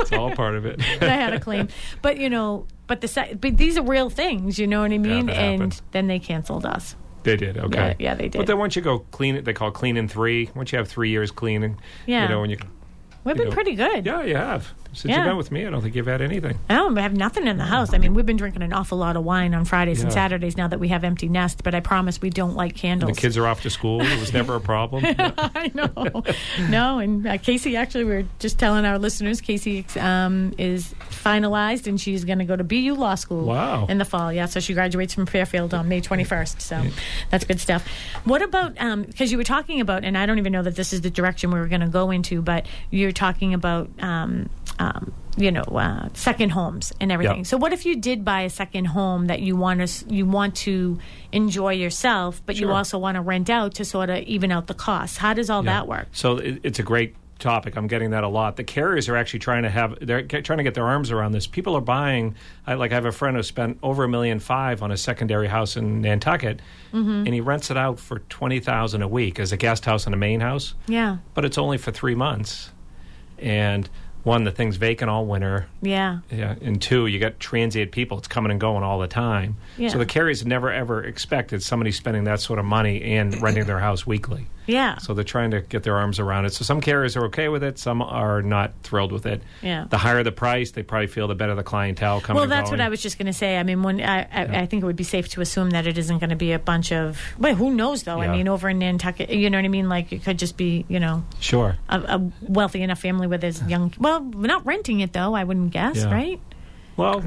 It's 0.00 0.12
all 0.12 0.30
part 0.34 0.54
of 0.56 0.66
it. 0.66 0.79
I 1.00 1.06
had 1.06 1.32
a 1.34 1.40
claim, 1.40 1.68
but 2.02 2.18
you 2.18 2.30
know, 2.30 2.66
but 2.86 3.00
the 3.00 3.08
se- 3.08 3.34
but 3.40 3.56
these 3.56 3.76
are 3.78 3.82
real 3.84 4.10
things, 4.10 4.58
you 4.58 4.66
know 4.66 4.80
what 4.82 4.92
I 4.92 4.98
mean? 4.98 5.26
that 5.26 5.36
and 5.36 5.60
happened. 5.62 5.82
then 5.92 6.06
they 6.06 6.18
canceled 6.18 6.64
us. 6.66 6.96
They 7.22 7.36
did. 7.36 7.58
Okay. 7.58 7.76
Yeah, 7.76 7.94
yeah, 7.98 8.14
they 8.14 8.28
did. 8.28 8.38
But 8.38 8.46
then 8.46 8.58
once 8.58 8.76
you 8.76 8.82
go 8.82 9.00
clean 9.10 9.36
it, 9.36 9.44
they 9.44 9.52
call 9.52 9.70
clean 9.70 9.96
in 9.98 10.08
three. 10.08 10.48
Once 10.54 10.72
you 10.72 10.78
have 10.78 10.88
three 10.88 11.10
years 11.10 11.30
cleaning, 11.30 11.78
Yeah. 12.06 12.22
you 12.22 12.28
know, 12.30 12.40
when 12.40 12.48
you 12.50 12.56
We've 13.24 13.36
been 13.36 13.48
know- 13.48 13.54
pretty 13.54 13.74
good. 13.74 14.06
yeah, 14.06 14.22
you 14.22 14.36
have. 14.36 14.72
Since 14.92 15.10
Yeah. 15.10 15.18
you've 15.18 15.26
been 15.26 15.36
with 15.36 15.52
me, 15.52 15.64
I 15.64 15.70
don't 15.70 15.82
think 15.82 15.94
you've 15.94 16.08
had 16.08 16.20
anything. 16.20 16.58
I 16.68 16.74
don't 16.74 16.96
have 16.96 17.12
nothing 17.12 17.46
in 17.46 17.58
the 17.58 17.64
house. 17.64 17.94
I 17.94 17.98
mean, 17.98 18.12
we've 18.12 18.26
been 18.26 18.36
drinking 18.36 18.62
an 18.62 18.72
awful 18.72 18.98
lot 18.98 19.16
of 19.16 19.22
wine 19.22 19.54
on 19.54 19.64
Fridays 19.64 20.02
and 20.02 20.12
Saturdays 20.12 20.56
now 20.56 20.66
that 20.66 20.80
we 20.80 20.88
have 20.88 21.04
empty 21.04 21.28
nest. 21.28 21.62
But 21.62 21.76
I 21.76 21.80
promise 21.80 22.20
we 22.20 22.28
don't 22.28 22.56
light 22.56 22.74
candles. 22.74 23.14
The 23.14 23.20
kids 23.20 23.36
are 23.36 23.46
off 23.46 23.62
to 23.62 23.70
school. 23.70 24.00
It 24.02 24.18
was 24.18 24.32
never 24.32 24.56
a 24.56 24.60
problem. 24.60 25.04
I 25.18 25.70
know. 25.74 26.24
no, 26.68 26.98
and 26.98 27.24
uh, 27.24 27.38
Casey 27.38 27.76
actually, 27.76 28.02
we 28.02 28.12
are 28.14 28.26
just 28.40 28.58
telling 28.58 28.84
our 28.84 28.98
listeners, 28.98 29.40
Casey 29.40 29.86
um, 30.00 30.54
is 30.58 30.92
finalized 31.22 31.86
and 31.86 32.00
she's 32.00 32.24
going 32.24 32.38
to 32.38 32.44
go 32.44 32.56
to 32.56 32.64
BU 32.64 32.94
Law 32.94 33.14
School. 33.14 33.44
Wow. 33.46 33.86
In 33.86 33.98
the 33.98 34.04
fall, 34.04 34.32
yeah. 34.32 34.46
So 34.46 34.60
she 34.60 34.74
graduates 34.74 35.14
from 35.14 35.26
Fairfield 35.26 35.74
on 35.74 35.88
May 35.88 36.00
21st. 36.00 36.60
So 36.60 36.82
that's 37.30 37.44
good 37.44 37.60
stuff. 37.60 37.86
What 38.24 38.42
about 38.42 38.74
because 39.06 39.30
you 39.30 39.38
were 39.38 39.44
talking 39.44 39.80
about, 39.80 40.04
and 40.04 40.16
I 40.16 40.26
don't 40.26 40.38
even 40.38 40.52
know 40.52 40.62
that 40.62 40.76
this 40.76 40.92
is 40.92 41.00
the 41.02 41.10
direction 41.10 41.50
we 41.50 41.58
were 41.60 41.68
going 41.68 41.80
to 41.82 41.88
go 41.88 42.10
into, 42.10 42.42
but 42.42 42.66
you're 42.90 43.12
talking 43.12 43.54
about. 43.54 43.88
Um, 44.00 44.48
um, 44.78 45.12
you 45.36 45.52
know, 45.52 45.62
uh, 45.62 46.08
second 46.14 46.50
homes 46.50 46.92
and 47.00 47.12
everything. 47.12 47.38
Yeah. 47.38 47.42
So, 47.44 47.56
what 47.58 47.72
if 47.72 47.84
you 47.86 47.96
did 47.96 48.24
buy 48.24 48.42
a 48.42 48.50
second 48.50 48.86
home 48.86 49.26
that 49.26 49.40
you 49.40 49.56
want 49.56 49.86
to 49.86 50.12
you 50.12 50.24
want 50.26 50.56
to 50.56 50.98
enjoy 51.32 51.74
yourself, 51.74 52.42
but 52.46 52.56
you 52.56 52.70
also 52.72 52.98
want 52.98 53.14
to 53.16 53.20
rent 53.20 53.48
out 53.48 53.74
to 53.74 53.84
sort 53.84 54.10
of 54.10 54.18
even 54.24 54.50
out 54.50 54.66
the 54.66 54.74
costs? 54.74 55.18
How 55.18 55.32
does 55.34 55.48
all 55.50 55.64
Yeah. 55.64 55.72
that 55.72 55.86
work? 55.88 56.08
So 56.12 56.38
it, 56.38 56.60
it's 56.62 56.78
a 56.78 56.82
great 56.82 57.14
topic. 57.40 57.76
I'm 57.76 57.86
getting 57.86 58.10
that 58.10 58.22
a 58.24 58.28
lot. 58.28 58.56
The 58.56 58.64
carriers 58.64 59.08
are 59.08 59.16
actually 59.16 59.40
trying 59.40 59.62
to 59.64 59.70
have 59.70 59.98
they're 60.00 60.22
trying 60.22 60.58
to 60.58 60.62
get 60.64 60.74
their 60.74 60.86
arms 60.86 61.10
around 61.10 61.32
this. 61.32 61.46
People 61.46 61.74
are 61.76 61.80
buying. 61.80 62.34
I, 62.66 62.74
like 62.74 62.92
I 62.92 62.94
have 62.94 63.06
a 63.06 63.12
friend 63.12 63.36
who 63.36 63.42
spent 63.42 63.78
over 63.82 64.04
a 64.04 64.08
million 64.08 64.38
five 64.40 64.82
on 64.82 64.90
a 64.90 64.96
secondary 64.96 65.48
house 65.48 65.76
in 65.76 66.00
Nantucket, 66.02 66.60
Mm-hmm. 66.92 67.10
and 67.26 67.28
he 67.34 67.40
rents 67.40 67.70
it 67.70 67.76
out 67.76 67.98
for 68.00 68.18
twenty 68.28 68.60
thousand 68.60 69.02
a 69.02 69.08
week 69.08 69.38
as 69.40 69.52
a 69.52 69.56
guest 69.56 69.84
house 69.84 70.06
and 70.06 70.14
a 70.14 70.18
main 70.18 70.40
house. 70.40 70.74
Yeah, 70.86 71.18
But 71.34 71.44
it's 71.44 71.58
only 71.58 71.78
for 71.78 71.90
three 71.92 72.14
months, 72.14 72.70
and 73.38 73.88
one 74.22 74.44
the 74.44 74.50
thing's 74.50 74.76
vacant 74.76 75.10
all 75.10 75.26
winter. 75.26 75.66
yeah, 75.82 76.18
Yeah, 76.30 76.54
and 76.60 76.80
two, 76.80 77.06
you 77.06 77.18
got 77.18 77.40
transient 77.40 77.90
people. 77.92 78.18
It's 78.18 78.28
coming 78.28 78.50
and 78.50 78.60
going 78.60 78.82
all 78.82 78.98
the 78.98 79.08
time. 79.08 79.56
Yeah. 79.76 79.88
So 79.88 79.98
the 79.98 80.06
carriers 80.06 80.44
never 80.44 80.70
ever 80.72 81.02
expected 81.04 81.62
somebody 81.62 81.90
spending 81.92 82.24
that 82.24 82.40
sort 82.40 82.58
of 82.58 82.64
money 82.64 83.02
and 83.16 83.40
renting 83.42 83.64
their 83.64 83.78
house 83.80 84.06
weekly. 84.06 84.46
yeah. 84.66 84.98
So 84.98 85.14
they're 85.14 85.24
trying 85.24 85.50
to 85.52 85.60
get 85.62 85.82
their 85.82 85.96
arms 85.96 86.18
around 86.20 86.44
it. 86.44 86.52
So 86.52 86.64
some 86.64 86.80
carriers 86.80 87.16
are 87.16 87.24
okay 87.26 87.48
with 87.48 87.62
it, 87.64 87.78
some 87.78 88.02
are 88.02 88.42
not 88.42 88.72
thrilled 88.82 89.10
with 89.12 89.26
it. 89.26 89.42
Yeah. 89.62 89.86
The 89.88 89.98
higher 89.98 90.22
the 90.22 90.32
price, 90.32 90.70
they 90.72 90.82
probably 90.82 91.06
feel 91.08 91.26
the 91.28 91.34
better 91.34 91.54
the 91.54 91.62
clientele 91.62 92.20
coming. 92.20 92.40
Well, 92.40 92.48
that's 92.48 92.70
what. 92.70 92.80
I 92.80 92.88
was 92.88 93.02
just 93.02 93.18
going 93.18 93.26
to 93.26 93.32
say. 93.32 93.56
I 93.58 93.62
mean, 93.62 93.82
when 93.82 94.00
I, 94.00 94.20
I, 94.22 94.60
I 94.62 94.66
think 94.66 94.82
it 94.82 94.86
would 94.86 94.96
be 94.96 95.04
safe 95.04 95.28
to 95.30 95.40
assume 95.40 95.70
that 95.70 95.86
it 95.86 95.98
isn't 95.98 96.18
going 96.18 96.30
to 96.30 96.36
be 96.36 96.52
a 96.52 96.58
bunch 96.58 96.92
of. 96.92 97.18
Well, 97.38 97.54
who 97.54 97.70
knows 97.74 98.02
though? 98.04 98.20
I 98.20 98.28
mean, 98.28 98.48
over 98.48 98.68
in 98.68 98.78
Nantucket, 98.78 99.30
you 99.30 99.50
know 99.50 99.58
what 99.58 99.64
I 99.64 99.68
mean? 99.68 99.88
Like 99.88 100.12
it 100.12 100.22
could 100.24 100.38
just 100.38 100.56
be, 100.56 100.84
you 100.88 101.00
know, 101.00 101.24
Sure. 101.40 101.76
a, 101.88 101.98
a 102.00 102.30
wealthy 102.42 102.82
enough 102.82 103.00
family 103.00 103.26
with 103.26 103.42
his 103.42 103.62
young. 103.64 103.92
Well, 104.00 104.09
we're 104.18 104.48
not 104.48 104.66
renting 104.66 105.00
it 105.00 105.12
though. 105.12 105.34
I 105.34 105.44
wouldn't 105.44 105.70
guess, 105.72 105.98
Yeah. 105.98 106.12
right? 106.12 106.40
Well, 106.96 107.20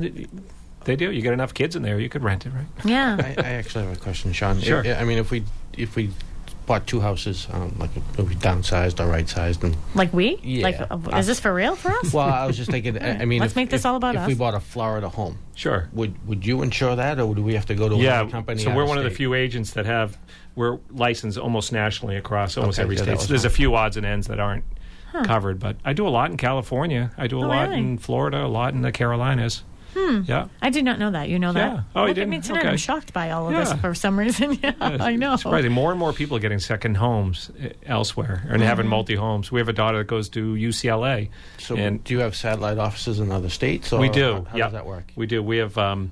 they 0.85 0.95
do. 0.95 1.11
You 1.11 1.21
get 1.21 1.33
enough 1.33 1.53
kids 1.53 1.75
in 1.75 1.81
there, 1.83 1.99
you 1.99 2.09
could 2.09 2.23
rent 2.23 2.45
it, 2.45 2.51
right? 2.53 2.65
Yeah. 2.85 3.15
I, 3.19 3.35
I 3.41 3.49
actually 3.53 3.85
have 3.85 3.95
a 3.95 3.99
question, 3.99 4.33
Sean. 4.33 4.59
Sure. 4.59 4.85
I, 4.85 4.95
I 4.95 5.03
mean, 5.05 5.17
if 5.17 5.31
we 5.31 5.43
if 5.77 5.95
we 5.95 6.11
bought 6.65 6.87
two 6.87 7.01
houses, 7.01 7.47
um, 7.51 7.75
like 7.79 7.89
if 8.17 8.27
we 8.29 8.35
downsized 8.35 8.99
or 8.99 9.07
right 9.07 9.27
sized, 9.27 9.63
and 9.63 9.75
like 9.95 10.13
we? 10.13 10.37
Yeah. 10.43 10.63
Like, 10.63 10.79
uh, 10.91 11.17
is 11.17 11.27
this 11.27 11.39
for 11.39 11.53
real 11.53 11.75
for 11.75 11.91
us? 11.91 12.13
well, 12.13 12.27
I 12.29 12.45
was 12.45 12.57
just 12.57 12.69
thinking. 12.69 12.97
I, 13.01 13.21
I 13.21 13.25
mean, 13.25 13.39
Let's 13.41 13.53
if, 13.53 13.55
make 13.55 13.69
this 13.69 13.81
if- 13.81 13.85
all 13.85 13.95
about 13.95 14.15
us. 14.15 14.23
if 14.23 14.27
we 14.27 14.35
bought 14.35 14.53
a 14.53 14.59
Florida 14.59 15.09
home, 15.09 15.37
Sure. 15.55 15.89
would 15.93 16.15
would 16.27 16.45
you 16.45 16.61
insure 16.61 16.95
that, 16.95 17.19
or 17.19 17.33
do 17.33 17.41
we 17.43 17.53
have 17.55 17.65
to 17.67 17.75
go 17.75 17.89
to 17.89 17.95
Yeah. 17.95 18.19
another 18.19 18.31
company? 18.31 18.61
So 18.61 18.69
out 18.69 18.75
we're 18.75 18.83
of 18.83 18.89
one 18.89 18.97
of 18.97 19.03
the 19.05 19.09
few 19.09 19.33
agents 19.33 19.71
that 19.73 19.85
have 19.85 20.17
we're 20.55 20.77
licensed 20.91 21.37
almost 21.37 21.71
nationally 21.71 22.15
across 22.15 22.57
almost 22.57 22.77
Okay, 22.77 22.83
every 22.83 22.95
yeah, 22.97 23.03
state. 23.03 23.19
So 23.21 23.27
there's 23.27 23.45
a 23.45 23.49
few 23.49 23.73
odds 23.75 23.97
and 23.97 24.05
ends 24.05 24.27
that 24.27 24.39
aren't 24.39 24.63
covered, 25.25 25.59
but 25.59 25.77
I 25.85 25.93
do 25.93 26.07
a 26.07 26.09
lot 26.09 26.31
in 26.31 26.37
California. 26.37 27.11
I 27.17 27.27
do 27.27 27.39
a 27.39 27.45
Oh, 27.45 27.47
lot 27.47 27.69
really? 27.69 27.79
in 27.79 27.97
Florida, 27.97 28.43
a 28.43 28.47
lot 28.47 28.73
in 28.73 28.81
the 28.81 28.91
Carolinas. 28.91 29.63
Hmm. 29.95 30.21
Yeah. 30.25 30.47
I 30.59 30.71
did 30.71 30.85
not 30.85 30.97
know 30.97 31.11
that. 31.11 31.29
You 31.29 31.37
know 31.37 31.53
that? 31.53 31.71
Yeah. 31.73 31.81
Oh, 31.95 32.01
you 32.01 32.07
Look 32.07 32.09
at 32.09 32.15
didn't? 32.15 32.29
me 32.31 32.41
tonight. 32.41 32.59
Okay. 32.61 32.69
I'm 32.69 32.77
shocked 32.77 33.13
by 33.13 33.29
all 33.29 33.47
of 33.47 33.53
this 33.53 33.71
for 33.79 33.93
some 33.93 34.17
reason. 34.17 34.57
yeah, 34.63 34.73
I 34.79 35.15
know. 35.17 35.33
It's 35.35 35.43
surprising. 35.43 35.71
More 35.71 35.91
and 35.91 35.99
more 35.99 36.13
people 36.13 36.35
are 36.35 36.39
getting 36.39 36.57
second 36.57 36.95
homes 36.97 37.51
uh, 37.63 37.69
elsewhere 37.85 38.41
and 38.45 38.53
Mm-hmm. 38.53 38.61
having 38.63 38.87
multi 38.87 39.13
homes. 39.13 39.51
We 39.51 39.59
have 39.59 39.69
a 39.69 39.73
daughter 39.73 39.99
that 39.99 40.07
goes 40.07 40.29
to 40.29 40.55
UCLA. 40.55 41.29
So, 41.59 41.75
and 41.75 42.03
do 42.03 42.15
you 42.15 42.21
have 42.21 42.35
satellite 42.35 42.79
offices 42.79 43.19
in 43.19 43.31
other 43.31 43.49
states? 43.49 43.93
Or 43.93 43.99
we 43.99 44.09
do. 44.09 44.33
How, 44.33 44.43
how 44.45 44.57
yeah. 44.57 44.63
does 44.63 44.73
that 44.73 44.87
work? 44.87 45.11
We 45.15 45.27
do. 45.27 45.43
We 45.43 45.57
have. 45.57 45.77
Um, 45.77 46.11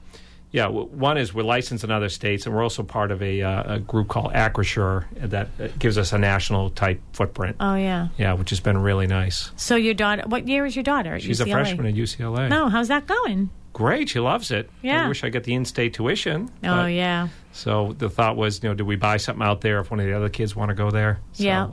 yeah, 0.52 0.64
w- 0.64 0.88
one 0.88 1.18
is 1.18 1.34
we're 1.34 1.43
licensed 1.43 1.84
in 1.84 1.91
other 1.91 2.10
states, 2.10 2.45
and 2.45 2.54
we're 2.54 2.64
also 2.64 2.84
part 2.84 3.12
of 3.12 3.22
a, 3.22 3.41
uh, 3.41 3.76
a 3.76 3.80
group 3.80 4.10
called 4.10 4.34
Acrisure 4.34 5.06
that 5.16 5.47
uh, 5.60 5.68
gives 5.80 5.97
us 5.97 6.12
a 6.12 6.18
national 6.18 6.70
type 6.72 7.02
footprint. 7.14 7.56
Oh 7.60 7.76
yeah. 7.76 8.10
yeah, 8.18 8.34
which 8.34 8.49
has 8.49 8.60
been 8.60 8.78
really 8.78 9.08
nice. 9.08 9.52
So 9.56 9.76
your 9.76 9.93
daughter? 9.93 10.24
What 10.26 10.47
year 10.47 10.66
is 10.66 10.76
your 10.76 10.84
daughter? 10.84 11.20
She's 11.20 11.39
a 11.39 11.45
freshman 11.45 11.86
at 11.88 11.93
UCLA. 11.93 12.49
No, 12.49 12.68
how's 12.70 12.89
that 12.89 13.08
going? 13.08 13.49
Great, 13.74 14.09
she 14.09 14.19
loves 14.19 14.51
it. 14.51 14.69
Yeah. 14.82 15.05
I 15.05 15.07
wish 15.07 15.24
I 15.24 15.30
get 15.30 15.43
the 15.45 15.53
in-state 15.53 15.93
tuition. 15.93 16.49
Oh 16.63 16.84
but- 16.84 16.86
yeah. 16.88 17.30
So 17.53 17.93
the 17.97 18.09
thought 18.09 18.38
was, 18.38 18.63
you 18.63 18.69
know, 18.69 18.76
do 18.76 18.86
we 18.86 18.95
buy 18.95 19.17
something 19.17 19.45
out 19.45 19.59
there 19.59 19.80
if 19.82 19.91
one 19.91 19.99
of 19.99 20.05
the 20.05 20.13
other 20.13 20.30
kids 20.30 20.55
want 20.55 20.69
to 20.69 20.76
go 20.76 20.89
there? 20.89 21.19
So, 21.34 21.43
Yeah. 21.43 21.67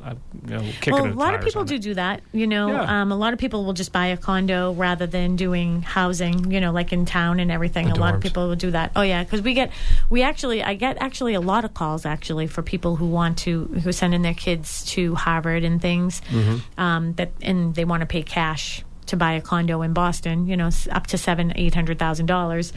you 0.49 0.57
know, 0.57 0.61
kicking 0.81 0.93
Well, 0.95 1.07
a 1.07 1.15
lot 1.15 1.35
of 1.37 1.41
people 1.43 1.63
do 1.63 1.77
it. 1.77 1.83
do 1.83 1.95
that. 1.95 2.21
You 2.33 2.49
know, 2.49 2.73
Yeah. 2.73 3.03
um, 3.03 3.13
a 3.13 3.17
lot 3.17 3.33
of 3.33 3.39
people 3.39 3.65
will 3.65 3.75
just 3.75 3.93
buy 3.93 4.07
a 4.07 4.17
condo 4.17 4.73
rather 4.73 5.07
than 5.07 5.37
doing 5.37 5.83
housing. 5.83 6.51
You 6.51 6.61
know, 6.61 6.73
like 6.73 6.93
in 6.93 7.05
town 7.07 7.39
and 7.39 7.53
everything. 7.53 7.87
The 7.89 7.95
a 7.95 8.01
lot 8.01 8.17
of 8.17 8.21
people 8.21 8.49
will 8.49 8.57
do 8.57 8.73
that. 8.73 8.91
Oh 8.97 9.03
yeah, 9.03 9.23
because 9.23 9.41
we 9.43 9.55
get, 9.55 9.71
we 10.11 10.23
actually, 10.23 10.65
I 10.65 10.75
get 10.75 10.97
actually 11.01 11.35
a 11.35 11.41
lot 11.41 11.65
of 11.65 11.75
calls 11.75 12.05
actually 12.05 12.49
for 12.49 12.63
people 12.63 12.97
who 12.97 13.07
want 13.07 13.39
to 13.39 13.67
who 13.85 13.93
send 13.93 14.15
in 14.15 14.23
their 14.23 14.35
kids 14.35 14.85
to 14.87 15.15
Harvard 15.15 15.63
and 15.63 15.81
things. 15.81 16.23
Mm-hmm. 16.31 16.81
Um, 16.81 17.13
that 17.15 17.31
and 17.41 17.77
they 17.77 17.85
want 17.85 18.01
to 18.01 18.07
pay 18.07 18.25
cash 18.25 18.83
to 19.09 19.17
buy 19.17 19.33
a 19.33 19.41
condo 19.41 19.83
in 19.83 19.93
Boston. 19.93 20.47
You 20.47 20.57
know, 20.57 20.71
up 20.91 21.07
to 21.09 21.19
seven, 21.19 21.53
eight 21.57 21.75
hundred 21.75 21.99
thousand 21.99 22.27
dollars. 22.27 22.73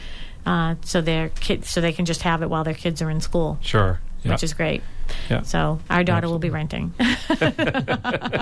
Uh, 0.45 0.75
so 0.83 1.01
their 1.01 1.29
kids, 1.29 1.69
so 1.69 1.81
they 1.81 1.93
can 1.93 2.05
just 2.05 2.23
have 2.23 2.41
it 2.41 2.49
while 2.49 2.63
their 2.63 2.73
kids 2.73 2.99
are 3.01 3.09
in 3.11 3.21
school, 3.21 3.59
Sure. 3.61 3.99
Yeah. 4.23 4.31
which 4.31 4.43
is 4.43 4.53
great. 4.55 4.81
Yeah. 5.29 5.43
So 5.43 5.79
our 5.89 6.03
daughter 6.03 6.27
will 6.27 6.39
be 6.39 6.49
renting. 6.49 6.93
I 6.99 8.35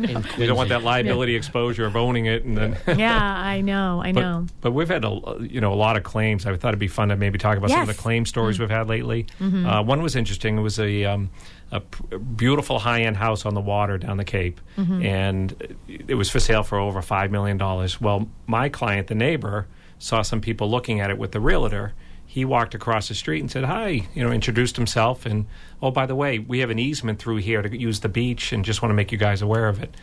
know. 0.00 0.22
You 0.38 0.46
don't 0.46 0.56
want 0.56 0.68
that 0.70 0.82
liability 0.82 1.34
exposure 1.36 1.84
of 1.86 1.96
owning 1.96 2.26
it, 2.26 2.44
and 2.44 2.56
then. 2.56 2.76
Yeah, 2.98 3.20
I 3.22 3.60
know. 3.60 4.00
I 4.02 4.12
But, 4.12 4.20
know. 4.20 4.46
but 4.60 4.72
we've 4.72 4.88
had 4.88 5.04
a 5.04 5.36
you 5.40 5.60
know 5.60 5.72
a 5.72 5.76
lot 5.76 5.96
of 5.96 6.02
claims. 6.02 6.46
I 6.46 6.56
thought 6.56 6.68
it'd 6.68 6.78
be 6.78 6.88
fun 6.88 7.08
to 7.08 7.16
maybe 7.16 7.38
talk 7.38 7.56
about 7.58 7.70
some 7.70 7.80
of 7.82 7.86
the 7.88 7.94
claim 7.94 8.26
stories 8.26 8.58
we've 8.58 8.70
had 8.70 8.88
lately. 8.88 9.26
Uh, 9.40 9.82
one 9.82 10.02
was 10.02 10.16
interesting. 10.16 10.58
It 10.58 10.62
was 10.62 10.78
a 10.78 11.04
um, 11.04 11.30
a 11.70 11.80
p- 11.80 12.16
beautiful 12.18 12.78
high 12.78 13.02
end 13.02 13.16
house 13.16 13.44
on 13.46 13.54
the 13.54 13.60
water 13.60 13.98
down 13.98 14.16
the 14.16 14.24
Cape, 14.24 14.60
mm-hmm. 14.76 15.02
and 15.02 15.76
it 15.88 16.14
was 16.14 16.30
for 16.30 16.40
sale 16.40 16.62
for 16.62 16.78
over 16.78 17.02
five 17.02 17.30
million 17.30 17.56
dollars. 17.56 18.00
Well, 18.00 18.28
my 18.46 18.68
client, 18.68 19.08
the 19.08 19.14
neighbor, 19.14 19.66
saw 19.98 20.22
some 20.22 20.40
people 20.40 20.70
looking 20.70 21.00
at 21.00 21.10
it 21.10 21.18
with 21.18 21.32
the 21.32 21.40
realtor. 21.40 21.94
He 22.26 22.44
walked 22.44 22.74
across 22.74 23.08
the 23.08 23.14
street 23.14 23.40
and 23.40 23.50
said, 23.50 23.64
"Hi," 23.64 24.06
you 24.14 24.22
know, 24.22 24.32
introduced 24.32 24.76
himself, 24.76 25.26
and 25.26 25.46
oh, 25.82 25.90
by 25.90 26.06
the 26.06 26.14
way, 26.14 26.38
we 26.38 26.60
have 26.60 26.70
an 26.70 26.78
easement 26.78 27.18
through 27.18 27.36
here 27.36 27.62
to 27.62 27.76
use 27.76 28.00
the 28.00 28.08
beach, 28.08 28.52
and 28.52 28.64
just 28.64 28.82
want 28.82 28.90
to 28.90 28.94
make 28.94 29.12
you 29.12 29.18
guys 29.18 29.42
aware 29.42 29.68
of 29.68 29.82
it. 29.82 29.94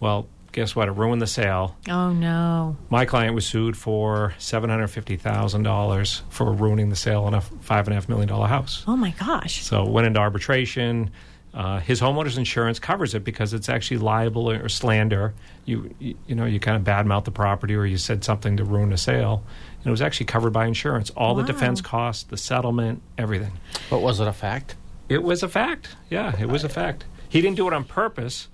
Well, 0.00 0.28
guess 0.52 0.74
what? 0.74 0.88
It 0.88 0.92
ruined 0.92 1.22
the 1.22 1.26
sale. 1.26 1.76
Oh 1.88 2.12
no. 2.12 2.76
My 2.90 3.04
client 3.04 3.34
was 3.34 3.46
sued 3.46 3.76
for 3.76 4.34
seven 4.38 4.70
hundred 4.70 4.88
fifty 4.88 5.16
thousand 5.16 5.62
dollars 5.62 6.22
for 6.28 6.52
ruining 6.52 6.88
the 6.88 6.96
sale 6.96 7.24
on 7.24 7.34
a 7.34 7.40
five 7.40 7.86
and 7.86 7.92
a 7.92 7.96
half 7.96 8.08
million 8.08 8.28
dollar 8.28 8.46
house. 8.48 8.84
Oh 8.86 8.96
my 8.96 9.10
gosh. 9.12 9.62
So 9.62 9.84
went 9.84 10.06
into 10.06 10.20
arbitration. 10.20 11.10
Uh, 11.54 11.80
his 11.80 12.00
homeowner's 12.00 12.36
insurance 12.36 12.78
covers 12.78 13.14
it 13.14 13.24
because 13.24 13.54
it's 13.54 13.68
actually 13.70 13.96
liable 13.96 14.50
or 14.50 14.68
slander. 14.68 15.34
You 15.64 15.94
you, 15.98 16.14
you 16.26 16.34
know 16.34 16.44
you 16.44 16.60
kind 16.60 16.76
of 16.76 16.82
badmouth 16.84 17.24
the 17.24 17.30
property 17.30 17.74
or 17.74 17.86
you 17.86 17.96
said 17.96 18.22
something 18.22 18.58
to 18.58 18.64
ruin 18.64 18.92
a 18.92 18.98
sale, 18.98 19.42
and 19.78 19.86
it 19.86 19.90
was 19.90 20.02
actually 20.02 20.26
covered 20.26 20.52
by 20.52 20.66
insurance. 20.66 21.10
All 21.10 21.34
the 21.34 21.42
defense 21.42 21.80
costs, 21.80 22.24
the 22.24 22.36
settlement, 22.36 23.02
everything. 23.16 23.52
But 23.90 24.00
was 24.02 24.20
it 24.20 24.28
a 24.28 24.32
fact? 24.32 24.76
It 25.08 25.22
was 25.22 25.42
a 25.42 25.48
fact. 25.48 25.96
Yeah, 26.10 26.38
it 26.38 26.48
was 26.48 26.64
a 26.64 26.68
fact. 26.68 27.06
He 27.30 27.40
didn't 27.40 27.56
do 27.56 27.66
it 27.66 27.72
on 27.72 27.84
purpose, 27.84 28.48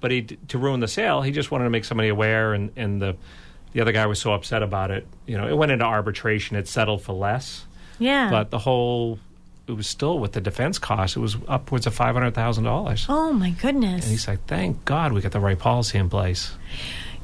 but 0.00 0.10
he 0.10 0.22
to 0.22 0.58
ruin 0.58 0.80
the 0.80 0.88
sale. 0.88 1.22
He 1.22 1.30
just 1.30 1.50
wanted 1.50 1.64
to 1.64 1.70
make 1.70 1.84
somebody 1.84 2.08
aware, 2.08 2.54
and 2.54 2.70
and 2.76 3.00
the 3.02 3.16
the 3.72 3.80
other 3.80 3.92
guy 3.92 4.06
was 4.06 4.18
so 4.20 4.32
upset 4.32 4.62
about 4.62 4.90
it. 4.90 5.06
You 5.26 5.36
know, 5.36 5.46
it 5.48 5.56
went 5.56 5.72
into 5.72 5.84
arbitration. 5.84 6.56
It 6.56 6.66
settled 6.68 7.02
for 7.02 7.12
less, 7.12 7.64
Yeah. 7.98 8.30
but 8.30 8.50
the 8.50 8.58
whole 8.58 9.18
it 9.66 9.72
was 9.72 9.86
still 9.86 10.18
with 10.18 10.32
the 10.32 10.40
defense 10.40 10.78
costs. 10.78 11.14
It 11.16 11.20
was 11.20 11.36
upwards 11.46 11.86
of 11.86 11.94
five 11.94 12.14
hundred 12.14 12.34
thousand 12.34 12.64
dollars. 12.64 13.04
oh 13.08 13.32
my 13.32 13.50
goodness! 13.50 14.04
And 14.04 14.10
he's 14.10 14.26
like, 14.26 14.46
"Thank 14.46 14.84
God 14.86 15.12
we 15.12 15.20
got 15.20 15.32
the 15.32 15.40
right 15.40 15.58
policy 15.58 15.98
in 15.98 16.08
place." 16.08 16.52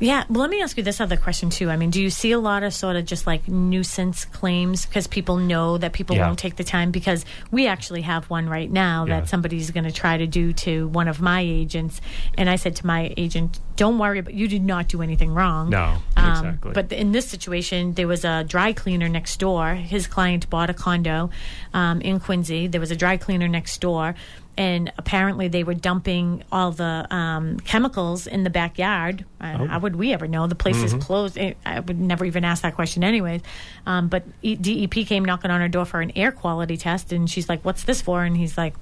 Yeah. 0.01 0.25
Well, 0.29 0.41
let 0.41 0.51
me 0.51 0.61
ask 0.61 0.77
you 0.77 0.83
this 0.83 1.01
other 1.01 1.17
question 1.17 1.51
too. 1.51 1.71
I 1.71 1.77
mean, 1.77 1.91
do 1.91 2.03
you 2.03 2.11
see 2.11 2.33
a 2.33 2.39
lot 2.39 2.63
of 2.63 2.75
sort 2.75 2.97
of 2.97 3.05
just 3.05 3.27
like 3.27 3.47
nuisance 3.49 4.25
claims 4.25 4.87
because 4.87 5.07
people 5.07 5.37
know 5.37 5.79
that 5.79 5.93
people 5.93 6.17
Yeah. 6.17 6.27
won't 6.27 6.39
take 6.39 6.57
the 6.57 6.65
time? 6.65 6.91
Because 6.91 7.25
we 7.51 7.67
actually 7.67 8.03
have 8.03 8.29
one 8.29 8.49
right 8.49 8.71
now 8.71 9.05
Yeah. 9.07 9.21
that 9.21 9.29
somebody's 9.29 9.71
going 9.71 9.85
to 9.85 9.93
try 9.93 10.17
to 10.17 10.27
do 10.27 10.53
to 10.55 10.89
one 10.89 11.09
of 11.09 11.21
my 11.21 11.41
agents, 11.41 12.01
and 12.37 12.51
I 12.51 12.57
said 12.57 12.77
to 12.77 12.87
my 12.87 13.13
agent, 13.17 13.61
"Don't 13.77 13.99
worry, 13.99 14.21
but 14.21 14.35
you 14.35 14.49
did 14.49 14.63
not 14.65 14.89
do 14.89 15.01
anything 15.01 15.33
wrong." 15.33 15.71
No, 15.71 15.97
Um, 16.17 16.31
exactly. 16.31 16.73
But 16.73 16.93
in 16.93 17.13
this 17.13 17.29
situation, 17.29 17.95
there 17.95 18.09
was 18.09 18.25
a 18.25 18.45
dry 18.45 18.73
cleaner 18.73 19.09
next 19.09 19.39
door. 19.39 19.75
His 19.75 20.07
client 20.07 20.51
bought 20.51 20.71
a 20.71 20.75
condo 20.75 21.31
um, 21.73 22.01
in 22.01 22.21
Quincy. 22.21 22.67
There 22.67 22.81
was 22.81 22.91
a 22.91 22.97
dry 22.97 23.17
cleaner 23.17 23.49
next 23.49 23.81
door. 23.81 24.15
And 24.57 24.93
apparently, 24.99 25.49
they 25.49 25.65
were 25.65 25.75
dumping 25.75 26.45
all 26.53 26.71
the 26.71 27.07
um, 27.13 27.59
chemicals 27.61 28.27
in 28.29 28.45
the 28.45 28.51
backyard. 28.51 29.25
Oh. 29.41 29.67
How 29.67 29.81
would 29.81 29.97
we 29.97 30.13
ever 30.13 30.29
know? 30.29 30.47
The 30.47 30.55
place 30.55 30.77
Mm-hmm. 30.77 30.99
is 30.99 31.05
closed. 31.05 31.39
I- 31.39 31.81
would 31.81 31.99
never 32.01 32.25
even 32.25 32.45
ask 32.45 32.63
that 32.63 32.75
question, 32.77 33.03
anyways. 33.03 33.41
Um, 33.87 34.09
but 34.09 34.25
DEP 34.43 34.93
came 35.07 35.25
knocking 35.25 35.51
on 35.51 35.61
her 35.61 35.69
door 35.69 35.85
for 35.85 36.01
an 36.01 36.13
air 36.17 36.31
quality 36.31 36.77
test, 36.77 37.13
and 37.13 37.29
she's 37.29 37.49
like, 37.49 37.65
"What's 37.65 37.85
this 37.85 38.01
for?" 38.01 38.23
And 38.23 38.37
he's 38.37 38.57
like, 38.57 38.75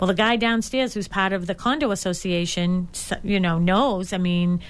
"Well, 0.00 0.08
the 0.08 0.14
guy 0.14 0.36
downstairs, 0.36 0.94
who's 0.94 1.06
part 1.08 1.32
of 1.34 1.46
the 1.46 1.54
condo 1.54 1.90
association, 1.90 2.88
you 3.22 3.40
know, 3.40 3.58
knows. 3.58 4.12
I 4.12 4.18
mean." 4.18 4.60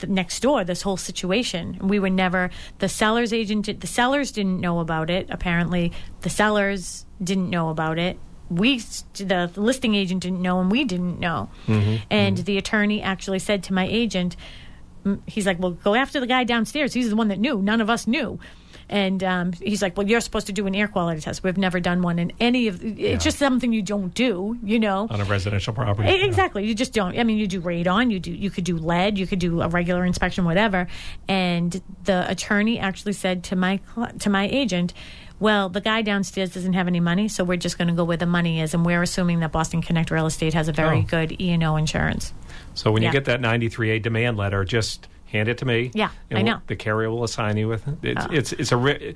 the 0.00 0.06
next 0.06 0.38
door 0.42 0.62
this 0.62 0.82
whole 0.82 0.96
situation 0.96 1.76
we 1.82 1.98
were 1.98 2.08
never 2.08 2.50
the 2.78 2.88
seller's 2.88 3.32
agent 3.32 3.80
the 3.80 3.86
sellers 3.88 4.30
didn't 4.30 4.60
know 4.60 4.78
about 4.78 5.10
it 5.10 5.26
apparently 5.28 5.90
the 6.20 6.30
sellers 6.30 7.04
didn't 7.20 7.50
know 7.50 7.68
about 7.70 7.98
it 7.98 8.16
we 8.50 8.78
the 9.14 9.50
listing 9.56 9.94
agent 9.94 10.22
didn't 10.22 10.40
know 10.40 10.60
and 10.60 10.70
we 10.70 10.84
didn't 10.84 11.18
know 11.20 11.50
and 12.10 12.38
the 12.38 12.56
attorney 12.58 13.02
actually 13.02 13.38
said 13.38 13.62
to 13.64 13.72
my 13.72 13.86
agent 13.86 14.36
mm, 15.04 15.20
he's 15.26 15.46
like, 15.46 15.58
well, 15.58 15.72
go 15.72 15.94
after 15.94 16.20
the 16.20 16.26
guy 16.26 16.44
downstairs. 16.44 16.92
He's 16.92 17.10
the 17.10 17.16
one 17.16 17.28
that 17.28 17.38
knew. 17.38 17.60
None 17.60 17.80
of 17.80 17.90
us 17.90 18.06
knew. 18.06 18.38
And 18.90 19.22
um, 19.22 19.52
he's 19.52 19.82
like, 19.82 19.96
well, 19.96 20.08
you're 20.08 20.20
supposed 20.20 20.46
to 20.46 20.52
do 20.52 20.66
an 20.66 20.74
air 20.74 20.88
quality 20.88 21.20
test. 21.20 21.42
We've 21.42 21.58
never 21.58 21.78
done 21.78 22.00
one 22.00 22.18
in 22.18 22.32
any 22.40 22.68
of. 22.68 22.82
It's 22.82 23.22
just 23.22 23.38
something 23.38 23.72
you 23.72 23.82
don't 23.82 24.14
do, 24.14 24.56
you 24.62 24.78
know. 24.78 25.06
on 25.10 25.20
a 25.20 25.24
residential 25.24 25.74
property. 25.74 26.08
Exactly. 26.22 26.66
You 26.66 26.74
just 26.74 26.94
don't. 26.94 27.18
I 27.18 27.24
mean, 27.24 27.36
you 27.36 27.46
do 27.46 27.60
radon. 27.60 28.10
You 28.10 28.18
do. 28.18 28.32
You 28.32 28.50
could 28.50 28.64
do 28.64 28.78
lead. 28.78 29.18
You 29.18 29.26
could 29.26 29.40
do 29.40 29.60
a 29.60 29.68
regular 29.68 30.06
inspection, 30.06 30.46
whatever. 30.46 30.88
And 31.28 31.82
the 32.04 32.30
attorney 32.30 32.78
actually 32.78 33.12
said 33.12 33.44
to 33.44 33.56
my 33.56 33.80
to 34.20 34.30
my 34.30 34.48
agent, 34.48 34.94
"Well, 35.40 35.68
the 35.68 35.80
guy 35.80 36.02
downstairs 36.02 36.50
doesn't 36.54 36.72
have 36.72 36.86
any 36.86 37.00
money, 37.00 37.28
so 37.28 37.44
we're 37.44 37.56
just 37.56 37.78
going 37.78 37.88
to 37.88 37.94
go 37.94 38.04
where 38.04 38.16
the 38.16 38.26
money 38.26 38.60
is, 38.60 38.74
and 38.74 38.84
we're 38.84 39.02
assuming 39.02 39.40
that 39.40 39.52
Boston 39.52 39.82
Connect 39.82 40.10
Real 40.10 40.26
Estate 40.26 40.54
has 40.54 40.68
a 40.68 40.72
very 40.72 40.98
Oh. 40.98 41.02
good 41.02 41.40
E 41.40 41.50
and 41.50 41.62
O 41.64 41.76
insurance." 41.76 42.32
So 42.74 42.90
when 42.92 43.02
Yeah. 43.02 43.08
you 43.08 43.12
get 43.12 43.24
that 43.26 43.40
93A 43.40 43.98
demand 43.98 44.36
letter, 44.36 44.64
just 44.64 45.08
hand 45.26 45.48
it 45.48 45.58
to 45.58 45.64
me. 45.64 45.90
Yeah, 45.94 46.08
and 46.30 46.38
I 46.38 46.42
we'll- 46.42 46.52
know. 46.54 46.60
The 46.66 46.76
carrier 46.76 47.10
will 47.10 47.24
assign 47.24 47.56
you 47.56 47.68
with 47.68 47.86
it. 47.86 47.96
It's 48.02 48.24
Oh. 48.24 48.28
it's, 48.32 48.52
it's 48.54 48.72
a 48.72 48.76
ri- 48.76 49.14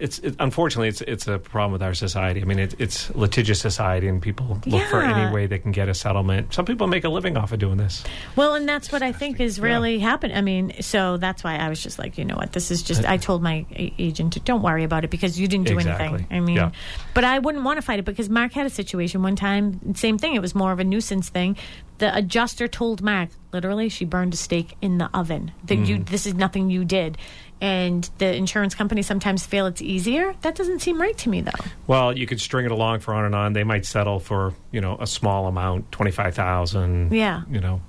it's 0.00 0.18
it, 0.20 0.34
unfortunately 0.40 0.88
it's 0.88 1.00
it's 1.02 1.28
a 1.28 1.38
problem 1.38 1.72
with 1.72 1.82
our 1.82 1.94
society. 1.94 2.40
I 2.40 2.44
mean, 2.44 2.58
it, 2.58 2.74
it's 2.80 3.14
litigious 3.14 3.60
society, 3.60 4.08
and 4.08 4.20
people 4.20 4.58
look 4.66 4.82
for 4.88 5.00
any 5.02 5.32
way 5.32 5.46
they 5.46 5.58
can 5.58 5.72
get 5.72 5.88
a 5.88 5.94
settlement. 5.94 6.52
Some 6.54 6.64
people 6.64 6.86
make 6.86 7.04
a 7.04 7.08
living 7.08 7.36
off 7.36 7.52
of 7.52 7.58
doing 7.58 7.76
this. 7.76 8.02
Well, 8.36 8.54
and 8.54 8.68
that's 8.68 8.90
what 8.90 9.02
I 9.02 9.12
think 9.12 9.38
is 9.40 9.58
Yeah. 9.58 9.64
really 9.64 9.98
happening. 9.98 10.36
I 10.36 10.40
mean, 10.40 10.72
so 10.80 11.16
that's 11.18 11.44
why 11.44 11.56
I 11.56 11.68
was 11.68 11.82
just 11.82 11.98
like, 11.98 12.18
you 12.18 12.24
know 12.24 12.36
what, 12.36 12.52
this 12.52 12.70
is 12.70 12.82
just. 12.82 13.04
I 13.04 13.16
told 13.16 13.42
my 13.42 13.64
a- 13.72 13.94
agent, 13.98 14.42
don't 14.44 14.62
worry 14.62 14.84
about 14.84 15.04
it 15.04 15.10
because 15.10 15.38
you 15.38 15.46
didn't 15.46 15.66
do 15.66 15.76
Exactly. 15.76 16.06
anything. 16.06 16.26
I 16.30 16.40
mean, 16.40 16.56
Yeah. 16.56 16.70
but 17.14 17.24
I 17.24 17.38
wouldn't 17.38 17.64
want 17.64 17.76
to 17.78 17.82
fight 17.82 17.98
it 17.98 18.04
because 18.04 18.28
Mark 18.28 18.52
had 18.52 18.66
a 18.66 18.70
situation 18.70 19.22
one 19.22 19.36
time, 19.36 19.94
same 19.94 20.18
thing. 20.18 20.34
It 20.34 20.40
was 20.42 20.54
more 20.54 20.72
of 20.72 20.78
a 20.80 20.84
nuisance 20.84 21.28
thing. 21.28 21.56
The 21.98 22.16
adjuster 22.16 22.66
told 22.66 23.02
Mark, 23.02 23.28
literally, 23.52 23.90
she 23.90 24.06
burned 24.06 24.32
a 24.32 24.36
steak 24.38 24.74
in 24.80 24.96
the 24.96 25.10
oven. 25.12 25.52
That 25.66 25.76
you, 25.76 25.96
Mm. 25.98 26.06
this 26.08 26.24
is 26.26 26.32
nothing 26.32 26.70
you 26.70 26.82
did. 26.84 27.18
And 27.60 28.08
the 28.18 28.34
insurance 28.34 28.74
companies 28.74 29.06
sometimes 29.06 29.44
feel 29.44 29.66
it's 29.66 29.82
easier. 29.82 30.34
That 30.40 30.54
doesn't 30.54 30.80
seem 30.80 31.00
right 31.00 31.16
to 31.18 31.28
me, 31.28 31.42
though. 31.42 31.50
Well, 31.86 32.16
you 32.16 32.26
could 32.26 32.40
string 32.40 32.64
it 32.64 32.72
along 32.72 33.00
for 33.00 33.12
on 33.12 33.26
and 33.26 33.34
on. 33.34 33.52
They 33.52 33.64
might 33.64 33.84
settle 33.84 34.18
for 34.18 34.54
you 34.72 34.80
know 34.80 34.96
a 34.98 35.06
small 35.06 35.46
amount, 35.46 35.92
twenty 35.92 36.10
five 36.10 36.34
thousand. 36.34 37.12
Yeah. 37.12 37.42
you 37.50 37.60
know, 37.60 37.82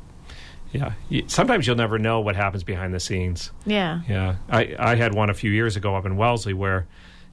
yeah. 0.73 0.93
Sometimes 1.27 1.67
you'll 1.67 1.75
never 1.75 1.99
know 1.99 2.19
what 2.19 2.35
happens 2.35 2.63
behind 2.63 2.93
the 2.93 2.99
scenes. 2.99 3.51
Yeah. 3.65 4.01
Yeah, 4.07 4.35
I, 4.49 4.75
I 4.77 4.95
had 4.95 5.13
one 5.13 5.29
a 5.29 5.33
few 5.33 5.51
years 5.51 5.75
ago 5.75 5.95
up 5.95 6.05
in 6.05 6.17
Wellesley 6.17 6.53
where, 6.53 6.87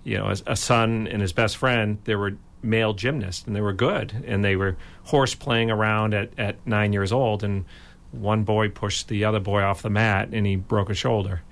you 0.04 0.18
know, 0.18 0.26
a, 0.26 0.36
a 0.52 0.56
son 0.56 1.08
and 1.08 1.20
his 1.22 1.32
best 1.32 1.56
friend, 1.56 1.98
they 2.04 2.14
were 2.16 2.36
male 2.62 2.92
gymnasts 2.92 3.46
and 3.46 3.54
they 3.54 3.60
were 3.60 3.72
good 3.72 4.24
and 4.26 4.44
they 4.44 4.56
were 4.56 4.76
horse 5.04 5.34
playing 5.34 5.70
around 5.70 6.14
at, 6.14 6.30
at 6.38 6.56
nine 6.66 6.92
years 6.92 7.12
old 7.12 7.44
and 7.44 7.64
one 8.10 8.42
boy 8.42 8.68
pushed 8.68 9.08
the 9.08 9.24
other 9.24 9.40
boy 9.40 9.62
off 9.62 9.82
the 9.82 9.90
mat 9.90 10.30
and 10.32 10.46
he 10.46 10.56
broke 10.56 10.90
a 10.90 10.94
shoulder. 10.94 11.42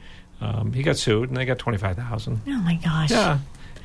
Um, 0.40 0.72
he 0.72 0.82
got 0.82 0.96
sued 0.96 1.28
and 1.28 1.36
they 1.36 1.44
got 1.44 1.58
twenty 1.58 1.78
five 1.78 1.96
thousand. 1.96 2.40
Oh 2.46 2.50
my 2.60 2.74
gosh. 2.74 3.10
Yeah, 3.10 3.38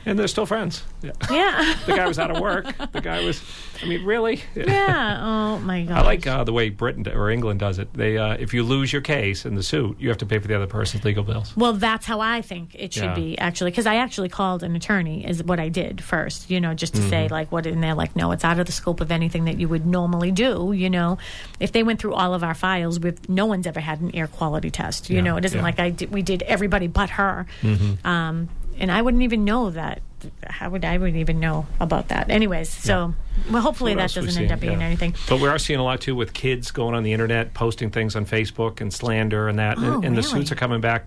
and 0.05 0.17
they're 0.17 0.27
still 0.27 0.45
friends. 0.45 0.83
Yeah. 1.01 1.11
Yeah. 1.29 1.75
the 1.85 1.95
guy 1.95 2.07
was 2.07 2.19
out 2.19 2.31
of 2.31 2.39
work. 2.41 2.65
The 2.91 3.01
guy 3.01 3.23
was. 3.25 3.41
I 3.81 3.85
mean, 3.87 4.03
really. 4.05 4.41
yeah. 4.55 5.19
Oh 5.21 5.59
my 5.59 5.83
god. 5.83 5.97
I 5.97 6.01
like 6.01 6.27
uh, 6.27 6.43
the 6.43 6.53
way 6.53 6.69
Britain 6.69 7.07
or 7.07 7.29
England 7.31 7.59
does 7.59 7.79
it. 7.79 7.91
They, 7.93 8.17
uh, 8.17 8.33
if 8.39 8.53
you 8.53 8.63
lose 8.63 8.93
your 8.93 9.01
case 9.01 9.45
in 9.45 9.55
the 9.55 9.63
suit, 9.63 9.99
you 9.99 10.09
have 10.09 10.19
to 10.19 10.25
pay 10.25 10.37
for 10.39 10.47
the 10.47 10.55
other 10.55 10.67
person's 10.67 11.03
legal 11.03 11.23
bills. 11.23 11.55
Well, 11.57 11.73
that's 11.73 12.05
how 12.05 12.19
I 12.19 12.41
think 12.41 12.75
it 12.75 12.93
should 12.93 13.03
Yeah. 13.03 13.15
be 13.15 13.37
actually, 13.39 13.71
because 13.71 13.87
I 13.87 13.95
actually 13.95 14.29
called 14.29 14.61
an 14.63 14.75
attorney 14.75 15.25
is 15.25 15.43
what 15.43 15.59
I 15.59 15.69
did 15.69 16.03
first, 16.03 16.49
you 16.51 16.61
know, 16.61 16.73
just 16.75 16.93
to 16.95 17.01
say 17.09 17.25
Mm-hmm. 17.25 17.33
like 17.33 17.51
what, 17.51 17.65
and 17.65 17.81
they're 17.83 17.95
like, 17.95 18.15
no, 18.15 18.31
it's 18.31 18.43
out 18.45 18.59
of 18.59 18.65
the 18.67 18.71
scope 18.71 19.01
of 19.01 19.11
anything 19.11 19.45
that 19.45 19.59
you 19.59 19.67
would 19.67 19.85
normally 19.87 20.31
do, 20.31 20.73
you 20.73 20.89
know. 20.89 21.17
If 21.59 21.71
they 21.71 21.81
went 21.83 21.99
through 21.99 22.13
all 22.13 22.33
of 22.35 22.43
our 22.43 22.53
files, 22.53 22.99
with 22.99 23.27
no 23.29 23.45
one's 23.47 23.65
ever 23.67 23.79
had 23.79 23.99
an 24.01 24.15
air 24.15 24.27
quality 24.27 24.69
test, 24.69 25.09
you 25.09 25.17
Yeah, 25.17 25.21
know. 25.23 25.37
It 25.37 25.45
isn't 25.45 25.57
yeah. 25.57 25.63
like 25.63 25.79
I 25.79 25.89
did, 25.89 26.11
we 26.11 26.21
did 26.21 26.43
everybody 26.43 26.85
but 26.87 27.09
her, 27.11 27.47
Mm-hmm. 27.63 28.05
um, 28.07 28.49
and 28.81 28.91
I 28.91 29.01
wouldn't 29.01 29.23
even 29.23 29.45
know 29.45 29.69
that. 29.69 30.01
How 30.45 30.69
would 30.69 30.83
I 30.85 30.97
would 30.97 31.15
even 31.15 31.39
know 31.39 31.65
about 31.79 32.09
that? 32.09 32.29
Anyways, 32.29 32.69
so 32.69 33.13
well, 33.49 33.61
hopefully 33.61 33.95
What 33.95 34.01
that 34.09 34.13
doesn't 34.13 34.41
end 34.43 34.51
up 34.51 34.59
being 34.59 34.79
Yeah. 34.81 34.85
anything. 34.85 35.15
But 35.29 35.39
we 35.39 35.47
are 35.47 35.57
seeing 35.57 35.79
a 35.79 35.83
lot 35.83 36.01
too 36.01 36.15
with 36.15 36.33
kids 36.33 36.69
going 36.71 36.93
on 36.93 37.03
the 37.03 37.13
internet, 37.13 37.53
posting 37.53 37.89
things 37.89 38.15
on 38.15 38.25
Facebook 38.25 38.81
and 38.81 38.93
slander 38.93 39.47
and 39.47 39.57
that, 39.57 39.77
Oh, 39.79 39.95
and, 39.95 40.05
and 40.05 40.17
the 40.17 40.21
suits 40.23 40.51
are 40.51 40.55
coming 40.55 40.81
back 40.81 41.05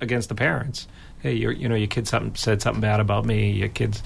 against 0.00 0.28
the 0.30 0.34
parents. 0.34 0.88
Hey, 1.20 1.34
your 1.34 1.52
you 1.52 1.68
know 1.68 1.74
your 1.76 1.86
kid 1.86 2.08
something 2.08 2.34
said 2.34 2.60
something 2.62 2.80
bad 2.80 2.98
about 3.00 3.24
me. 3.24 3.50
Your 3.52 3.68
kids, 3.68 4.02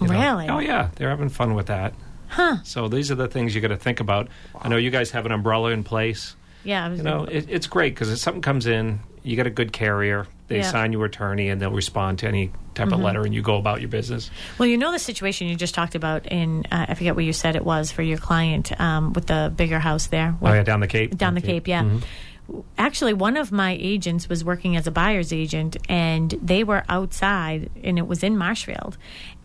you 0.00 0.08
know. 0.08 0.12
Really? 0.12 0.48
Oh 0.48 0.58
yeah, 0.58 0.90
they're 0.96 1.08
having 1.10 1.28
fun 1.30 1.54
with 1.54 1.66
that. 1.66 1.94
Huh? 2.28 2.56
So 2.64 2.88
these 2.88 3.10
are 3.10 3.14
the 3.14 3.28
things 3.28 3.54
you 3.54 3.60
got 3.60 3.68
to 3.68 3.76
think 3.76 4.00
about. 4.00 4.28
I 4.60 4.68
know 4.68 4.76
you 4.76 4.90
guys 4.90 5.12
have 5.12 5.24
an 5.24 5.32
umbrella 5.32 5.70
in 5.70 5.84
place. 5.84 6.34
Yeah. 6.64 6.84
I 6.84 6.88
was 6.88 6.98
You 6.98 7.04
know, 7.04 7.24
it, 7.24 7.46
it's 7.48 7.66
great 7.68 7.94
because 7.94 8.10
if 8.10 8.18
something 8.18 8.42
comes 8.42 8.66
in, 8.66 9.00
you 9.22 9.36
got 9.36 9.46
a 9.46 9.50
good 9.50 9.72
carrier. 9.72 10.26
They 10.48 10.56
Yeah. 10.56 10.60
Mm-hmm. 10.62 10.68
assign 10.68 10.92
you 10.92 11.02
attorney, 11.04 11.48
and 11.48 11.60
they'll 11.60 11.70
respond 11.70 12.18
to 12.20 12.28
any 12.28 12.50
type 12.74 12.92
of 12.92 13.00
letter, 13.00 13.22
and 13.22 13.34
you 13.34 13.40
go 13.40 13.56
about 13.56 13.80
your 13.80 13.88
business. 13.88 14.30
Well, 14.58 14.68
you 14.68 14.76
know 14.76 14.92
the 14.92 14.98
situation 14.98 15.46
you 15.48 15.56
just 15.56 15.74
talked 15.74 15.94
about 15.94 16.26
in 16.26 16.66
uh, 16.70 16.86
I 16.88 16.94
forget 16.94 17.14
what 17.16 17.24
you 17.24 17.32
said 17.32 17.56
it 17.56 17.64
was 17.64 17.90
for 17.90 18.02
your 18.02 18.18
client 18.18 18.78
um, 18.80 19.12
with 19.14 19.26
the 19.26 19.52
bigger 19.56 19.78
house 19.78 20.08
there. 20.08 20.36
Oh 20.42 20.52
yeah, 20.52 20.62
down 20.62 20.80
the 20.80 20.86
Cape. 20.86 21.16
down 21.16 21.34
the 21.34 21.40
Cape, 21.40 21.66
yeah. 21.68 21.98
Actually, 22.76 23.14
one 23.14 23.38
of 23.38 23.52
my 23.52 23.74
agents 23.80 24.28
was 24.28 24.44
working 24.44 24.76
as 24.76 24.86
a 24.86 24.90
buyer's 24.90 25.32
agent, 25.32 25.78
and 25.88 26.30
they 26.42 26.62
were 26.62 26.84
outside, 26.90 27.70
and 27.82 27.98
it 27.98 28.06
was 28.06 28.22
in 28.22 28.36
Marshfield. 28.36 28.98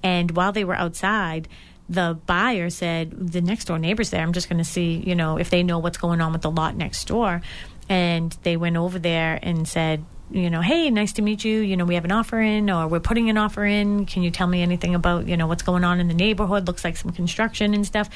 And 0.04 0.32
while 0.32 0.52
they 0.52 0.66
were 0.66 0.76
outside, 0.76 1.48
the 1.88 2.20
buyer 2.26 2.70
said, 2.70 3.32
"The 3.32 3.40
next 3.40 3.66
door 3.66 3.80
neighbor's 3.80 4.10
there. 4.10 4.22
I'm 4.22 4.34
just 4.34 4.50
going 4.50 4.58
to 4.58 4.66
see, 4.70 5.02
you 5.06 5.16
know, 5.16 5.38
if 5.38 5.50
they 5.50 5.64
know 5.64 5.80
what's 5.80 5.98
going 5.98 6.20
on 6.20 6.34
with 6.34 6.42
the 6.42 6.52
lot 6.52 6.76
next 6.76 7.06
door." 7.08 7.42
And 7.88 8.36
they 8.44 8.58
went 8.58 8.76
over 8.76 9.00
there 9.00 9.40
and 9.42 9.68
said, 9.68 10.04
you 10.32 10.50
know, 10.50 10.62
hey, 10.62 10.90
nice 10.92 11.14
to 11.14 11.22
meet 11.22 11.44
you. 11.44 11.60
You 11.60 11.76
know, 11.76 11.86
we 11.86 11.96
have 11.96 12.06
an 12.06 12.12
offer 12.12 12.40
in, 12.40 12.70
or 12.70 12.88
we're 12.88 13.00
putting 13.00 13.30
an 13.30 13.38
offer 13.38 13.66
in. 13.66 14.06
Can 14.06 14.24
you 14.24 14.32
tell 14.32 14.48
me 14.48 14.62
anything 14.62 14.96
about, 14.96 15.28
you 15.28 15.38
know, 15.38 15.48
what's 15.48 15.64
going 15.64 15.84
on 15.84 16.00
in 16.00 16.08
the 16.08 16.14
neighborhood? 16.14 16.68
Looks 16.68 16.84
like 16.84 16.98
some 16.98 17.12
construction 17.12 17.74
and 17.74 17.86
stuff. 17.86 18.10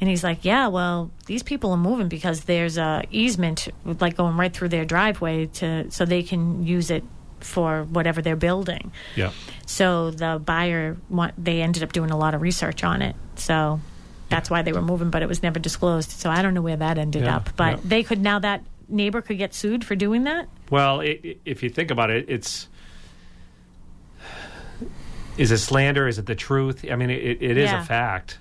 And 0.00 0.08
he's 0.08 0.24
like, 0.24 0.44
yeah, 0.44 0.68
well, 0.68 1.10
these 1.26 1.42
people 1.42 1.72
are 1.72 1.76
moving 1.76 2.08
because 2.08 2.44
there's 2.44 2.78
a 2.78 3.04
easement 3.10 3.68
like 3.84 4.16
going 4.16 4.36
right 4.36 4.52
through 4.52 4.70
their 4.70 4.84
driveway 4.84 5.46
to 5.46 5.90
so 5.90 6.04
they 6.04 6.22
can 6.22 6.64
use 6.64 6.90
it 6.90 7.04
for 7.40 7.84
whatever 7.84 8.22
they're 8.22 8.36
building. 8.36 8.92
Yeah. 9.16 9.32
So 9.66 10.10
the 10.10 10.40
buyer, 10.44 10.96
they 11.38 11.62
ended 11.62 11.82
up 11.82 11.92
doing 11.92 12.10
a 12.10 12.16
lot 12.16 12.34
of 12.34 12.42
research 12.42 12.84
on 12.84 13.02
it. 13.02 13.16
So 13.36 13.80
that's 14.28 14.48
why 14.50 14.62
they 14.62 14.72
were 14.72 14.82
moving, 14.82 15.10
but 15.10 15.22
it 15.22 15.28
was 15.28 15.42
never 15.42 15.58
disclosed. 15.58 16.10
So 16.10 16.30
I 16.30 16.42
don't 16.42 16.54
know 16.54 16.62
where 16.62 16.76
that 16.76 16.98
ended 16.98 17.22
Yeah, 17.22 17.36
up. 17.36 17.50
But 17.56 17.76
yeah. 17.76 17.82
they 17.84 18.02
could 18.02 18.20
now 18.20 18.38
that 18.38 18.62
neighbor 18.90 19.22
could 19.22 19.38
get 19.38 19.54
sued 19.54 19.84
for 19.84 19.94
doing 19.94 20.24
that. 20.24 20.48
Well, 20.70 21.00
i 21.00 21.18
i 21.24 21.36
if 21.44 21.62
you 21.62 21.70
think 21.70 21.90
about 21.90 22.10
it, 22.10 22.26
it's 22.28 22.68
is 25.36 25.50
it 25.50 25.58
slander? 25.58 26.06
Is 26.06 26.18
it 26.18 26.26
the 26.26 26.34
truth? 26.34 26.84
I 26.90 26.96
mean, 26.96 27.10
it, 27.10 27.38
it 27.42 27.56
is 27.56 27.70
Yeah. 27.70 27.82
a 27.82 27.84
fact. 27.84 28.38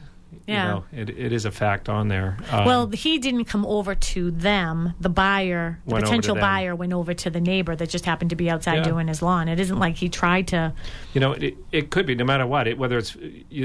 Yeah. 0.50 0.66
You 0.66 0.72
know, 0.72 0.86
it, 0.92 1.10
it 1.10 1.34
is 1.34 1.46
a 1.46 1.52
fact 1.52 1.90
on 1.90 2.08
there. 2.08 2.38
Um, 2.52 2.66
Well, 2.66 2.88
he 2.88 3.20
didn't 3.20 3.46
come 3.46 3.66
over 3.66 3.96
to 3.96 4.32
them. 4.32 4.94
The 5.00 5.10
buyer, 5.10 5.80
the 5.86 5.94
Went 5.94 6.04
over 6.06 6.12
to 6.14 6.18
potential 6.18 6.36
buyer, 6.36 6.76
went 6.76 6.94
over 6.94 7.14
to 7.14 7.30
the 7.30 7.40
neighbor 7.40 7.76
that 7.76 7.90
just 7.90 8.06
happened 8.06 8.32
to 8.32 8.36
be 8.36 8.50
outside 8.50 8.78
Yeah. 8.78 8.84
doing 8.84 9.08
his 9.08 9.22
lawn. 9.22 9.48
It 9.48 9.60
isn't 9.60 9.80
like 9.80 9.96
he 9.96 10.10
tried 10.10 10.48
to. 10.50 10.74
you 11.14 11.22
know, 11.22 11.34
it, 11.34 11.56
it 11.72 11.90
could 11.92 12.06
be 12.06 12.16
no 12.16 12.26
matter 12.26 12.48
what. 12.48 12.68
It, 12.68 12.78
whether 12.78 12.98
it's 12.98 13.16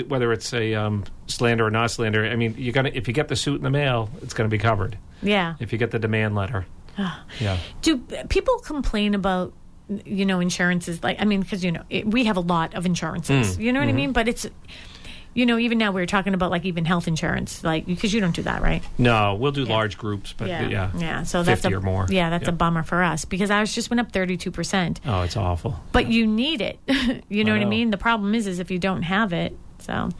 whether 0.09 0.33
it's 0.33 0.53
a 0.53 0.75
um, 0.75 1.05
slander 1.27 1.67
or 1.67 1.71
not 1.71 1.91
slander. 1.91 2.25
I 2.25 2.37
mean, 2.37 2.55
you're 2.59 2.73
gonna 2.73 2.91
if 2.93 3.09
you 3.09 3.15
get 3.15 3.29
the 3.29 3.37
suit 3.37 3.57
in 3.57 3.63
the 3.63 3.71
mail, 3.71 4.11
it's 4.23 4.35
going 4.35 4.49
to 4.49 4.55
be 4.55 4.59
covered. 4.59 4.99
Yeah. 5.23 5.55
If 5.59 5.73
you 5.73 5.79
get 5.79 5.91
the 5.91 5.99
demand 5.99 6.35
letter, 6.35 6.67
yeah. 7.41 7.59
Do 7.83 7.99
people 8.29 8.59
complain 8.61 9.15
about 9.15 9.53
you 10.05 10.25
know 10.27 10.41
insurances? 10.41 11.03
Like, 11.03 11.21
I 11.21 11.25
mean, 11.25 11.41
because 11.41 11.65
you 11.65 11.73
know 11.73 11.83
it, 11.91 12.07
we 12.07 12.25
have 12.25 12.37
a 12.37 12.41
lot 12.41 12.75
of 12.75 12.85
insurances. 12.87 13.57
Mm, 13.57 13.61
You 13.63 13.73
know 13.73 13.81
what 13.81 13.87
I 13.87 13.89
mm-hmm. 13.89 13.97
mean? 13.97 14.13
But 14.13 14.29
it's. 14.29 14.47
You 15.35 15.47
know, 15.47 15.59
even 15.59 15.79
now 15.79 15.91
we 15.93 16.01
were 16.01 16.07
talking 16.07 16.33
about 16.33 16.51
like 16.51 16.65
even 16.65 16.85
health 16.85 17.09
insurance, 17.09 17.63
like 17.65 17.87
because 17.87 18.15
you 18.15 18.21
don't 18.21 18.35
do 18.35 18.43
that, 18.43 18.63
right? 18.63 18.83
No, 18.99 19.35
we'll 19.35 19.53
do 19.53 19.65
large 19.65 19.99
groups, 19.99 20.33
but 20.33 20.49
yeah, 20.49 20.91
yeah. 20.97 21.23
So 21.25 21.43
that's 21.43 21.63
50 21.63 21.75
a, 21.75 21.79
or 21.79 21.81
more. 21.81 22.07
Yeah, 22.09 22.31
that's 22.31 22.45
Yeah. 22.45 22.51
a 22.51 22.53
bummer 22.53 22.83
for 22.85 23.03
us 23.03 23.25
because 23.25 23.51
ours 23.51 23.75
just 23.75 23.91
went 23.91 24.01
up 24.01 24.13
thirty 24.13 24.37
two 24.37 24.51
percent. 24.51 25.01
Oh, 25.05 25.23
it's 25.23 25.37
awful. 25.37 25.79
but 25.93 26.07
you 26.09 26.27
need 26.27 26.61
it. 26.61 26.79
you 27.29 27.45
know 27.45 27.55
I 27.55 27.59
what 27.59 27.67
I 27.67 27.69
mean? 27.69 27.91
The 27.91 27.97
problem 27.99 28.35
is, 28.35 28.47
is 28.47 28.59
if 28.61 28.71
you 28.71 28.79
don't 28.79 29.03
have 29.03 29.33
it. 29.33 29.57
So, 29.85 30.11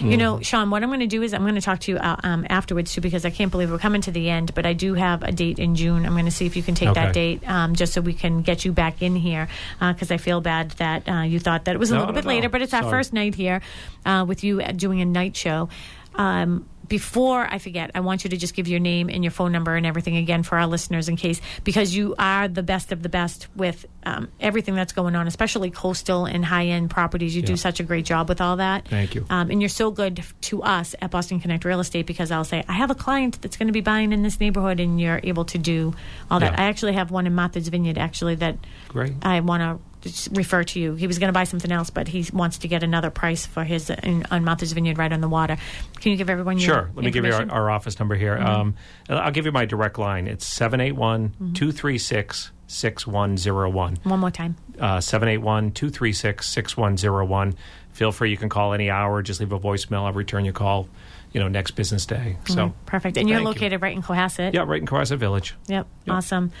you 0.00 0.16
know, 0.16 0.34
Mm-hmm. 0.34 0.42
Sean, 0.42 0.70
what 0.70 0.82
I'm 0.82 0.90
going 0.90 1.00
to 1.00 1.06
do 1.06 1.22
is 1.22 1.32
I'm 1.34 1.42
going 1.42 1.54
to 1.54 1.60
talk 1.60 1.80
to 1.80 1.92
you 1.92 1.98
uh, 1.98 2.16
um, 2.22 2.46
afterwards 2.48 2.92
too, 2.92 3.00
because 3.00 3.24
I 3.24 3.30
can't 3.30 3.50
believe 3.50 3.70
we're 3.70 3.78
coming 3.78 4.00
to 4.02 4.10
the 4.10 4.30
end. 4.30 4.54
But 4.54 4.66
I 4.66 4.72
do 4.72 4.94
have 4.94 5.22
a 5.22 5.32
date 5.32 5.58
in 5.58 5.74
June. 5.74 6.04
I'm 6.06 6.12
going 6.12 6.26
to 6.26 6.30
see 6.30 6.46
if 6.46 6.56
you 6.56 6.62
can 6.62 6.74
take 6.74 6.94
that 6.94 7.14
date, 7.14 7.48
um, 7.48 7.74
just 7.74 7.92
so 7.92 8.00
we 8.00 8.14
can 8.14 8.42
get 8.42 8.64
you 8.64 8.72
back 8.72 9.02
in 9.02 9.16
here, 9.16 9.48
because 9.80 10.10
I 10.10 10.16
feel 10.18 10.40
bad 10.40 10.70
that 10.72 11.08
uh, 11.08 11.22
you 11.22 11.40
thought 11.40 11.64
that 11.64 11.74
it 11.74 11.78
was 11.78 11.90
a 11.90 11.94
No, 11.94 12.00
little 12.00 12.14
bit 12.14 12.24
later. 12.24 12.48
But 12.48 12.62
it's 12.62 12.74
our 12.74 12.84
first 12.84 13.12
night 13.12 13.34
here 13.34 13.60
uh, 14.04 14.24
with 14.28 14.44
you 14.44 14.60
uh, 14.60 14.72
doing 14.72 15.00
a 15.00 15.04
night 15.04 15.36
show. 15.36 15.68
Um, 16.14 16.66
before 16.88 17.46
I 17.46 17.58
forget, 17.58 17.90
I 17.94 18.00
want 18.00 18.24
you 18.24 18.30
to 18.30 18.36
just 18.36 18.54
give 18.54 18.68
your 18.68 18.80
name 18.80 19.08
and 19.10 19.22
your 19.22 19.30
phone 19.30 19.52
number 19.52 19.76
and 19.76 19.86
everything 19.86 20.16
again 20.16 20.42
for 20.42 20.58
our 20.58 20.66
listeners 20.66 21.08
in 21.08 21.16
case, 21.16 21.40
because 21.64 21.94
you 21.94 22.14
are 22.18 22.48
the 22.48 22.62
best 22.62 22.92
of 22.92 23.02
the 23.02 23.08
best 23.08 23.46
with 23.54 23.86
um, 24.04 24.28
everything 24.40 24.74
that's 24.74 24.92
going 24.92 25.14
on, 25.14 25.26
especially 25.26 25.70
coastal 25.70 26.24
and 26.24 26.44
high 26.44 26.66
end 26.66 26.90
properties. 26.90 27.36
You 27.36 27.42
do 27.42 27.56
such 27.56 27.80
a 27.80 27.82
great 27.82 28.04
job 28.04 28.28
with 28.28 28.40
all 28.40 28.56
that. 28.56 28.88
Thank 28.88 29.14
you. 29.14 29.26
Um, 29.28 29.50
and 29.50 29.60
you're 29.60 29.68
so 29.68 29.90
good 29.90 30.24
to 30.42 30.62
us 30.62 30.94
at 31.00 31.10
Boston 31.10 31.40
Connect 31.40 31.64
Real 31.64 31.80
Estate 31.80 32.06
because 32.06 32.30
I'll 32.30 32.44
say, 32.44 32.64
I 32.68 32.72
have 32.72 32.90
a 32.90 32.94
client 32.94 33.40
that's 33.42 33.56
going 33.56 33.68
to 33.68 33.72
be 33.72 33.80
buying 33.80 34.12
in 34.12 34.22
this 34.22 34.40
neighborhood, 34.40 34.80
and 34.80 35.00
you're 35.00 35.20
able 35.22 35.44
to 35.46 35.58
do 35.58 35.94
all 36.30 36.40
that. 36.40 36.52
Yeah. 36.52 36.62
I 36.62 36.64
actually 36.68 36.94
have 36.94 37.10
one 37.10 37.26
in 37.26 37.34
Martha's 37.34 37.68
Vineyard, 37.68 37.98
actually, 37.98 38.36
that 38.36 38.56
Great. 38.88 39.12
I 39.22 39.40
want 39.40 39.62
to 39.62 39.87
refer 40.32 40.64
to 40.64 40.80
you. 40.80 40.94
He 40.94 41.06
was 41.06 41.18
going 41.18 41.28
to 41.28 41.32
buy 41.32 41.44
something 41.44 41.72
else, 41.72 41.90
but 41.90 42.08
he 42.08 42.26
wants 42.32 42.58
to 42.58 42.68
get 42.68 42.82
another 42.82 43.10
price 43.10 43.46
for 43.46 43.64
his 43.64 43.90
in, 43.90 44.26
on 44.30 44.44
Martha's 44.44 44.72
Vineyard 44.72 44.98
right 44.98 45.12
on 45.12 45.20
the 45.20 45.28
water. 45.28 45.56
Can 46.00 46.12
you 46.12 46.18
give 46.18 46.30
everyone 46.30 46.58
your 46.58 46.74
Sure. 46.74 46.90
Let 46.94 47.04
me 47.04 47.10
give 47.10 47.24
you 47.24 47.32
our, 47.32 47.50
our 47.50 47.70
office 47.70 47.98
number 47.98 48.14
here. 48.14 48.36
Mm-hmm. 48.36 48.46
Um, 48.46 48.74
I'll 49.08 49.32
give 49.32 49.46
you 49.46 49.52
my 49.52 49.64
direct 49.64 49.98
line. 49.98 50.26
It's 50.26 50.46
781 50.46 51.54
236 51.54 52.52
6101. 52.68 53.98
One 54.04 54.20
more 54.20 54.30
time. 54.30 54.56
Uh, 54.78 55.00
781 55.00 55.72
236 55.72 56.46
6101. 56.46 57.54
Feel 57.92 58.12
free. 58.12 58.30
You 58.30 58.36
can 58.36 58.48
call 58.48 58.74
any 58.74 58.90
hour. 58.90 59.22
Just 59.22 59.40
leave 59.40 59.52
a 59.52 59.58
voicemail. 59.58 60.04
I'll 60.04 60.12
return 60.12 60.44
your 60.44 60.54
call, 60.54 60.88
you 61.32 61.40
know, 61.40 61.48
next 61.48 61.72
business 61.72 62.06
day. 62.06 62.36
So, 62.46 62.62
Okay, 62.64 62.72
perfect. 62.86 63.16
And 63.18 63.28
you're 63.28 63.38
Thank 63.38 63.46
you. 63.48 63.52
located 63.54 63.82
right 63.82 63.94
in 63.94 64.02
Cohasset. 64.02 64.54
yeah, 64.54 64.64
right 64.66 64.80
in 64.80 64.86
Cohasset 64.86 65.18
Village. 65.18 65.54
Yep. 65.66 65.86
Yep. 66.06 66.16
Awesome. 66.16 66.52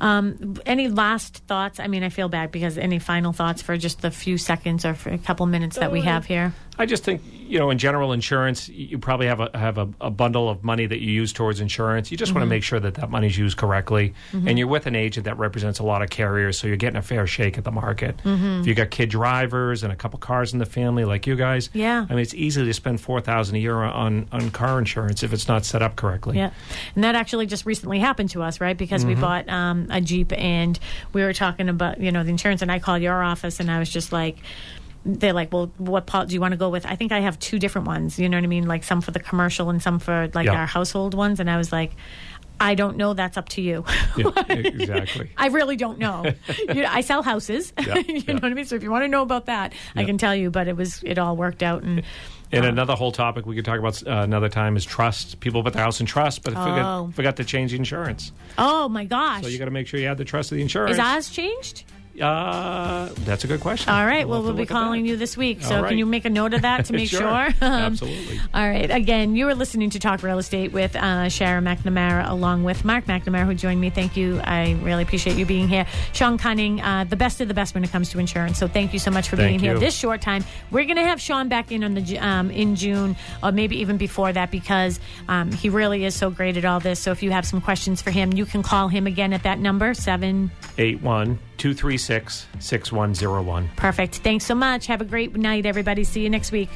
Um, 0.00 0.56
any 0.64 0.88
last 0.88 1.38
thoughts? 1.46 1.78
I 1.80 1.86
mean, 1.88 2.02
I 2.02 2.08
feel 2.08 2.28
bad 2.28 2.50
because 2.50 2.78
any 2.78 2.98
final 2.98 3.32
thoughts 3.32 3.60
for 3.62 3.76
just 3.76 4.00
the 4.02 4.10
few 4.10 4.38
seconds 4.38 4.84
or 4.84 4.94
for 4.94 5.10
a 5.10 5.18
couple 5.18 5.44
minutes 5.46 5.76
that 5.78 5.92
we 5.92 6.00
Uh, 6.00 6.04
have 6.04 6.24
here? 6.24 6.52
I 6.78 6.86
just 6.86 7.04
think 7.04 7.22
you 7.46 7.58
know, 7.58 7.68
in 7.70 7.76
general 7.78 8.12
insurance, 8.12 8.70
you 8.70 8.98
probably 8.98 9.26
have 9.26 9.38
a 9.38 9.50
have 9.54 9.76
a, 9.78 9.88
a 10.00 10.10
bundle 10.10 10.48
of 10.48 10.64
money 10.64 10.86
that 10.86 11.00
you 11.00 11.10
use 11.12 11.32
towards 11.32 11.60
insurance. 11.60 12.10
You 12.10 12.16
just 12.16 12.30
Mm-hmm. 12.30 12.38
want 12.40 12.46
to 12.48 12.50
make 12.50 12.62
sure 12.62 12.80
that 12.80 12.94
that 12.94 13.10
money's 13.10 13.36
used 13.36 13.58
correctly, 13.58 14.14
and 14.32 14.58
you're 14.58 14.66
with 14.66 14.86
an 14.86 14.96
agent 14.96 15.24
that 15.26 15.36
represents 15.38 15.78
a 15.78 15.82
lot 15.84 16.00
of 16.02 16.08
carriers, 16.10 16.58
so 16.58 16.66
you're 16.66 16.76
getting 16.78 16.96
a 16.96 17.02
fair 17.02 17.26
shake 17.26 17.58
at 17.58 17.64
the 17.64 17.70
market. 17.70 18.16
Mm-hmm. 18.24 18.60
If 18.62 18.66
you 18.66 18.74
got 18.74 18.90
kid 18.90 19.10
drivers 19.10 19.82
and 19.82 19.92
a 19.92 19.96
couple 19.96 20.18
cars 20.18 20.52
in 20.54 20.58
the 20.58 20.66
family, 20.66 21.04
like 21.04 21.26
you 21.26 21.36
guys, 21.36 21.68
Yeah. 21.74 22.06
I 22.08 22.12
mean, 22.12 22.20
it's 22.20 22.34
easy 22.34 22.64
to 22.64 22.74
spend 22.74 23.00
four 23.00 23.20
thousand 23.20 23.56
a 23.56 23.58
year 23.58 23.76
on 23.76 24.26
on 24.32 24.50
car 24.50 24.78
insurance 24.78 25.22
if 25.22 25.32
it's 25.32 25.46
not 25.46 25.64
set 25.66 25.82
up 25.82 25.96
correctly. 25.96 26.38
Yeah, 26.38 26.50
and 26.94 27.04
that 27.04 27.14
actually 27.14 27.46
just 27.46 27.66
recently 27.66 27.98
happened 28.00 28.30
to 28.30 28.42
us, 28.42 28.60
right? 28.60 28.76
Because 28.76 29.02
Mm-hmm. 29.04 29.14
we 29.14 29.20
bought 29.20 29.48
um, 29.48 29.86
a 29.90 30.00
Jeep 30.00 30.32
and 30.32 30.78
we 31.12 31.22
were 31.22 31.34
talking 31.34 31.68
about 31.68 32.00
you 32.00 32.10
know 32.10 32.24
the 32.24 32.30
insurance, 32.30 32.62
and 32.62 32.72
I 32.72 32.78
called 32.78 33.02
your 33.02 33.22
office, 33.22 33.60
and 33.60 33.70
I 33.70 33.78
was 33.78 33.90
just 33.90 34.12
like. 34.12 34.38
They're 35.06 35.32
like, 35.34 35.52
well, 35.52 35.70
what 35.78 36.06
pol- 36.06 36.26
do 36.26 36.34
you 36.34 36.40
want 36.40 36.52
to 36.52 36.56
go 36.58 36.70
with? 36.70 36.86
I 36.86 36.96
think 36.96 37.12
I 37.12 37.20
have 37.20 37.38
two 37.38 37.58
different 37.58 37.86
ones. 37.86 38.18
You 38.18 38.28
know 38.28 38.36
what 38.38 38.44
I 38.44 38.46
mean? 38.48 38.66
Like 38.66 38.84
some 38.84 39.00
for 39.02 39.10
the 39.10 39.20
commercial 39.20 39.68
and 39.70 39.82
some 39.82 39.98
for 39.98 40.30
like 40.34 40.46
Yeah. 40.46 40.54
our 40.60 40.66
household 40.66 41.14
ones. 41.14 41.40
And 41.40 41.50
I 41.50 41.56
was 41.58 41.70
like, 41.72 41.92
I 42.60 42.74
don't 42.76 42.96
know. 42.96 43.14
That's 43.14 43.36
up 43.36 43.48
to 43.50 43.60
you. 43.60 43.84
Yeah, 44.16 44.30
exactly. 44.48 45.28
I 45.36 45.48
really 45.48 45.76
don't 45.76 45.98
know. 45.98 46.24
you 46.68 46.74
know, 46.74 46.88
I 46.88 47.00
sell 47.00 47.22
houses. 47.22 47.72
Yeah, 47.78 47.98
you 48.06 48.22
know 48.28 48.34
what 48.34 48.44
I 48.44 48.54
mean? 48.54 48.64
So 48.64 48.76
if 48.76 48.82
you 48.82 48.90
want 48.90 49.04
to 49.04 49.08
know 49.08 49.22
about 49.22 49.46
that, 49.46 49.72
I 49.96 50.04
can 50.04 50.18
tell 50.18 50.34
you. 50.34 50.50
But 50.50 50.68
it 50.68 50.76
was 50.76 51.02
it 51.02 51.18
all 51.18 51.36
worked 51.36 51.62
out, 51.64 51.82
and 51.82 52.02
And 52.52 52.64
another 52.64 52.94
whole 52.94 53.10
topic 53.10 53.44
we 53.44 53.56
could 53.56 53.64
talk 53.64 53.80
about 53.80 54.06
uh, 54.06 54.22
another 54.22 54.48
time 54.48 54.76
is 54.76 54.84
trust. 54.84 55.40
People 55.40 55.62
put 55.64 55.72
their 55.72 55.82
house 55.82 55.98
in 56.00 56.06
trust, 56.06 56.44
but 56.44 56.54
Oh. 56.56 56.62
forgot, 56.64 57.14
forgot 57.14 57.36
to 57.36 57.44
change 57.44 57.72
the 57.72 57.76
insurance. 57.76 58.30
oh 58.56 58.88
my 58.88 59.04
gosh, 59.04 59.42
So 59.42 59.48
you 59.48 59.58
got 59.58 59.64
to 59.64 59.70
make 59.72 59.88
sure 59.88 59.98
you 59.98 60.06
have 60.06 60.18
the 60.18 60.24
trust 60.24 60.52
of 60.52 60.56
the 60.56 60.62
insurance. 60.62 60.92
is 60.92 60.98
ours 61.00 61.28
changed? 61.30 61.82
Uh, 62.20 63.08
that's 63.24 63.44
a 63.44 63.46
good 63.46 63.60
question. 63.60 63.92
All 63.92 64.06
right. 64.06 64.28
Well, 64.28 64.40
to 64.40 64.46
we'll 64.46 64.56
be 64.56 64.66
calling 64.66 65.04
you 65.04 65.16
this 65.16 65.36
week. 65.36 65.62
So 65.62 65.78
All 65.78 65.88
can 65.88 65.98
you 65.98 66.06
make 66.06 66.24
a 66.24 66.30
note 66.30 66.54
of 66.54 66.62
that 66.62 66.84
to 66.86 66.92
make 66.94 67.08
Sure. 67.08 67.20
sure? 67.20 67.48
Um, 67.64 67.70
Absolutely. 67.94 68.40
All 68.52 68.68
right. 68.68 68.90
Again, 68.90 69.34
you 69.36 69.48
are 69.48 69.54
listening 69.54 69.90
to 69.90 69.98
Talk 69.98 70.22
Real 70.22 70.38
Estate 70.38 70.72
with 70.72 70.94
uh, 70.96 71.28
Sharon 71.28 71.64
McNamara 71.64 72.28
along 72.28 72.62
with 72.64 72.84
Mark 72.84 73.06
McNamara, 73.06 73.46
who 73.46 73.54
joined 73.54 73.80
me. 73.80 73.90
Thank 73.90 74.16
you. 74.16 74.40
I 74.44 74.72
really 74.82 75.02
appreciate 75.02 75.36
you 75.36 75.46
being 75.46 75.66
here. 75.68 75.86
Sean 76.12 76.36
Cunning, 76.38 76.80
uh, 76.80 77.04
the 77.04 77.16
best 77.16 77.40
of 77.40 77.48
the 77.48 77.54
best 77.54 77.74
when 77.74 77.84
it 77.84 77.90
comes 77.90 78.10
to 78.10 78.18
insurance. 78.18 78.58
So 78.58 78.68
thank 78.68 78.92
you 78.92 78.98
so 78.98 79.10
much 79.10 79.28
for 79.28 79.36
Thank 79.36 79.48
being 79.48 79.60
here 79.60 79.78
this 79.78 79.96
short 79.96 80.20
time. 80.20 80.44
We're 80.70 80.84
going 80.84 80.96
to 80.96 81.04
have 81.04 81.20
Sean 81.20 81.48
back 81.48 81.72
in 81.72 81.82
on 81.82 81.94
the 81.94 82.18
um, 82.18 82.50
in 82.50 82.76
June 82.76 83.16
or 83.42 83.50
maybe 83.50 83.80
even 83.80 83.96
before 83.96 84.32
that 84.32 84.50
because 84.50 85.00
um, 85.28 85.50
he 85.50 85.68
really 85.68 86.04
is 86.04 86.14
so 86.14 86.30
great 86.30 86.56
at 86.56 86.64
all 86.64 86.80
this. 86.80 87.00
So 87.00 87.10
if 87.12 87.22
you 87.22 87.30
have 87.30 87.46
some 87.46 87.60
questions 87.60 88.02
for 88.02 88.10
him, 88.10 88.32
you 88.32 88.46
can 88.46 88.62
call 88.62 88.88
him 88.88 89.06
again 89.06 89.32
at 89.32 89.42
that 89.44 89.58
number 89.58 89.94
seven. 89.94 90.50
81 90.78 91.38
236 91.58 92.46
6101. 92.58 93.68
Perfect. 93.76 94.16
Thanks 94.16 94.44
so 94.44 94.54
much. 94.54 94.86
Have 94.86 95.00
a 95.00 95.04
great 95.04 95.36
night, 95.36 95.66
everybody. 95.66 96.04
See 96.04 96.22
you 96.22 96.30
next 96.30 96.52
week. 96.52 96.70